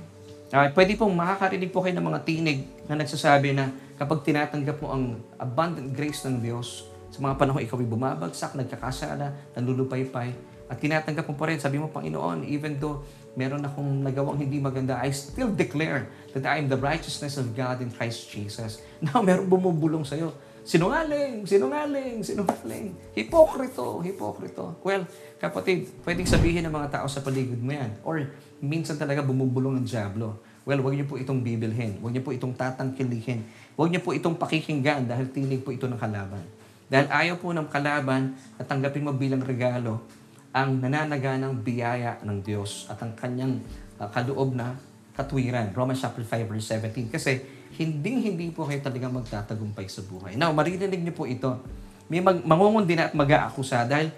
uh, 0.53 0.69
pwede 0.77 1.01
pong 1.01 1.17
makakarinig 1.17 1.73
po 1.73 1.81
kayo 1.81 1.97
ng 1.97 2.07
mga 2.13 2.21
tinig 2.29 2.69
na 2.85 3.01
nagsasabi 3.01 3.57
na 3.57 3.73
kapag 3.97 4.21
tinatanggap 4.25 4.81
mo 4.85 4.93
ang 4.93 5.05
abundant 5.41 5.93
grace 5.97 6.25
ng 6.29 6.41
Diyos, 6.45 6.89
sa 7.11 7.19
mga 7.19 7.37
panahon 7.41 7.61
ikaw 7.65 7.77
ay 7.81 7.89
bumabagsak, 7.91 8.55
nagkakasala, 8.55 9.35
nanlulupaypay, 9.57 10.31
at 10.71 10.77
tinatanggap 10.79 11.27
mo 11.27 11.35
pa 11.35 11.51
rin, 11.51 11.59
sabi 11.59 11.83
mo, 11.83 11.91
Panginoon, 11.91 12.47
even 12.47 12.79
though 12.79 13.03
meron 13.39 13.63
akong 13.63 14.03
nagawang 14.03 14.39
hindi 14.43 14.59
maganda, 14.59 14.99
I 14.99 15.15
still 15.15 15.51
declare 15.55 16.11
that 16.35 16.47
I 16.47 16.59
am 16.59 16.67
the 16.67 16.79
righteousness 16.79 17.39
of 17.39 17.55
God 17.55 17.83
in 17.83 17.91
Christ 17.91 18.31
Jesus. 18.31 18.83
Now, 19.05 19.23
meron 19.23 19.47
bumubulong 19.47 20.03
sa'yo. 20.03 20.35
Sinungaling, 20.61 21.49
sinungaling, 21.49 22.21
sinungaling. 22.21 22.93
Hipokrito, 23.17 24.05
hipokrito. 24.05 24.77
Well, 24.85 25.09
kapatid, 25.41 25.89
pwedeng 26.05 26.29
sabihin 26.29 26.69
ng 26.69 26.75
mga 26.75 27.01
tao 27.01 27.07
sa 27.09 27.25
paligid 27.25 27.59
mo 27.59 27.73
yan. 27.73 27.97
Or 28.05 28.21
minsan 28.61 29.01
talaga 29.01 29.25
bumubulong 29.25 29.81
ng 29.81 29.87
Diablo. 29.89 30.37
Well, 30.69 30.85
huwag 30.85 31.01
niyo 31.01 31.09
po 31.09 31.17
itong 31.17 31.41
bibilhin. 31.41 31.97
Huwag 32.05 32.13
niyo 32.13 32.23
po 32.23 32.37
itong 32.37 32.53
tatangkilihin. 32.53 33.41
Huwag 33.75 33.89
niyo 33.89 34.05
po 34.05 34.13
itong 34.13 34.37
pakikinggan 34.37 35.09
dahil 35.09 35.33
tinig 35.33 35.65
po 35.65 35.73
ito 35.73 35.89
ng 35.89 35.97
kalaban. 35.97 36.45
Dahil 36.93 37.07
ayaw 37.09 37.41
po 37.41 37.55
ng 37.57 37.71
kalaban 37.71 38.37
na 38.61 38.63
tanggapin 38.67 39.07
mo 39.07 39.17
bilang 39.17 39.41
regalo 39.41 40.05
ang 40.51 40.83
nananaganang 40.83 41.63
biyaya 41.63 42.19
ng 42.27 42.43
Diyos 42.43 42.91
at 42.91 42.99
ang 43.03 43.15
kanyang 43.15 43.63
uh, 44.03 44.11
kaloob 44.11 44.59
na 44.59 44.75
katwiran. 45.15 45.71
Romans 45.71 46.03
chapter 46.03 46.27
5 46.27 46.51
verse 46.51 46.67
17. 46.67 47.07
Kasi 47.15 47.39
hinding-hindi 47.79 48.51
po 48.51 48.67
kayo 48.67 48.83
talaga 48.83 49.07
magtatagumpay 49.07 49.87
sa 49.87 50.03
buhay. 50.03 50.35
Now, 50.35 50.51
maririnig 50.51 50.99
niyo 50.99 51.15
po 51.15 51.29
ito. 51.29 51.63
May 52.11 52.19
mag, 52.19 52.43
mangungundi 52.43 52.99
na 52.99 53.07
at 53.07 53.15
mag-aakusa 53.15 53.87
dahil 53.87 54.11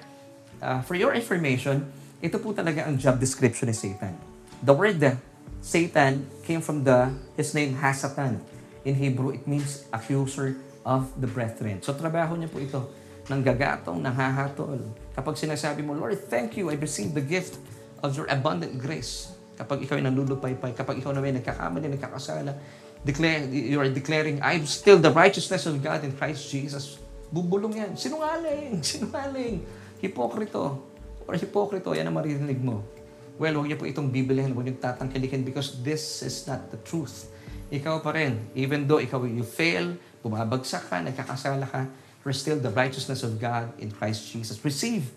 uh, 0.65 0.81
for 0.81 0.97
your 0.97 1.13
information, 1.13 1.85
ito 2.25 2.41
po 2.41 2.57
talaga 2.57 2.89
ang 2.89 2.97
job 2.97 3.21
description 3.21 3.69
ni 3.69 3.77
Satan. 3.77 4.17
The 4.65 4.73
word 4.73 5.05
uh, 5.05 5.21
Satan 5.61 6.25
came 6.49 6.65
from 6.65 6.89
the 6.89 7.13
his 7.37 7.53
name 7.53 7.77
Hasatan. 7.77 8.41
In 8.83 8.97
Hebrew, 8.97 9.37
it 9.37 9.45
means 9.45 9.85
accuser 9.93 10.59
of 10.83 11.13
the 11.21 11.29
brethren. 11.29 11.85
So, 11.85 11.95
trabaho 11.95 12.35
niya 12.35 12.51
po 12.51 12.59
ito 12.59 13.02
ng 13.31 13.41
gagatong, 13.43 14.03
nanghahatol. 14.03 14.83
Kapag 15.15 15.35
sinasabi 15.39 15.87
mo, 15.87 15.95
Lord, 15.95 16.19
thank 16.27 16.59
you, 16.59 16.73
I 16.73 16.77
received 16.79 17.15
the 17.15 17.23
gift 17.23 17.61
of 18.03 18.17
your 18.19 18.27
abundant 18.27 18.75
grace. 18.81 19.31
Kapag 19.55 19.85
ikaw 19.87 20.01
ay 20.01 20.05
nanlulupaypay, 20.09 20.75
kapag 20.75 20.99
ikaw 20.99 21.15
naman 21.15 21.39
nagkakamali, 21.39 21.87
nagkakasala, 21.95 22.57
declare, 23.07 23.47
you 23.47 23.79
are 23.79 23.87
declaring, 23.87 24.43
I'm 24.43 24.67
still 24.67 24.99
the 24.99 25.13
righteousness 25.15 25.69
of 25.71 25.79
God 25.79 26.03
in 26.03 26.17
Christ 26.19 26.51
Jesus. 26.51 26.99
Bubulong 27.31 27.79
yan. 27.79 27.93
Sinungaling! 27.95 28.83
Sinungaling! 28.91 29.63
Hipokrito. 30.03 30.83
Or 31.23 31.39
hipokrito, 31.39 31.95
yan 31.95 32.11
ang 32.11 32.17
maririnig 32.19 32.59
mo. 32.59 32.83
Well, 33.39 33.57
huwag 33.57 33.71
niyo 33.71 33.79
po 33.79 33.87
itong 33.87 34.11
bibilihan, 34.11 34.51
huwag 34.53 34.67
niyo 34.67 34.77
tatangkilikin 34.83 35.47
because 35.47 35.79
this 35.81 36.21
is 36.27 36.45
not 36.45 36.69
the 36.75 36.79
truth. 36.83 37.31
Ikaw 37.73 38.05
pa 38.05 38.13
rin, 38.13 38.37
even 38.53 38.85
though 38.85 39.01
ikaw 39.01 39.25
you 39.25 39.47
fail, 39.47 39.97
bumabagsak 40.21 40.93
ka, 40.93 41.01
nagkakasala 41.01 41.65
ka, 41.65 41.89
We're 42.23 42.37
still 42.37 42.59
the 42.63 42.71
righteousness 42.71 43.27
of 43.27 43.43
God 43.43 43.75
in 43.83 43.91
Christ 43.91 44.31
Jesus. 44.31 44.59
Receive 44.63 45.11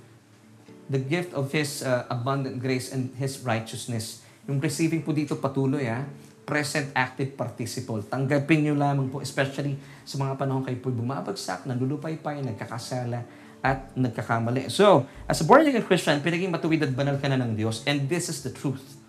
the 0.90 0.98
gift 0.98 1.34
of 1.38 1.54
His 1.54 1.86
uh, 1.86 2.10
abundant 2.10 2.58
grace 2.62 2.90
and 2.90 3.14
His 3.18 3.42
righteousness. 3.46 4.26
Yung 4.46 4.58
receiving 4.62 5.06
po 5.06 5.14
dito 5.14 5.38
patuloy 5.38 5.86
ha. 5.90 6.06
Present 6.46 6.94
active 6.94 7.34
participle. 7.34 8.06
Tanggapin 8.06 8.66
nyo 8.66 8.78
lamang 8.78 9.10
po, 9.10 9.18
especially 9.22 9.82
sa 10.06 10.22
mga 10.22 10.38
panahon 10.38 10.62
kayo 10.62 10.78
po 10.78 10.94
bumabagsak, 10.94 11.66
nalulupay-pay, 11.66 12.46
nagkakasala, 12.46 13.26
at 13.66 13.90
nagkakamali. 13.98 14.70
So, 14.70 15.10
as 15.26 15.42
a 15.42 15.46
born 15.50 15.66
again 15.66 15.82
Christian, 15.82 16.22
pinaging 16.22 16.54
matuwid 16.54 16.86
at 16.86 16.94
banal 16.94 17.18
ka 17.18 17.26
na 17.26 17.42
ng 17.42 17.58
Diyos, 17.58 17.82
and 17.90 18.06
this 18.06 18.30
is 18.30 18.46
the 18.46 18.54
truth. 18.54 19.02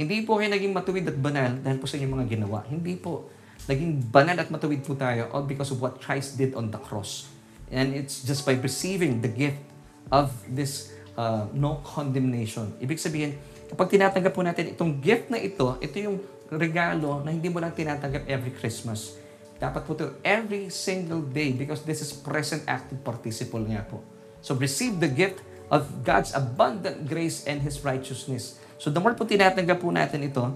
Hindi 0.00 0.24
po 0.24 0.40
kayo 0.40 0.48
naging 0.48 0.72
matuwid 0.72 1.04
at 1.04 1.16
banal 1.20 1.60
dahil 1.60 1.76
po 1.76 1.84
sa 1.84 2.00
inyong 2.00 2.12
mga 2.16 2.26
ginawa. 2.40 2.64
Hindi 2.64 2.96
po. 2.96 3.28
Naging 3.68 4.08
banal 4.08 4.40
at 4.40 4.48
matuwid 4.48 4.80
po 4.80 4.96
tayo 4.96 5.28
all 5.28 5.44
because 5.44 5.68
of 5.68 5.84
what 5.84 6.00
Christ 6.00 6.40
did 6.40 6.56
on 6.56 6.72
the 6.72 6.80
cross. 6.80 7.28
And 7.68 7.92
it's 7.92 8.24
just 8.24 8.48
by 8.48 8.56
receiving 8.56 9.20
the 9.20 9.28
gift 9.28 9.60
of 10.08 10.32
this 10.48 10.92
uh, 11.18 11.50
no 11.52 11.84
condemnation. 11.84 12.72
Ibig 12.80 12.96
sabihin, 12.96 13.36
kapag 13.68 13.92
tinatanggap 13.92 14.32
po 14.32 14.40
natin 14.40 14.72
itong 14.72 15.02
gift 15.02 15.28
na 15.28 15.36
ito, 15.36 15.76
ito 15.82 15.96
yung 15.98 16.16
regalo 16.48 17.20
na 17.20 17.34
hindi 17.34 17.52
mo 17.52 17.60
lang 17.60 17.76
tinatanggap 17.76 18.24
every 18.24 18.54
Christmas. 18.56 19.20
Dapat 19.58 19.84
po 19.84 19.92
ito 19.98 20.16
every 20.22 20.70
single 20.70 21.20
day 21.20 21.52
because 21.52 21.84
this 21.84 22.00
is 22.00 22.14
present 22.14 22.64
active 22.64 23.02
participle 23.04 23.60
nga 23.68 23.84
po. 23.84 24.00
So 24.40 24.54
receive 24.54 25.02
the 25.02 25.10
gift 25.10 25.42
of 25.68 26.06
God's 26.06 26.32
abundant 26.32 27.04
grace 27.04 27.44
and 27.44 27.60
His 27.60 27.84
righteousness. 27.84 28.56
So 28.78 28.88
the 28.88 29.02
more 29.02 29.12
po 29.18 29.26
tinatanggap 29.26 29.82
po 29.82 29.90
natin 29.92 30.24
ito, 30.24 30.46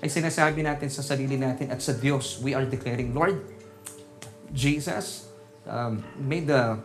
ay 0.00 0.08
sinasabi 0.08 0.64
natin 0.64 0.88
sa 0.88 1.04
sarili 1.04 1.36
natin 1.36 1.70
at 1.70 1.80
sa 1.84 1.92
Diyos, 1.92 2.40
we 2.40 2.56
are 2.56 2.64
declaring, 2.64 3.12
Lord, 3.12 3.40
Jesus, 4.50 5.29
um, 5.66 6.00
made 6.20 6.48
the 6.48 6.78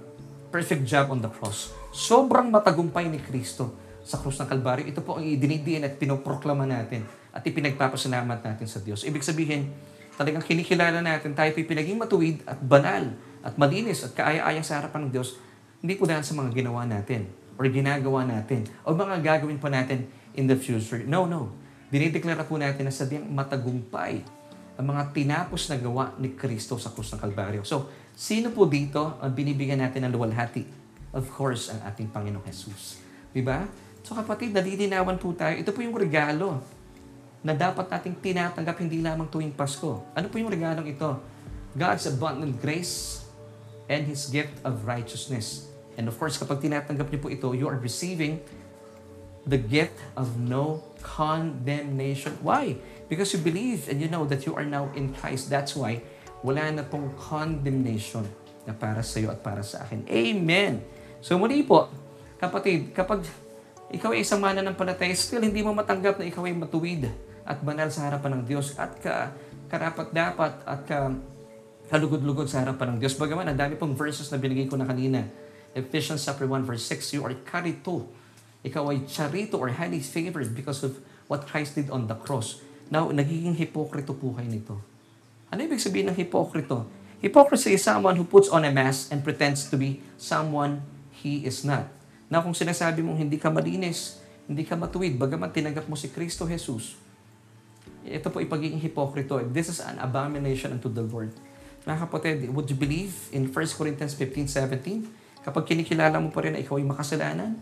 perfect 0.52 0.88
job 0.88 1.12
on 1.12 1.20
the 1.20 1.32
cross. 1.32 1.72
Sobrang 1.92 2.48
matagumpay 2.52 3.08
ni 3.08 3.20
Kristo 3.20 3.76
sa 4.06 4.22
krus 4.22 4.40
ng 4.40 4.48
Kalbaryo. 4.48 4.86
Ito 4.88 5.02
po 5.04 5.20
ang 5.20 5.26
idinidiin 5.26 5.84
at 5.84 5.98
pinoproklama 6.00 6.64
natin 6.64 7.04
at 7.36 7.44
ipinagpapasalamat 7.44 8.40
natin 8.40 8.68
sa 8.70 8.80
Diyos. 8.80 9.04
Ibig 9.04 9.26
sabihin, 9.26 9.74
talagang 10.16 10.46
kinikilala 10.46 11.04
natin, 11.04 11.36
tayo 11.36 11.52
pinaging 11.52 12.00
matuwid 12.00 12.40
at 12.48 12.62
banal 12.62 13.12
at 13.44 13.54
malinis 13.60 14.08
at 14.08 14.16
kaaya-aya 14.16 14.64
sa 14.64 14.80
harapan 14.80 15.10
ng 15.10 15.12
Diyos, 15.12 15.36
hindi 15.84 16.00
po 16.00 16.08
dahil 16.08 16.24
sa 16.24 16.34
mga 16.34 16.56
ginawa 16.56 16.88
natin 16.88 17.28
or 17.60 17.68
ginagawa 17.68 18.24
natin 18.24 18.64
o 18.88 18.96
mga 18.96 19.20
gagawin 19.20 19.60
pa 19.60 19.68
natin 19.68 20.08
in 20.38 20.48
the 20.48 20.56
future. 20.56 21.04
No, 21.04 21.28
no. 21.28 21.52
Dinideklara 21.92 22.48
po 22.48 22.56
natin 22.60 22.88
na 22.88 22.94
sadyang 22.94 23.28
matagumpay 23.28 24.24
ang 24.76 24.86
mga 24.92 25.16
tinapos 25.16 25.72
na 25.72 25.80
gawa 25.80 26.12
ni 26.20 26.36
Kristo 26.36 26.76
sa 26.76 26.92
krus 26.92 27.12
ng 27.16 27.20
Kalbaryo. 27.20 27.64
So, 27.64 27.88
Sino 28.16 28.48
po 28.48 28.64
dito 28.64 29.20
ang 29.20 29.36
binibigyan 29.36 29.84
natin 29.84 30.08
ng 30.08 30.16
luwalhati? 30.16 30.64
Of 31.12 31.28
course, 31.36 31.68
ang 31.68 31.84
ating 31.84 32.08
Panginoong 32.16 32.48
Jesus. 32.48 33.04
Di 33.36 33.44
ba? 33.44 33.68
So 34.08 34.16
kapatid, 34.16 34.56
nalilinawan 34.56 35.20
po 35.20 35.36
tayo. 35.36 35.60
Ito 35.60 35.76
po 35.76 35.84
yung 35.84 35.92
regalo 35.92 36.64
na 37.44 37.52
dapat 37.52 37.92
nating 37.92 38.16
tinatanggap 38.24 38.80
hindi 38.80 39.04
lamang 39.04 39.28
tuwing 39.28 39.52
Pasko. 39.52 40.00
Ano 40.16 40.32
po 40.32 40.40
yung 40.40 40.48
regalong 40.48 40.88
ito? 40.88 41.20
God's 41.76 42.08
abundant 42.08 42.56
grace 42.64 43.28
and 43.92 44.08
His 44.08 44.32
gift 44.32 44.64
of 44.64 44.88
righteousness. 44.88 45.68
And 46.00 46.08
of 46.08 46.16
course, 46.16 46.40
kapag 46.40 46.64
tinatanggap 46.64 47.12
niyo 47.12 47.20
po 47.20 47.28
ito, 47.28 47.52
you 47.52 47.68
are 47.68 47.76
receiving 47.76 48.40
the 49.44 49.60
gift 49.60 50.00
of 50.16 50.40
no 50.40 50.88
condemnation. 51.04 52.40
Why? 52.40 52.80
Because 53.12 53.36
you 53.36 53.44
believe 53.44 53.92
and 53.92 54.00
you 54.00 54.08
know 54.08 54.24
that 54.24 54.48
you 54.48 54.56
are 54.56 54.66
now 54.66 54.88
in 54.96 55.12
Christ. 55.12 55.52
That's 55.52 55.76
why 55.76 56.00
wala 56.46 56.70
na 56.70 56.86
pong 56.86 57.10
condemnation 57.18 58.22
na 58.70 58.78
para 58.78 59.02
sa 59.02 59.18
iyo 59.18 59.34
at 59.34 59.42
para 59.42 59.66
sa 59.66 59.82
akin. 59.82 60.06
Amen! 60.06 60.86
So 61.26 61.42
muli 61.42 61.66
po, 61.66 61.90
kapatid, 62.38 62.94
kapag 62.94 63.26
ikaw 63.90 64.14
ay 64.14 64.22
isang 64.22 64.42
mananampalataya, 64.42 65.14
still 65.18 65.42
hindi 65.42 65.66
mo 65.66 65.74
matanggap 65.74 66.22
na 66.22 66.30
ikaw 66.30 66.46
ay 66.46 66.54
matuwid 66.54 67.10
at 67.46 67.58
banal 67.66 67.90
sa 67.90 68.06
harapan 68.10 68.42
ng 68.42 68.44
Diyos 68.46 68.78
at 68.78 68.94
ka, 69.02 69.34
karapat 69.70 70.14
dapat 70.14 70.54
at 70.66 70.82
ka, 70.86 71.14
kalugod-lugod 71.90 72.46
sa 72.46 72.62
harapan 72.62 72.94
ng 72.94 72.98
Diyos. 73.02 73.18
Bagaman, 73.18 73.50
ang 73.50 73.58
dami 73.58 73.78
pong 73.78 73.98
verses 73.98 74.30
na 74.30 74.38
binigay 74.38 74.70
ko 74.70 74.78
na 74.78 74.86
kanina. 74.86 75.26
Ephesians 75.78 76.26
chapter 76.26 76.50
1 76.50 76.66
verse 76.66 76.86
6, 76.88 77.18
you 77.18 77.22
are 77.26 77.34
carito. 77.46 78.10
Ikaw 78.66 78.84
ay 78.90 79.06
charito 79.06 79.62
or 79.62 79.70
highly 79.70 80.02
favored 80.02 80.54
because 80.58 80.82
of 80.82 80.98
what 81.30 81.46
Christ 81.46 81.78
did 81.78 81.94
on 81.94 82.10
the 82.10 82.18
cross. 82.18 82.62
Now, 82.90 83.10
nagiging 83.10 83.58
hipokrito 83.58 84.14
po 84.14 84.34
kayo 84.34 84.50
nito. 84.50 84.78
Ano 85.54 85.60
ibig 85.62 85.82
sabihin 85.82 86.10
ng 86.10 86.18
hipokrito? 86.18 86.90
Hypocrisy 87.22 87.78
is 87.78 87.84
someone 87.86 88.18
who 88.18 88.26
puts 88.26 88.50
on 88.50 88.66
a 88.66 88.72
mask 88.74 89.10
and 89.10 89.26
pretends 89.26 89.66
to 89.70 89.78
be 89.78 90.02
someone 90.18 90.82
he 91.22 91.46
is 91.46 91.66
not. 91.66 91.90
Na 92.30 92.42
kung 92.42 92.54
sinasabi 92.54 93.06
mong 93.06 93.22
hindi 93.22 93.38
ka 93.38 93.54
malinis, 93.54 94.22
hindi 94.46 94.66
ka 94.66 94.78
matuwid, 94.78 95.18
bagaman 95.18 95.50
tinanggap 95.50 95.90
mo 95.90 95.98
si 95.98 96.10
Kristo 96.14 96.46
Jesus, 96.46 96.98
ito 98.06 98.30
po 98.30 98.38
ipagiging 98.38 98.78
hipokrito. 98.78 99.42
This 99.50 99.74
is 99.74 99.80
an 99.82 99.98
abomination 99.98 100.78
unto 100.78 100.90
the 100.90 101.02
Lord. 101.02 101.34
Mga 101.86 101.98
kapatid, 102.06 102.38
would 102.54 102.70
you 102.70 102.78
believe 102.78 103.14
in 103.34 103.50
1 103.50 103.78
Corinthians 103.78 104.14
15:17? 104.14 105.10
Kapag 105.42 105.66
kinikilala 105.66 106.18
mo 106.18 106.30
pa 106.34 106.46
rin 106.46 106.58
na 106.58 106.62
ikaw 106.62 106.82
ay 106.82 106.86
makasalanan, 106.86 107.58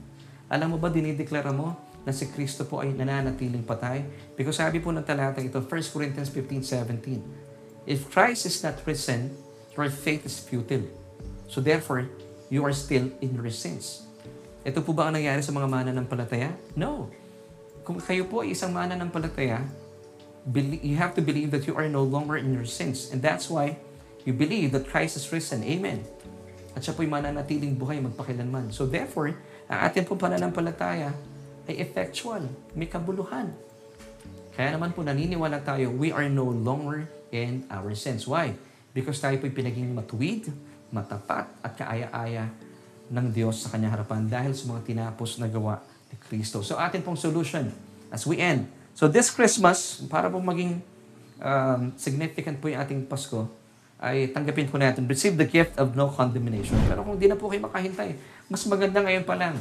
alam 0.48 0.68
mo 0.72 0.80
ba, 0.80 0.92
dinideklara 0.92 1.52
mo 1.52 1.76
na 2.04 2.12
si 2.12 2.28
Kristo 2.32 2.68
po 2.68 2.84
ay 2.84 2.92
nananatiling 2.92 3.64
patay? 3.64 4.04
Because 4.36 4.60
sabi 4.60 4.84
po 4.84 4.92
ng 4.92 5.04
talata 5.04 5.40
ito, 5.40 5.60
1 5.64 5.92
Corinthians 5.92 6.32
15:17, 6.32 7.43
If 7.84 8.08
Christ 8.12 8.48
is 8.48 8.64
not 8.64 8.80
risen, 8.88 9.36
your 9.76 9.92
faith 9.92 10.24
is 10.24 10.40
futile. 10.40 10.88
So 11.52 11.60
therefore, 11.60 12.08
you 12.48 12.64
are 12.64 12.72
still 12.72 13.12
in 13.20 13.36
your 13.36 13.52
sins. 13.52 14.08
Ito 14.64 14.80
po 14.80 14.96
ba 14.96 15.12
ang 15.12 15.20
nangyari 15.20 15.44
sa 15.44 15.52
mga 15.52 15.68
mananampalataya? 15.68 16.56
No. 16.80 17.12
Kung 17.84 18.00
kayo 18.00 18.24
po 18.24 18.48
ay 18.48 18.56
isang 18.56 18.72
mananampalataya, 18.72 19.68
you 20.80 20.96
have 20.96 21.12
to 21.16 21.24
believe 21.24 21.52
that 21.52 21.68
you 21.68 21.76
are 21.76 21.92
no 21.92 22.04
longer 22.04 22.40
in 22.40 22.56
your 22.56 22.64
sins. 22.64 23.12
And 23.12 23.20
that's 23.20 23.52
why 23.52 23.76
you 24.24 24.32
believe 24.32 24.72
that 24.72 24.88
Christ 24.88 25.20
is 25.20 25.28
risen. 25.28 25.68
Amen. 25.68 26.08
At 26.74 26.88
siya 26.88 26.96
po'y 26.96 27.12
mananatiling 27.12 27.76
buhay 27.76 28.00
magpakilanman. 28.00 28.72
So 28.72 28.88
therefore, 28.88 29.36
ang 29.68 29.80
ating 29.92 30.08
pong 30.08 30.24
pananampalataya 30.24 31.12
ay 31.68 31.76
effectual, 31.84 32.48
may 32.72 32.88
kabuluhan. 32.88 33.52
Kaya 34.56 34.70
naman 34.72 34.96
po 34.96 35.04
naniniwala 35.04 35.60
tayo, 35.64 35.92
we 35.92 36.16
are 36.16 36.32
no 36.32 36.48
longer 36.48 37.08
in 37.34 37.66
our 37.74 37.90
sins. 37.98 38.30
Why? 38.30 38.54
Because 38.94 39.18
tayo 39.18 39.42
po'y 39.42 39.50
pinaging 39.50 39.90
matuwid, 39.90 40.54
matapat, 40.94 41.50
at 41.66 41.74
kaaya-aya 41.74 42.46
ng 43.10 43.28
Diyos 43.34 43.66
sa 43.66 43.74
kanyang 43.74 43.98
harapan 43.98 44.30
dahil 44.30 44.54
sa 44.54 44.70
mga 44.70 44.86
tinapos 44.86 45.42
na 45.42 45.50
gawa 45.50 45.82
ni 46.14 46.16
Kristo. 46.22 46.62
So 46.62 46.78
atin 46.78 47.02
pong 47.02 47.18
solution 47.18 47.74
as 48.14 48.24
we 48.30 48.38
end. 48.38 48.70
So 48.94 49.10
this 49.10 49.34
Christmas, 49.34 50.06
para 50.06 50.30
pong 50.30 50.46
maging 50.46 50.78
um, 51.42 51.90
significant 51.98 52.62
po 52.62 52.70
yung 52.70 52.86
ating 52.86 53.10
Pasko, 53.10 53.50
ay 54.04 54.30
tanggapin 54.30 54.70
po 54.70 54.78
natin, 54.78 55.08
receive 55.10 55.34
the 55.40 55.48
gift 55.48 55.74
of 55.80 55.98
no 55.98 56.12
condemnation. 56.12 56.76
Pero 56.86 57.02
kung 57.02 57.18
di 57.18 57.26
na 57.26 57.40
po 57.40 57.50
kayo 57.50 57.66
makahintay, 57.66 58.14
mas 58.52 58.62
maganda 58.70 59.00
ngayon 59.02 59.24
pa 59.24 59.34
lang, 59.34 59.56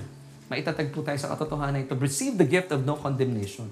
maitatag 0.50 0.90
po 0.90 1.00
tayo 1.00 1.16
sa 1.16 1.30
katotohanan 1.32 1.86
ito, 1.86 1.94
receive 1.96 2.36
the 2.36 2.44
gift 2.44 2.74
of 2.74 2.82
no 2.84 2.98
condemnation. 2.98 3.70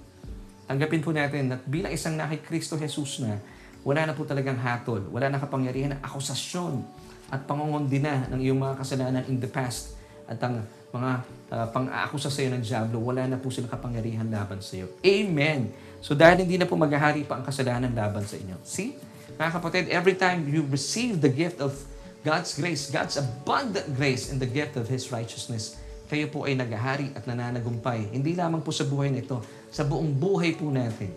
Tanggapin 0.71 1.03
po 1.03 1.11
natin 1.11 1.51
at 1.51 1.63
bilang 1.67 1.91
isang 1.91 2.15
nakay 2.15 2.39
Kristo 2.39 2.79
Jesus 2.79 3.21
na, 3.21 3.43
wala 3.83 4.09
na 4.09 4.13
po 4.13 4.29
talagang 4.29 4.61
hatol, 4.61 5.01
wala 5.09 5.33
na 5.33 5.39
kapangyarihan 5.41 5.97
ng 5.97 6.03
akusasyon, 6.05 6.85
at 7.31 7.47
pangungundi 7.47 8.03
na 8.03 8.27
ng 8.27 8.43
iyong 8.43 8.59
mga 8.59 8.75
kasalanan 8.83 9.25
in 9.31 9.39
the 9.39 9.47
past 9.47 9.95
at 10.27 10.39
ang 10.43 10.67
mga 10.91 11.11
uh, 11.55 11.67
pang-aakusa 11.71 12.27
sa 12.27 12.43
iyo 12.43 12.51
ng 12.51 12.63
Diablo, 12.63 12.99
wala 12.99 13.23
na 13.31 13.39
po 13.39 13.51
silang 13.55 13.71
kapangyarihan 13.71 14.27
laban 14.27 14.59
sa 14.59 14.83
iyo. 14.83 14.91
Amen! 15.03 15.71
So 16.03 16.19
dahil 16.19 16.43
hindi 16.43 16.59
na 16.59 16.67
po 16.67 16.75
maghahari 16.75 17.23
pa 17.23 17.39
ang 17.39 17.47
kasalanan 17.47 17.95
laban 17.95 18.27
sa 18.27 18.35
inyo. 18.35 18.59
See? 18.67 18.99
Mga 19.39 19.51
kapatid, 19.63 19.85
every 19.95 20.19
time 20.19 20.51
you 20.51 20.67
receive 20.67 21.23
the 21.23 21.31
gift 21.31 21.63
of 21.63 21.79
God's 22.27 22.53
grace, 22.59 22.91
God's 22.91 23.17
abundant 23.17 23.95
grace 23.95 24.29
and 24.29 24.43
the 24.43 24.51
gift 24.51 24.75
of 24.75 24.91
His 24.91 25.15
righteousness, 25.15 25.79
kayo 26.11 26.27
po 26.27 26.51
ay 26.51 26.59
naghahari 26.59 27.15
at 27.15 27.23
nananagumpay. 27.23 28.11
Hindi 28.11 28.35
lamang 28.35 28.67
po 28.67 28.75
sa 28.75 28.83
buhay 28.83 29.15
na 29.15 29.23
ito, 29.23 29.39
sa 29.71 29.87
buong 29.87 30.11
buhay 30.11 30.59
po 30.59 30.67
natin. 30.67 31.15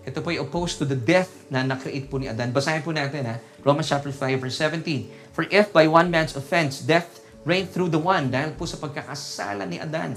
Ito 0.00 0.24
po 0.24 0.32
ay 0.32 0.40
opposed 0.40 0.80
to 0.80 0.88
the 0.88 0.96
death 0.96 1.28
na 1.52 1.60
na-create 1.60 2.08
po 2.08 2.16
ni 2.16 2.24
Adan. 2.24 2.56
Basahin 2.56 2.80
po 2.80 2.92
natin 2.92 3.26
ha, 3.28 3.36
Romans 3.60 3.84
chapter 3.84 4.08
5 4.08 4.40
verse 4.40 4.56
17. 4.56 5.36
For 5.36 5.44
if 5.52 5.68
by 5.76 5.84
one 5.84 6.08
man's 6.08 6.32
offense, 6.32 6.80
death 6.80 7.20
reigned 7.44 7.68
through 7.72 7.92
the 7.92 8.00
one, 8.00 8.32
dahil 8.32 8.56
po 8.56 8.64
sa 8.64 8.80
pagkakasala 8.80 9.64
ni 9.68 9.76
Adan, 9.80 10.16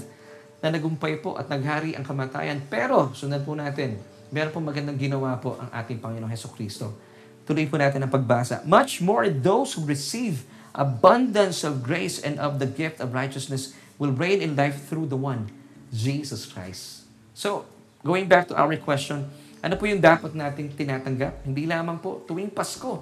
na 0.64 0.72
nagumpay 0.72 1.20
po 1.20 1.36
at 1.36 1.48
naghari 1.52 1.92
ang 1.92 2.04
kamatayan. 2.04 2.64
Pero, 2.72 3.12
sunod 3.12 3.44
po 3.44 3.52
natin, 3.52 4.00
meron 4.32 4.52
po 4.52 4.60
magandang 4.64 4.96
ginawa 4.96 5.36
po 5.36 5.60
ang 5.60 5.68
ating 5.72 6.00
Panginoong 6.00 6.32
Heso 6.32 6.48
Kristo. 6.52 6.96
Tuloy 7.44 7.68
po 7.68 7.76
natin 7.76 8.00
ang 8.00 8.08
pagbasa. 8.08 8.64
Much 8.64 9.04
more 9.04 9.28
those 9.28 9.76
who 9.76 9.84
receive 9.84 10.48
abundance 10.72 11.60
of 11.60 11.84
grace 11.84 12.16
and 12.16 12.40
of 12.40 12.56
the 12.56 12.68
gift 12.68 13.04
of 13.04 13.12
righteousness 13.12 13.76
will 14.00 14.10
reign 14.10 14.40
in 14.40 14.56
life 14.56 14.88
through 14.88 15.04
the 15.04 15.20
one, 15.20 15.52
Jesus 15.92 16.48
Christ. 16.48 17.04
So, 17.36 17.68
going 18.00 18.26
back 18.26 18.48
to 18.48 18.56
our 18.56 18.72
question, 18.80 19.28
ano 19.64 19.80
po 19.80 19.88
yung 19.88 20.04
dapat 20.04 20.36
nating 20.36 20.76
tinatanggap? 20.76 21.40
Hindi 21.48 21.64
lamang 21.64 21.96
po 21.96 22.20
tuwing 22.28 22.52
Pasko, 22.52 23.00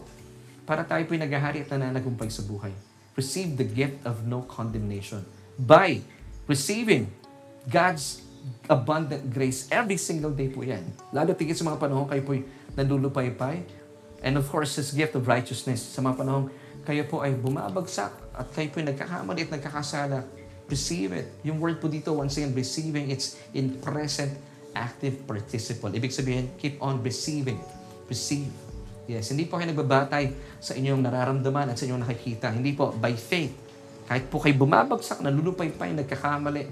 para 0.63 0.87
tayo 0.87 1.03
po'y 1.11 1.19
naghahari 1.19 1.67
at 1.67 1.75
nananagumpay 1.75 2.31
sa 2.31 2.47
buhay. 2.47 2.71
Receive 3.19 3.59
the 3.59 3.67
gift 3.67 3.99
of 4.07 4.23
no 4.25 4.47
condemnation 4.47 5.27
by 5.59 5.99
receiving 6.47 7.11
God's 7.67 8.23
abundant 8.71 9.27
grace 9.27 9.67
every 9.75 9.99
single 9.99 10.31
day 10.31 10.47
po 10.47 10.63
yan. 10.63 10.87
Lalo 11.11 11.35
tigit 11.35 11.59
sa 11.59 11.67
mga 11.67 11.83
panahon 11.83 12.07
kayo 12.07 12.23
po'y 12.23 12.47
nandulupay-pay. 12.79 13.67
And 14.23 14.39
of 14.39 14.47
course, 14.47 14.79
His 14.79 14.95
gift 14.95 15.19
of 15.19 15.27
righteousness. 15.27 15.83
Sa 15.83 15.99
mga 15.99 16.15
panahon 16.15 16.47
kayo 16.87 17.03
po 17.11 17.27
ay 17.27 17.35
bumabagsak 17.35 18.15
at 18.39 18.47
kayo 18.55 18.71
po'y 18.71 18.87
nagkakamali 18.87 19.51
at 19.51 19.51
nagkakasala. 19.51 20.23
Receive 20.71 21.11
it. 21.11 21.27
Yung 21.43 21.59
word 21.59 21.83
po 21.83 21.91
dito, 21.91 22.15
once 22.15 22.39
again, 22.39 22.55
receiving, 22.55 23.11
it's 23.11 23.35
in 23.51 23.83
present 23.83 24.31
active 24.73 25.25
participle. 25.25 25.93
Ibig 25.93 26.12
sabihin, 26.12 26.53
keep 26.57 26.81
on 26.81 27.01
receiving. 27.01 27.61
Receive. 28.09 28.51
Yes, 29.11 29.35
hindi 29.35 29.49
po 29.51 29.59
kayo 29.59 29.73
nagbabatay 29.73 30.33
sa 30.62 30.79
inyong 30.79 31.03
nararamdaman 31.03 31.73
at 31.73 31.77
sa 31.77 31.85
inyong 31.89 32.03
nakikita. 32.07 32.55
Hindi 32.55 32.73
po, 32.73 32.95
by 32.95 33.12
faith. 33.18 33.53
Kahit 34.07 34.31
po 34.31 34.39
kayo 34.39 34.55
bumabagsak, 34.57 35.20
nalulupay-pay, 35.20 35.97
nagkakamali, 35.97 36.64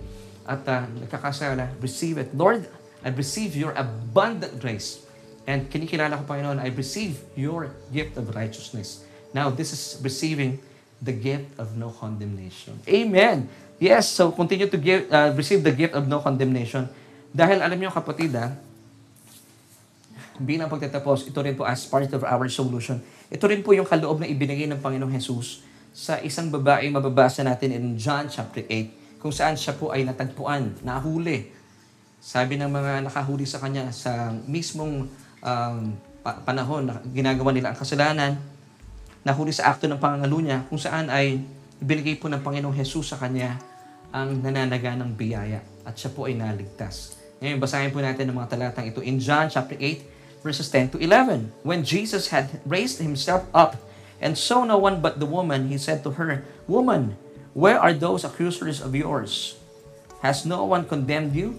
at 0.47 0.63
uh, 0.67 0.87
nagkakasala, 1.07 1.75
receive 1.83 2.19
it. 2.19 2.31
Lord, 2.35 2.67
I 3.03 3.11
receive 3.11 3.57
your 3.57 3.73
abundant 3.75 4.61
grace. 4.61 5.03
And 5.49 5.67
kinikilala 5.67 6.21
ko, 6.21 6.25
Panginoon, 6.29 6.61
I 6.63 6.71
receive 6.71 7.19
your 7.35 7.75
gift 7.91 8.15
of 8.21 8.31
righteousness. 8.37 9.03
Now, 9.35 9.51
this 9.51 9.73
is 9.73 9.99
receiving 10.05 10.61
the 11.01 11.15
gift 11.17 11.51
of 11.57 11.75
no 11.81 11.91
condemnation. 11.91 12.79
Amen. 12.87 13.49
Yes, 13.81 14.13
so 14.13 14.31
continue 14.31 14.69
to 14.69 14.77
give, 14.77 15.09
uh, 15.09 15.33
receive 15.33 15.65
the 15.65 15.73
gift 15.73 15.97
of 15.97 16.07
no 16.07 16.21
condemnation. 16.21 16.93
Dahil 17.31 17.63
alam 17.63 17.79
niyo 17.79 17.95
kapatid, 17.95 18.35
ah, 18.35 18.55
bilang 20.41 20.73
pagtatapos, 20.73 21.29
ito 21.29 21.39
rin 21.45 21.55
po 21.55 21.69
as 21.69 21.85
part 21.87 22.09
of 22.11 22.25
our 22.25 22.49
solution. 22.49 22.99
Ito 23.29 23.45
rin 23.47 23.61
po 23.61 23.77
yung 23.77 23.87
kaloob 23.87 24.25
na 24.25 24.27
ibinigay 24.27 24.67
ng 24.67 24.81
Panginoong 24.81 25.13
Jesus 25.13 25.63
sa 25.93 26.17
isang 26.25 26.49
babae 26.49 26.89
mababasa 26.89 27.45
natin 27.45 27.77
in 27.77 27.85
John 28.01 28.27
chapter 28.31 28.65
8 28.65 29.21
kung 29.21 29.35
saan 29.35 29.55
siya 29.55 29.77
po 29.77 29.93
ay 29.93 30.09
natagpuan, 30.09 30.81
nahuli. 30.81 31.53
Sabi 32.21 32.57
ng 32.57 32.73
mga 32.73 33.05
nakahuli 33.05 33.45
sa 33.45 33.61
kanya 33.61 33.93
sa 33.93 34.33
mismong 34.49 35.05
um, 35.45 35.77
panahon 36.25 36.89
na 36.89 37.05
ginagawa 37.13 37.53
nila 37.53 37.73
ang 37.73 37.79
kasalanan, 37.79 38.41
nahuli 39.21 39.53
sa 39.53 39.69
akto 39.69 39.85
ng 39.93 40.01
pangangalo 40.01 40.41
niya 40.41 40.65
kung 40.73 40.81
saan 40.81 41.13
ay 41.13 41.37
ibinigay 41.85 42.17
po 42.17 42.33
ng 42.33 42.41
Panginoong 42.41 42.77
Jesus 42.77 43.13
sa 43.13 43.21
kanya 43.21 43.61
ang 44.09 44.41
nananaga 44.41 44.97
ng 44.97 45.13
biyaya 45.13 45.61
at 45.85 45.93
siya 46.01 46.17
po 46.17 46.25
ay 46.25 46.37
naligtas. 46.37 47.20
Ngayon, 47.41 47.57
basahin 47.57 47.89
po 47.89 48.05
natin 48.05 48.29
ang 48.29 48.37
mga 48.37 48.53
talatang 48.53 48.85
ito 48.85 49.01
in 49.01 49.17
John 49.17 49.49
chapter 49.49 49.73
8, 49.73 50.45
verses 50.45 50.69
10 50.69 50.93
to 50.93 50.97
11. 51.01 51.49
When 51.65 51.81
Jesus 51.81 52.29
had 52.29 52.61
raised 52.69 53.01
himself 53.01 53.49
up 53.57 53.81
and 54.21 54.37
saw 54.37 54.69
no 54.69 54.77
one 54.77 55.01
but 55.01 55.17
the 55.17 55.25
woman, 55.25 55.73
he 55.73 55.81
said 55.81 56.05
to 56.05 56.21
her, 56.21 56.45
Woman, 56.69 57.17
where 57.57 57.81
are 57.81 57.97
those 57.97 58.29
accusers 58.29 58.85
of 58.85 58.93
yours? 58.93 59.57
Has 60.21 60.45
no 60.45 60.69
one 60.69 60.85
condemned 60.85 61.33
you? 61.33 61.57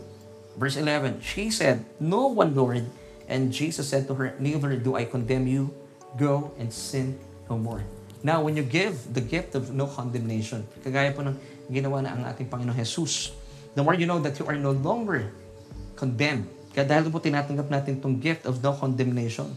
Verse 0.54 0.78
11, 0.78 1.26
she 1.26 1.50
said, 1.50 1.82
No 1.98 2.30
one, 2.30 2.54
Lord. 2.54 2.86
And 3.26 3.50
Jesus 3.50 3.90
said 3.90 4.06
to 4.06 4.14
her, 4.22 4.38
Neither 4.38 4.78
do 4.78 4.94
I 4.94 5.10
condemn 5.10 5.50
you. 5.50 5.74
Go 6.14 6.54
and 6.62 6.70
sin 6.70 7.18
no 7.50 7.58
more. 7.58 7.82
Now, 8.22 8.46
when 8.46 8.54
you 8.54 8.62
give 8.62 9.18
the 9.18 9.24
gift 9.26 9.58
of 9.58 9.74
no 9.74 9.90
condemnation, 9.90 10.62
kagaya 10.86 11.10
po 11.10 11.26
ng 11.26 11.42
ginawa 11.74 12.06
na 12.06 12.14
ang 12.14 12.22
ating 12.30 12.54
Panginoon 12.54 12.78
Jesus, 12.78 13.34
the 13.74 13.82
more 13.82 13.98
you 13.98 14.06
know 14.06 14.22
that 14.22 14.38
you 14.38 14.46
are 14.46 14.60
no 14.62 14.78
longer 14.78 15.34
condemned. 16.02 16.50
Kaya 16.74 16.90
dahil 16.90 17.14
po 17.14 17.22
tinatanggap 17.22 17.70
natin 17.70 18.02
itong 18.02 18.18
gift 18.18 18.50
of 18.50 18.58
no 18.66 18.74
condemnation, 18.74 19.54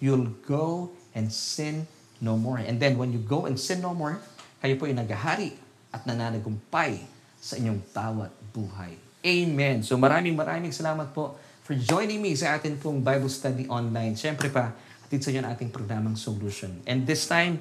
you'll 0.00 0.32
go 0.48 0.88
and 1.12 1.28
sin 1.28 1.84
no 2.24 2.40
more. 2.40 2.56
And 2.64 2.80
then 2.80 2.96
when 2.96 3.12
you 3.12 3.20
go 3.20 3.44
and 3.44 3.60
sin 3.60 3.84
no 3.84 3.92
more, 3.92 4.16
kayo 4.64 4.80
po 4.80 4.88
ay 4.88 4.96
naghahari 4.96 5.52
at 5.92 6.08
nananagumpay 6.08 7.04
sa 7.36 7.60
inyong 7.60 7.82
bawat 7.92 8.32
buhay. 8.54 8.96
Amen. 9.22 9.84
So 9.84 10.00
maraming 10.00 10.32
maraming 10.32 10.72
salamat 10.72 11.12
po 11.12 11.36
for 11.62 11.76
joining 11.76 12.22
me 12.22 12.32
sa 12.34 12.56
atin 12.56 12.80
pong 12.80 13.04
Bible 13.04 13.30
study 13.30 13.68
online. 13.68 14.16
Siyempre 14.16 14.48
pa, 14.48 14.72
atid 15.06 15.20
sa 15.22 15.28
inyo 15.28 15.44
ang 15.44 15.50
ating 15.52 15.70
programang 15.70 16.16
Solution. 16.16 16.72
And 16.88 17.04
this 17.04 17.28
time, 17.28 17.60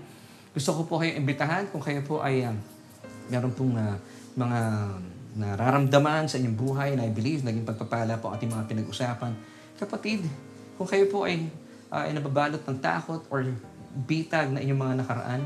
gusto 0.55 0.71
ko 0.77 0.81
po 0.87 0.93
kayo 1.03 1.17
imbitahan 1.17 1.67
kung 1.69 1.83
kayo 1.83 1.99
po 2.05 2.23
ay 2.23 2.47
um, 2.47 2.55
meron 3.27 3.51
pong 3.53 3.73
uh, 3.75 3.97
mga 4.37 4.59
nararamdaman 5.35 6.27
sa 6.27 6.35
inyong 6.35 6.57
buhay 6.57 6.89
na 6.99 7.07
I 7.07 7.11
believe 7.11 7.43
naging 7.43 7.63
pagpapala 7.63 8.19
po 8.19 8.31
ating 8.35 8.51
mga 8.51 8.67
pinag-usapan. 8.67 9.31
Kapatid, 9.79 10.27
kung 10.75 10.87
kayo 10.87 11.07
po 11.07 11.23
ay, 11.23 11.47
uh, 11.87 12.03
ay 12.03 12.11
nababalot 12.11 12.61
ng 12.67 12.79
takot 12.83 13.23
or 13.31 13.47
bitag 14.07 14.51
na 14.51 14.59
inyong 14.59 14.81
mga 14.81 14.95
nakaraan, 15.03 15.41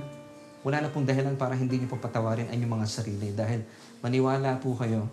wala 0.65 0.81
na 0.81 0.89
pong 0.89 1.05
dahilan 1.05 1.37
para 1.37 1.53
hindi 1.53 1.77
niyo 1.77 1.93
po 1.93 2.01
patawarin 2.01 2.49
ang 2.49 2.57
inyong 2.57 2.73
mga 2.81 2.87
sarili 2.89 3.29
dahil 3.29 3.61
maniwala 4.01 4.57
po 4.57 4.73
kayo 4.73 5.05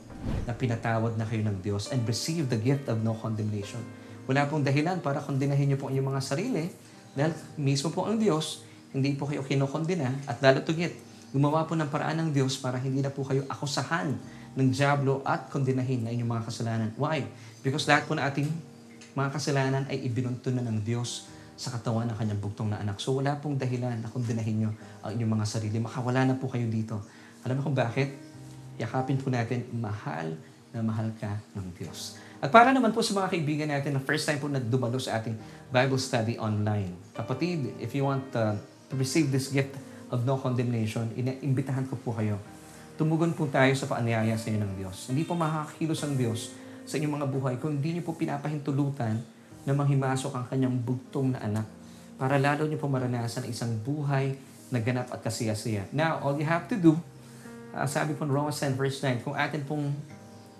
na 0.49 0.57
pinatawad 0.57 1.21
na 1.21 1.29
kayo 1.29 1.45
ng 1.45 1.61
Diyos 1.61 1.93
and 1.93 2.01
receive 2.09 2.49
the 2.49 2.57
gift 2.57 2.89
of 2.89 3.05
no 3.05 3.13
condemnation. 3.13 3.85
Wala 4.25 4.49
pong 4.49 4.65
dahilan 4.65 5.05
para 5.05 5.21
kondenahin 5.21 5.69
niyo 5.69 5.77
po 5.77 5.93
ang 5.93 6.01
inyong 6.01 6.09
mga 6.17 6.23
sarili 6.25 6.73
dahil 7.13 7.37
mismo 7.61 7.93
po 7.93 8.09
ang 8.09 8.17
Diyos 8.17 8.65
hindi 8.93 9.13
po 9.17 9.29
kayo 9.29 9.45
kinokondena 9.45 10.29
at 10.29 10.41
lalo 10.41 10.65
tugit, 10.65 10.97
gumawa 11.33 11.65
po 11.65 11.73
ng 11.73 11.89
paraan 11.89 12.21
ng 12.25 12.29
Diyos 12.33 12.61
para 12.61 12.77
hindi 12.77 13.01
na 13.01 13.09
po 13.09 13.25
kayo 13.25 13.45
akusahan 13.49 14.13
ng 14.53 14.69
Diablo 14.69 15.25
at 15.25 15.49
kondenahin 15.49 16.05
na 16.05 16.11
inyong 16.13 16.31
mga 16.39 16.45
kasalanan. 16.45 16.91
Why? 17.01 17.25
Because 17.65 17.89
lahat 17.89 18.05
po 18.05 18.13
na 18.13 18.29
ating 18.29 18.49
mga 19.13 19.29
kasalanan 19.33 19.85
ay 19.89 20.05
ibinunto 20.05 20.53
na 20.53 20.65
ng 20.65 20.81
Diyos 20.85 21.29
sa 21.57 21.73
katawan 21.73 22.09
ng 22.09 22.17
kanyang 22.17 22.41
bugtong 22.41 22.69
na 22.73 22.81
anak. 22.81 23.01
So 23.01 23.17
wala 23.17 23.37
pong 23.39 23.61
dahilan 23.61 24.01
na 24.01 24.09
kondenahin 24.09 24.67
nyo 24.67 24.71
ang 25.05 25.15
inyong 25.17 25.33
mga 25.41 25.47
sarili. 25.47 25.77
Makawala 25.81 26.27
na 26.29 26.35
po 26.37 26.49
kayo 26.49 26.67
dito. 26.69 27.01
Alam 27.45 27.61
mo 27.61 27.71
kung 27.71 27.77
bakit? 27.77 28.13
Yakapin 28.81 29.21
po 29.21 29.29
natin, 29.29 29.69
mahal 29.77 30.37
na 30.73 30.81
mahal 30.81 31.13
ka 31.21 31.37
ng 31.53 31.77
Diyos. 31.77 32.17
At 32.43 32.51
para 32.51 32.75
naman 32.75 32.91
po 32.91 33.05
sa 33.05 33.15
mga 33.15 33.29
kaibigan 33.31 33.69
natin 33.71 33.95
na 33.95 34.03
first 34.03 34.27
time 34.27 34.41
po 34.43 34.51
na 34.51 34.59
dumalo 34.59 34.99
sa 34.99 35.21
ating 35.21 35.37
Bible 35.71 36.01
study 36.01 36.35
online. 36.41 36.91
Kapatid, 37.15 37.79
if 37.79 37.95
you 37.95 38.03
want 38.03 38.27
uh, 38.35 38.57
to 38.91 38.95
receive 38.99 39.31
this 39.31 39.53
gift 39.53 39.77
of 40.11 40.27
no 40.27 40.41
condemnation, 40.41 41.07
iniimbitahan 41.15 41.87
ko 41.87 41.95
po 42.01 42.17
kayo. 42.17 42.41
Tumugon 42.93 43.33
po 43.33 43.49
tayo 43.49 43.73
sa 43.73 43.89
paanyaya 43.89 44.37
sa 44.37 44.53
inyo 44.53 44.61
ng 44.61 44.75
Diyos. 44.77 45.09
Hindi 45.09 45.25
po 45.25 45.33
makakakilos 45.33 46.05
ang 46.05 46.13
Diyos 46.13 46.53
sa 46.85 47.01
inyong 47.01 47.25
mga 47.25 47.27
buhay 47.33 47.55
kung 47.57 47.81
hindi 47.81 47.97
niyo 47.97 48.05
po 48.05 48.13
pinapahintulutan 48.13 49.17
na 49.65 49.73
manghimasok 49.73 50.33
ang 50.37 50.45
kanyang 50.45 50.77
bugtong 50.77 51.33
na 51.33 51.41
anak 51.41 51.67
para 52.21 52.37
lalo 52.37 52.69
niyo 52.69 52.77
po 52.77 52.93
maranasan 52.93 53.49
isang 53.49 53.73
buhay 53.81 54.37
na 54.69 54.79
ganap 54.85 55.09
at 55.09 55.25
kasiyasiya. 55.25 55.89
Now, 55.89 56.21
all 56.21 56.37
you 56.37 56.45
have 56.45 56.69
to 56.69 56.77
do, 56.77 56.93
uh, 57.73 57.89
sabi 57.89 58.13
po 58.13 58.29
Romans 58.29 58.61
10 58.61 58.77
verse 58.77 59.01
9, 59.01 59.25
kung 59.25 59.37
atin 59.37 59.65
pong 59.65 59.89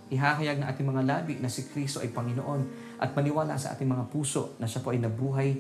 ihahayag 0.09 0.61
na 0.61 0.73
ating 0.73 0.89
mga 0.89 1.03
labi 1.05 1.37
na 1.37 1.53
si 1.53 1.69
Kristo 1.69 2.01
ay 2.01 2.13
Panginoon 2.13 2.61
at 3.01 3.13
maniwala 3.13 3.57
sa 3.61 3.77
ating 3.77 3.89
mga 3.89 4.09
puso 4.09 4.57
na 4.57 4.69
siya 4.69 4.81
po 4.81 4.93
ay 4.93 5.01
nabuhay 5.01 5.57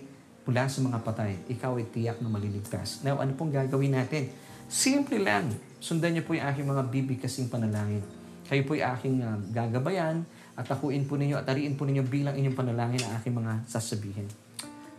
mula 0.48 0.68
sa 0.68 0.80
mga 0.80 0.98
patay, 1.04 1.32
ikaw 1.52 1.76
ay 1.76 1.86
tiyak 1.88 2.18
na 2.24 2.32
maliligtas. 2.32 3.04
Now, 3.04 3.20
ano 3.20 3.36
pong 3.36 3.52
gagawin 3.52 3.92
natin? 3.92 4.32
Simple 4.68 5.20
lang. 5.20 5.71
Sundan 5.82 6.14
niyo 6.14 6.22
po 6.22 6.38
yung 6.38 6.46
aking 6.46 6.62
mga 6.62 6.82
bibig 6.94 7.18
kasing 7.18 7.50
panalangin. 7.50 8.06
Kayo 8.46 8.62
po 8.62 8.78
yung 8.78 8.86
aking 8.94 9.16
uh, 9.18 9.34
gagabayan 9.50 10.22
at 10.54 10.62
takuin 10.62 11.02
po 11.10 11.18
ninyo 11.18 11.34
at 11.34 11.50
ariin 11.50 11.74
po 11.74 11.82
ninyo 11.82 12.06
bilang 12.06 12.38
inyong 12.38 12.54
panalangin 12.54 13.02
ang 13.02 13.18
aking 13.18 13.34
mga 13.34 13.66
sasabihin. 13.66 14.30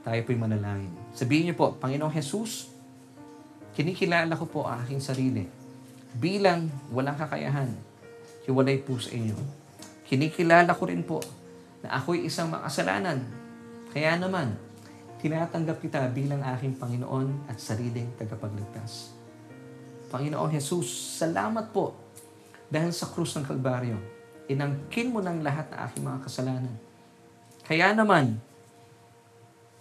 Tayo 0.03 0.19
po 0.27 0.35
yung 0.35 0.43
manalangin. 0.43 0.91
Sabihin 1.15 1.47
niyo 1.47 1.55
po, 1.55 1.79
Panginoong 1.79 2.11
Jesus, 2.11 2.67
kinikilala 3.79 4.35
ko 4.35 4.43
po 4.43 4.67
ang 4.67 4.83
aking 4.83 4.99
sarili 4.99 5.47
bilang 6.19 6.67
walang 6.91 7.15
kakayahan. 7.15 7.71
Hiwalay 8.43 8.83
po 8.83 8.99
sa 8.99 9.15
inyo. 9.15 9.39
Kinikilala 10.03 10.75
ko 10.75 10.83
rin 10.83 10.99
po 11.07 11.23
na 11.79 11.95
ako'y 11.95 12.27
isang 12.27 12.51
makasalanan. 12.51 13.23
Kaya 13.95 14.19
naman, 14.19 14.59
tinatanggap 15.23 15.79
kita 15.79 16.11
bilang 16.11 16.43
aking 16.43 16.75
Panginoon 16.75 17.47
at 17.47 17.55
sariling 17.55 18.11
tagapagligtas. 18.19 19.22
Panginoong 20.13 20.53
Jesus, 20.53 21.17
salamat 21.17 21.73
po 21.73 21.97
dahil 22.69 22.93
sa 22.93 23.09
krus 23.09 23.33
ng 23.33 23.49
Kalbaryo, 23.49 23.97
inangkin 24.45 25.09
mo 25.09 25.25
ng 25.25 25.41
lahat 25.41 25.73
ng 25.73 25.79
aking 25.89 26.03
mga 26.05 26.19
kasalanan. 26.21 26.75
Kaya 27.65 27.97
naman, 27.97 28.37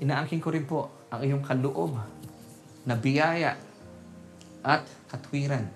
inaangkin 0.01 0.41
ko 0.41 0.49
rin 0.49 0.65
po 0.65 0.89
ang 1.13 1.21
iyong 1.21 1.45
kaloob 1.45 2.01
na 2.89 2.97
biyaya 2.97 3.61
at 4.65 4.89
katwiran. 5.13 5.69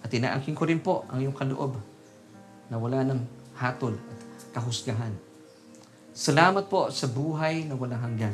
At 0.00 0.08
inaangkin 0.08 0.56
ko 0.56 0.64
rin 0.64 0.80
po 0.80 1.04
ang 1.12 1.20
iyong 1.20 1.36
kaloob 1.36 1.76
na 2.72 2.80
wala 2.80 3.04
ng 3.04 3.20
hatol 3.60 3.92
at 3.92 4.20
kahusgahan. 4.56 5.12
Salamat 6.16 6.72
po 6.72 6.88
sa 6.88 7.04
buhay 7.04 7.68
na 7.68 7.76
walang 7.76 8.00
hanggan. 8.00 8.32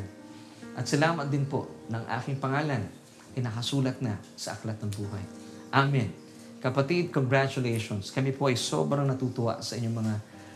At 0.79 0.87
salamat 0.87 1.27
din 1.27 1.43
po 1.43 1.67
ng 1.91 2.07
aking 2.23 2.39
pangalan 2.39 2.87
ay 3.35 3.41
nakasulat 3.43 3.99
na 3.99 4.15
sa 4.39 4.55
aklat 4.55 4.79
ng 4.79 4.95
buhay. 4.95 5.46
Amen. 5.77 6.09
Kapatid, 6.57 7.13
congratulations. 7.13 8.09
Kami 8.09 8.33
po 8.33 8.49
ay 8.49 8.57
sobrang 8.57 9.05
natutuwa 9.05 9.61
sa 9.61 9.77
inyong 9.77 9.95
mga 10.01 10.13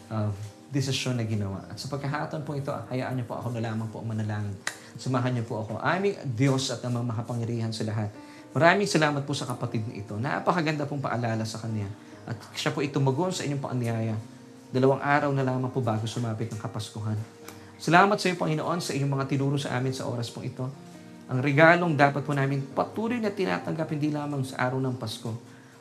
uh, 0.09 0.29
desisyon 0.73 1.21
na 1.21 1.29
ginawa. 1.29 1.61
At 1.69 1.77
sa 1.77 1.93
pagkahatan 1.93 2.41
po 2.41 2.57
ito, 2.57 2.73
hayaan 2.89 3.21
niyo 3.21 3.29
po 3.29 3.37
ako 3.37 3.53
na 3.53 3.61
lamang 3.61 3.85
po 3.93 4.01
ang 4.01 4.09
manalangin. 4.09 4.57
Sumahan 4.97 5.37
niyo 5.37 5.45
po 5.45 5.61
ako. 5.61 5.77
Aming 5.77 6.17
Diyos 6.25 6.73
at 6.73 6.81
namang 6.81 7.05
makapangyarihan 7.13 7.69
sa 7.69 7.85
lahat. 7.85 8.09
Maraming 8.57 8.89
salamat 8.89 9.21
po 9.21 9.37
sa 9.37 9.45
kapatid 9.45 9.85
na 9.85 9.93
ito. 9.93 10.17
Napakaganda 10.17 10.89
pong 10.89 11.05
paalala 11.05 11.45
sa 11.45 11.61
kanya. 11.61 11.85
At 12.25 12.41
siya 12.57 12.73
po 12.73 12.81
itumagon 12.81 13.29
sa 13.29 13.45
inyong 13.45 13.61
paanyaya. 13.61 14.17
Dalawang 14.73 15.05
araw 15.05 15.29
na 15.37 15.45
lamang 15.45 15.69
po 15.69 15.85
bago 15.85 16.09
sumapit 16.09 16.49
ng 16.49 16.57
Kapaskuhan. 16.57 17.19
Salamat 17.77 18.17
sa 18.17 18.33
iyo, 18.33 18.41
Panginoon, 18.41 18.81
sa 18.81 18.97
iyong 18.97 19.11
mga 19.13 19.29
tinuro 19.29 19.53
sa 19.61 19.77
amin 19.77 19.93
sa 19.93 20.09
oras 20.09 20.33
pong 20.33 20.49
ito. 20.49 20.65
Ang 21.31 21.39
regalong 21.39 21.95
dapat 21.95 22.27
po 22.27 22.35
namin 22.35 22.59
patuloy 22.75 23.23
na 23.23 23.31
tinatanggap 23.31 23.87
hindi 23.95 24.11
lamang 24.11 24.43
sa 24.43 24.67
araw 24.67 24.83
ng 24.83 24.99
Pasko 24.99 25.31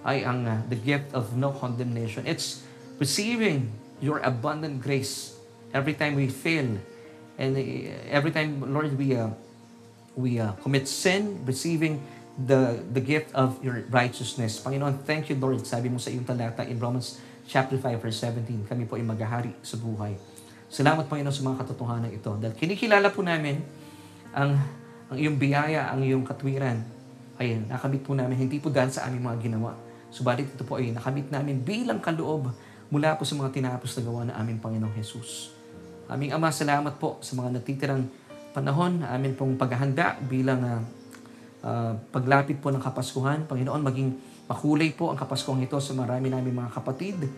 ay 0.06 0.22
ang 0.22 0.46
uh, 0.46 0.62
the 0.70 0.78
gift 0.78 1.10
of 1.10 1.34
no 1.34 1.50
condemnation. 1.50 2.22
It's 2.22 2.62
receiving 3.02 3.66
your 3.98 4.22
abundant 4.22 4.78
grace 4.78 5.34
every 5.74 5.98
time 5.98 6.14
we 6.14 6.30
fail 6.30 6.78
and 7.34 7.50
uh, 7.58 7.62
every 8.14 8.30
time 8.30 8.62
Lord 8.62 8.94
we 8.94 9.18
uh, 9.18 9.34
we 10.14 10.38
uh, 10.38 10.54
commit 10.62 10.86
sin 10.86 11.42
receiving 11.42 11.98
the 12.38 12.78
the 12.94 13.02
gift 13.02 13.34
of 13.34 13.58
your 13.58 13.82
righteousness. 13.90 14.62
Panginoon, 14.62 15.02
thank 15.02 15.28
you 15.28 15.36
Lord. 15.36 15.66
Sabi 15.66 15.90
mo 15.90 15.98
sa 15.98 16.14
iyong 16.14 16.24
talata 16.24 16.62
in 16.62 16.78
Romans 16.78 17.18
chapter 17.50 17.74
5 17.74 17.98
verse 17.98 18.22
17, 18.22 18.70
kami 18.70 18.86
po 18.86 18.94
ay 18.94 19.02
maghahari 19.02 19.50
sa 19.66 19.74
buhay. 19.74 20.14
Salamat 20.70 21.10
Panginoon 21.10 21.34
sa 21.34 21.42
mga 21.42 21.66
katotohanan 21.66 22.14
ito. 22.14 22.30
Dahil 22.38 22.54
kinikilala 22.54 23.10
po 23.10 23.26
namin 23.26 23.58
ang, 24.30 24.54
ang 25.10 25.18
iyong 25.18 25.36
biyaya, 25.36 25.90
ang 25.90 26.06
iyong 26.06 26.22
katwiran. 26.22 26.78
Ay 27.34 27.58
nakamit 27.58 28.06
po 28.06 28.14
namin, 28.14 28.46
hindi 28.46 28.62
po 28.62 28.70
dahil 28.70 28.94
sa 28.94 29.10
aming 29.10 29.26
mga 29.26 29.38
ginawa. 29.50 29.74
Subalit 30.10 30.46
ito 30.54 30.62
po 30.62 30.78
ay 30.78 30.94
nakamit 30.94 31.30
namin 31.34 31.58
bilang 31.66 31.98
kaloob 31.98 32.54
mula 32.90 33.18
po 33.18 33.26
sa 33.26 33.34
mga 33.34 33.50
tinapos 33.50 33.90
na 33.98 34.02
gawa 34.06 34.20
na 34.26 34.34
aming 34.38 34.62
Panginoong 34.62 34.94
Jesus. 34.94 35.54
Aming 36.10 36.34
Ama, 36.34 36.50
salamat 36.50 36.98
po 36.98 37.22
sa 37.22 37.38
mga 37.38 37.58
natitirang 37.58 38.02
panahon 38.50 39.02
na 39.02 39.14
amin 39.14 39.34
pong 39.38 39.54
paghahanda 39.54 40.18
bilang 40.26 40.58
uh, 40.62 40.82
uh, 41.62 41.94
paglapit 42.10 42.58
po 42.58 42.74
ng 42.74 42.82
Kapaskuhan. 42.82 43.46
Panginoon, 43.46 43.82
maging 43.82 44.10
makulay 44.50 44.90
po 44.90 45.14
ang 45.14 45.18
Kapaskuhan 45.18 45.62
ito 45.62 45.78
sa 45.78 45.94
marami 45.94 46.34
namin 46.34 46.50
mga 46.50 46.70
kapatid 46.74 47.30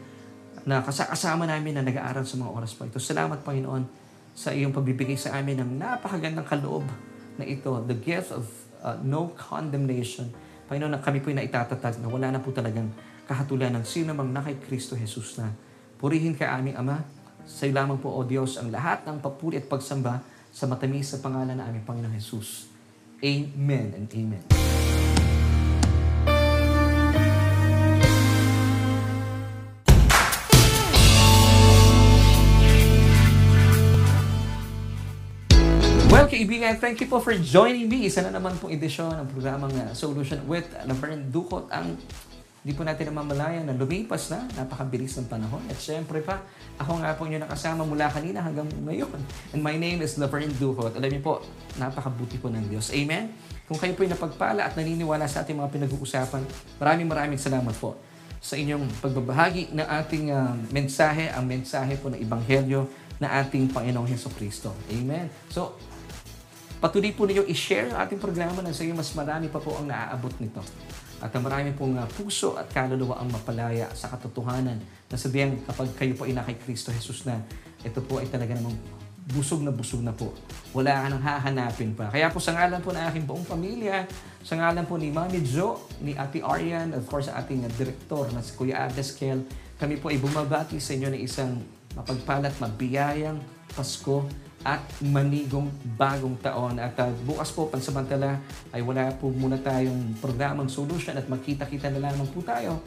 na 0.65 0.81
kasama 0.85 1.45
namin 1.45 1.77
na 1.77 1.83
nag-aaral 1.85 2.25
sa 2.25 2.41
mga 2.41 2.51
oras 2.53 2.73
pa 2.73 2.89
ito. 2.89 2.97
Salamat, 2.97 3.45
Panginoon, 3.45 3.85
sa 4.33 4.57
iyong 4.57 4.73
pagbibigay 4.73 5.21
sa 5.21 5.37
amin 5.37 5.61
ng 5.61 5.71
napakagandang 5.77 6.49
kaloob 6.49 7.12
na 7.37 7.45
ito, 7.45 7.71
the 7.89 7.97
gift 7.97 8.35
of 8.35 8.49
uh, 8.83 8.99
no 9.01 9.33
condemnation. 9.37 10.29
Panginoon, 10.67 10.97
na 10.97 11.01
kami 11.01 11.21
po 11.21 11.31
ay 11.31 11.45
naitatatag 11.45 12.01
na 12.01 12.09
wala 12.09 12.33
na 12.33 12.41
po 12.41 12.51
talagang 12.51 12.91
kahatulan 13.29 13.73
ng 13.79 13.85
sino 13.87 14.13
mang 14.13 14.29
na 14.29 14.43
kay 14.43 14.59
Kristo 14.59 14.99
Jesus 14.99 15.39
na. 15.39 15.53
Purihin 15.97 16.35
ka 16.35 16.51
aming 16.59 16.77
Ama. 16.77 17.01
Sa 17.43 17.67
lamang 17.67 17.99
po, 17.99 18.11
O 18.11 18.23
Diyos, 18.23 18.59
ang 18.59 18.71
lahat 18.71 19.07
ng 19.07 19.19
papuri 19.19 19.59
at 19.59 19.67
pagsamba 19.67 20.23
sa 20.53 20.69
matamis 20.69 21.15
sa 21.15 21.19
pangalan 21.19 21.59
ng 21.59 21.65
aming 21.65 21.85
Panginoon 21.87 22.15
Jesus. 22.15 22.71
Amen 23.23 23.95
and 23.95 24.11
Amen. 24.11 24.82
Kaibigan, 36.43 36.75
thank 36.75 36.99
you 36.99 37.07
po 37.07 37.23
for 37.23 37.39
joining 37.39 37.87
me. 37.87 38.11
Isa 38.11 38.19
na 38.19 38.35
naman 38.35 38.59
pong 38.59 38.75
edisyon 38.75 39.15
ng 39.15 39.31
programang 39.31 39.71
uh, 39.79 39.95
Solution 39.95 40.43
with 40.51 40.67
Laverne 40.91 41.31
Ducot. 41.31 41.71
Ang 41.71 41.95
di 42.67 42.75
po 42.75 42.83
natin 42.83 43.15
namamalayan 43.15 43.63
na 43.63 43.71
lumipas 43.79 44.27
na, 44.27 44.43
napakabilis 44.59 45.15
ng 45.23 45.31
panahon. 45.31 45.63
At 45.71 45.79
syempre 45.79 46.19
pa, 46.19 46.43
ako 46.83 46.99
nga 46.99 47.15
po 47.15 47.31
inyo 47.31 47.39
nakasama 47.47 47.87
mula 47.87 48.11
kanina 48.11 48.43
hanggang 48.43 48.67
ngayon. 48.75 49.23
And 49.55 49.63
my 49.63 49.79
name 49.79 50.03
is 50.03 50.19
Laverne 50.19 50.51
Ducot. 50.59 50.99
Alam 50.99 51.15
niyo 51.15 51.23
po, 51.23 51.47
napakabuti 51.79 52.43
po 52.43 52.51
ng 52.51 52.67
Diyos. 52.67 52.91
Amen? 52.91 53.31
Kung 53.71 53.79
kayo 53.79 53.95
po 53.95 54.03
ay 54.03 54.11
napagpala 54.11 54.67
at 54.67 54.75
naniniwala 54.75 55.31
sa 55.31 55.47
ating 55.47 55.55
mga 55.55 55.71
pinag-uusapan, 55.71 56.43
maraming 56.83 57.07
maraming 57.07 57.39
salamat 57.39 57.75
po 57.79 57.95
sa 58.43 58.59
inyong 58.59 58.99
pagbabahagi 58.99 59.71
ng 59.79 59.87
ating 59.87 60.35
uh, 60.35 60.59
mensahe, 60.75 61.31
ang 61.31 61.47
mensahe 61.47 61.95
po 62.03 62.11
ng 62.11 62.19
Ebanghelyo 62.19 62.91
na 63.23 63.39
ating 63.39 63.71
Panginoong 63.71 64.11
Heso 64.11 64.27
Kristo. 64.35 64.75
Amen. 64.91 65.31
So, 65.47 65.79
patuloy 66.83 67.15
po 67.15 67.31
ninyo 67.31 67.47
i-share 67.47 67.95
ang 67.95 68.03
ating 68.03 68.19
programa 68.19 68.59
na 68.59 68.75
sa 68.75 68.83
mas 68.91 69.15
marami 69.15 69.47
pa 69.47 69.63
po 69.63 69.79
ang 69.79 69.87
naaabot 69.87 70.35
nito. 70.43 70.59
At 71.23 71.31
ang 71.31 71.47
marami 71.47 71.71
pong 71.71 71.95
uh, 71.95 72.11
puso 72.11 72.59
at 72.59 72.67
kaluluwa 72.75 73.23
ang 73.23 73.31
mapalaya 73.31 73.87
sa 73.95 74.11
katotohanan 74.11 74.83
na 75.07 75.15
sabihan 75.15 75.55
kapag 75.63 75.95
kayo 75.95 76.19
po 76.19 76.27
ay 76.27 76.35
na 76.35 76.43
kay 76.43 76.59
Kristo 76.59 76.91
Jesus 76.91 77.23
na 77.23 77.39
ito 77.87 78.03
po 78.03 78.19
ay 78.19 78.27
talaga 78.27 78.59
namang 78.59 78.75
busog 79.31 79.63
na 79.63 79.71
busog 79.71 80.03
na 80.03 80.11
po. 80.11 80.35
Wala 80.75 81.07
ka 81.07 81.07
nang 81.07 81.23
hahanapin 81.23 81.95
pa. 81.95 82.11
Kaya 82.11 82.27
po 82.35 82.43
sa 82.43 82.59
ngalan 82.59 82.83
po 82.83 82.91
ng 82.91 83.07
aking 83.07 83.31
buong 83.31 83.47
pamilya, 83.47 84.03
sa 84.43 84.59
ngalan 84.59 84.83
po 84.83 84.99
ni 84.99 85.15
Mami 85.15 85.39
Jo, 85.47 85.87
ni 86.03 86.19
Ate 86.19 86.43
Arian, 86.43 86.91
of 86.99 87.07
course 87.07 87.31
sa 87.31 87.39
ating 87.39 87.63
direktor 87.79 88.27
na 88.35 88.43
si 88.43 88.59
Kuya 88.59 88.91
Adeskel, 88.91 89.47
kami 89.79 90.03
po 90.03 90.11
ay 90.11 90.19
bumabati 90.19 90.83
sa 90.83 90.99
inyo 90.99 91.15
ng 91.15 91.23
isang 91.23 91.63
mapagpalat, 91.95 92.59
mabiyayang 92.59 93.39
Pasko 93.71 94.27
at 94.63 94.83
manigong 95.03 95.71
bagong 95.99 96.39
taon. 96.39 96.79
At 96.79 96.95
uh, 96.99 97.11
bukas 97.27 97.51
po, 97.51 97.67
pansamantala, 97.67 98.39
ay 98.71 98.83
wala 98.83 99.11
po 99.19 99.31
muna 99.31 99.59
tayong 99.59 100.19
programang 100.23 100.71
solution 100.71 101.15
at 101.19 101.27
magkita-kita 101.27 101.91
na 101.91 102.11
lamang 102.11 102.27
po 102.31 102.43
tayo 102.43 102.79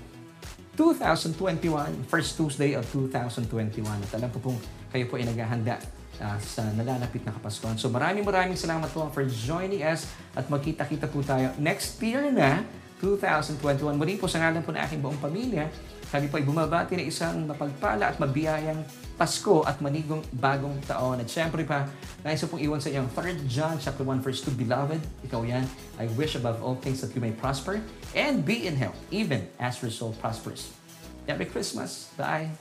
2021, 0.76 2.12
first 2.12 2.36
Tuesday 2.36 2.76
of 2.76 2.84
2021. 2.92 3.48
At 3.84 4.12
alam 4.20 4.30
ko 4.32 4.40
pong 4.52 4.60
kayo 4.92 5.08
po 5.08 5.16
ay 5.20 5.28
uh, 5.28 6.38
sa 6.40 6.64
nalalapit 6.76 7.24
na 7.24 7.32
Kapaskuhan. 7.36 7.76
So 7.80 7.92
maraming 7.92 8.24
maraming 8.24 8.60
salamat 8.60 8.88
po 8.92 9.08
for 9.12 9.24
joining 9.28 9.84
us 9.84 10.08
at 10.36 10.48
magkita-kita 10.48 11.08
po 11.12 11.24
tayo 11.24 11.52
next 11.60 12.00
year 12.00 12.32
na 12.32 12.64
2021. 13.04 14.00
Muli 14.00 14.16
po 14.16 14.28
sa 14.32 14.40
ngalan 14.40 14.64
po 14.64 14.72
ng 14.72 14.82
aking 14.84 15.00
buong 15.04 15.20
pamilya, 15.20 15.68
kami 16.12 16.32
po 16.32 16.40
ay 16.40 16.46
bumabati 16.48 16.96
ng 16.96 17.08
isang 17.08 17.44
mapagpala 17.44 18.16
at 18.16 18.18
mabiyayang 18.22 18.80
Pasko 19.16 19.64
at 19.64 19.80
manigong 19.80 20.24
bagong 20.36 20.76
taon. 20.84 21.24
At 21.24 21.32
syempre 21.32 21.64
pa, 21.64 21.88
nais 22.22 22.40
ko 22.44 22.56
pong 22.56 22.64
iwan 22.64 22.84
sa 22.84 22.92
inyo 22.92 23.08
ang 23.08 23.12
3 23.12 23.48
John 23.48 23.76
chapter 23.80 24.04
1 24.04 24.20
verse 24.20 24.44
2, 24.44 24.56
Beloved, 24.60 25.00
ikaw 25.24 25.48
yan, 25.48 25.64
I 25.96 26.12
wish 26.20 26.36
above 26.36 26.60
all 26.60 26.76
things 26.80 27.00
that 27.00 27.16
you 27.16 27.24
may 27.24 27.32
prosper 27.32 27.80
and 28.12 28.44
be 28.44 28.68
in 28.68 28.76
health, 28.76 29.00
even 29.10 29.48
as 29.60 29.80
your 29.80 29.92
soul 29.92 30.12
prospers. 30.20 30.76
Happy 31.28 31.48
Christmas. 31.48 32.12
Bye. 32.20 32.52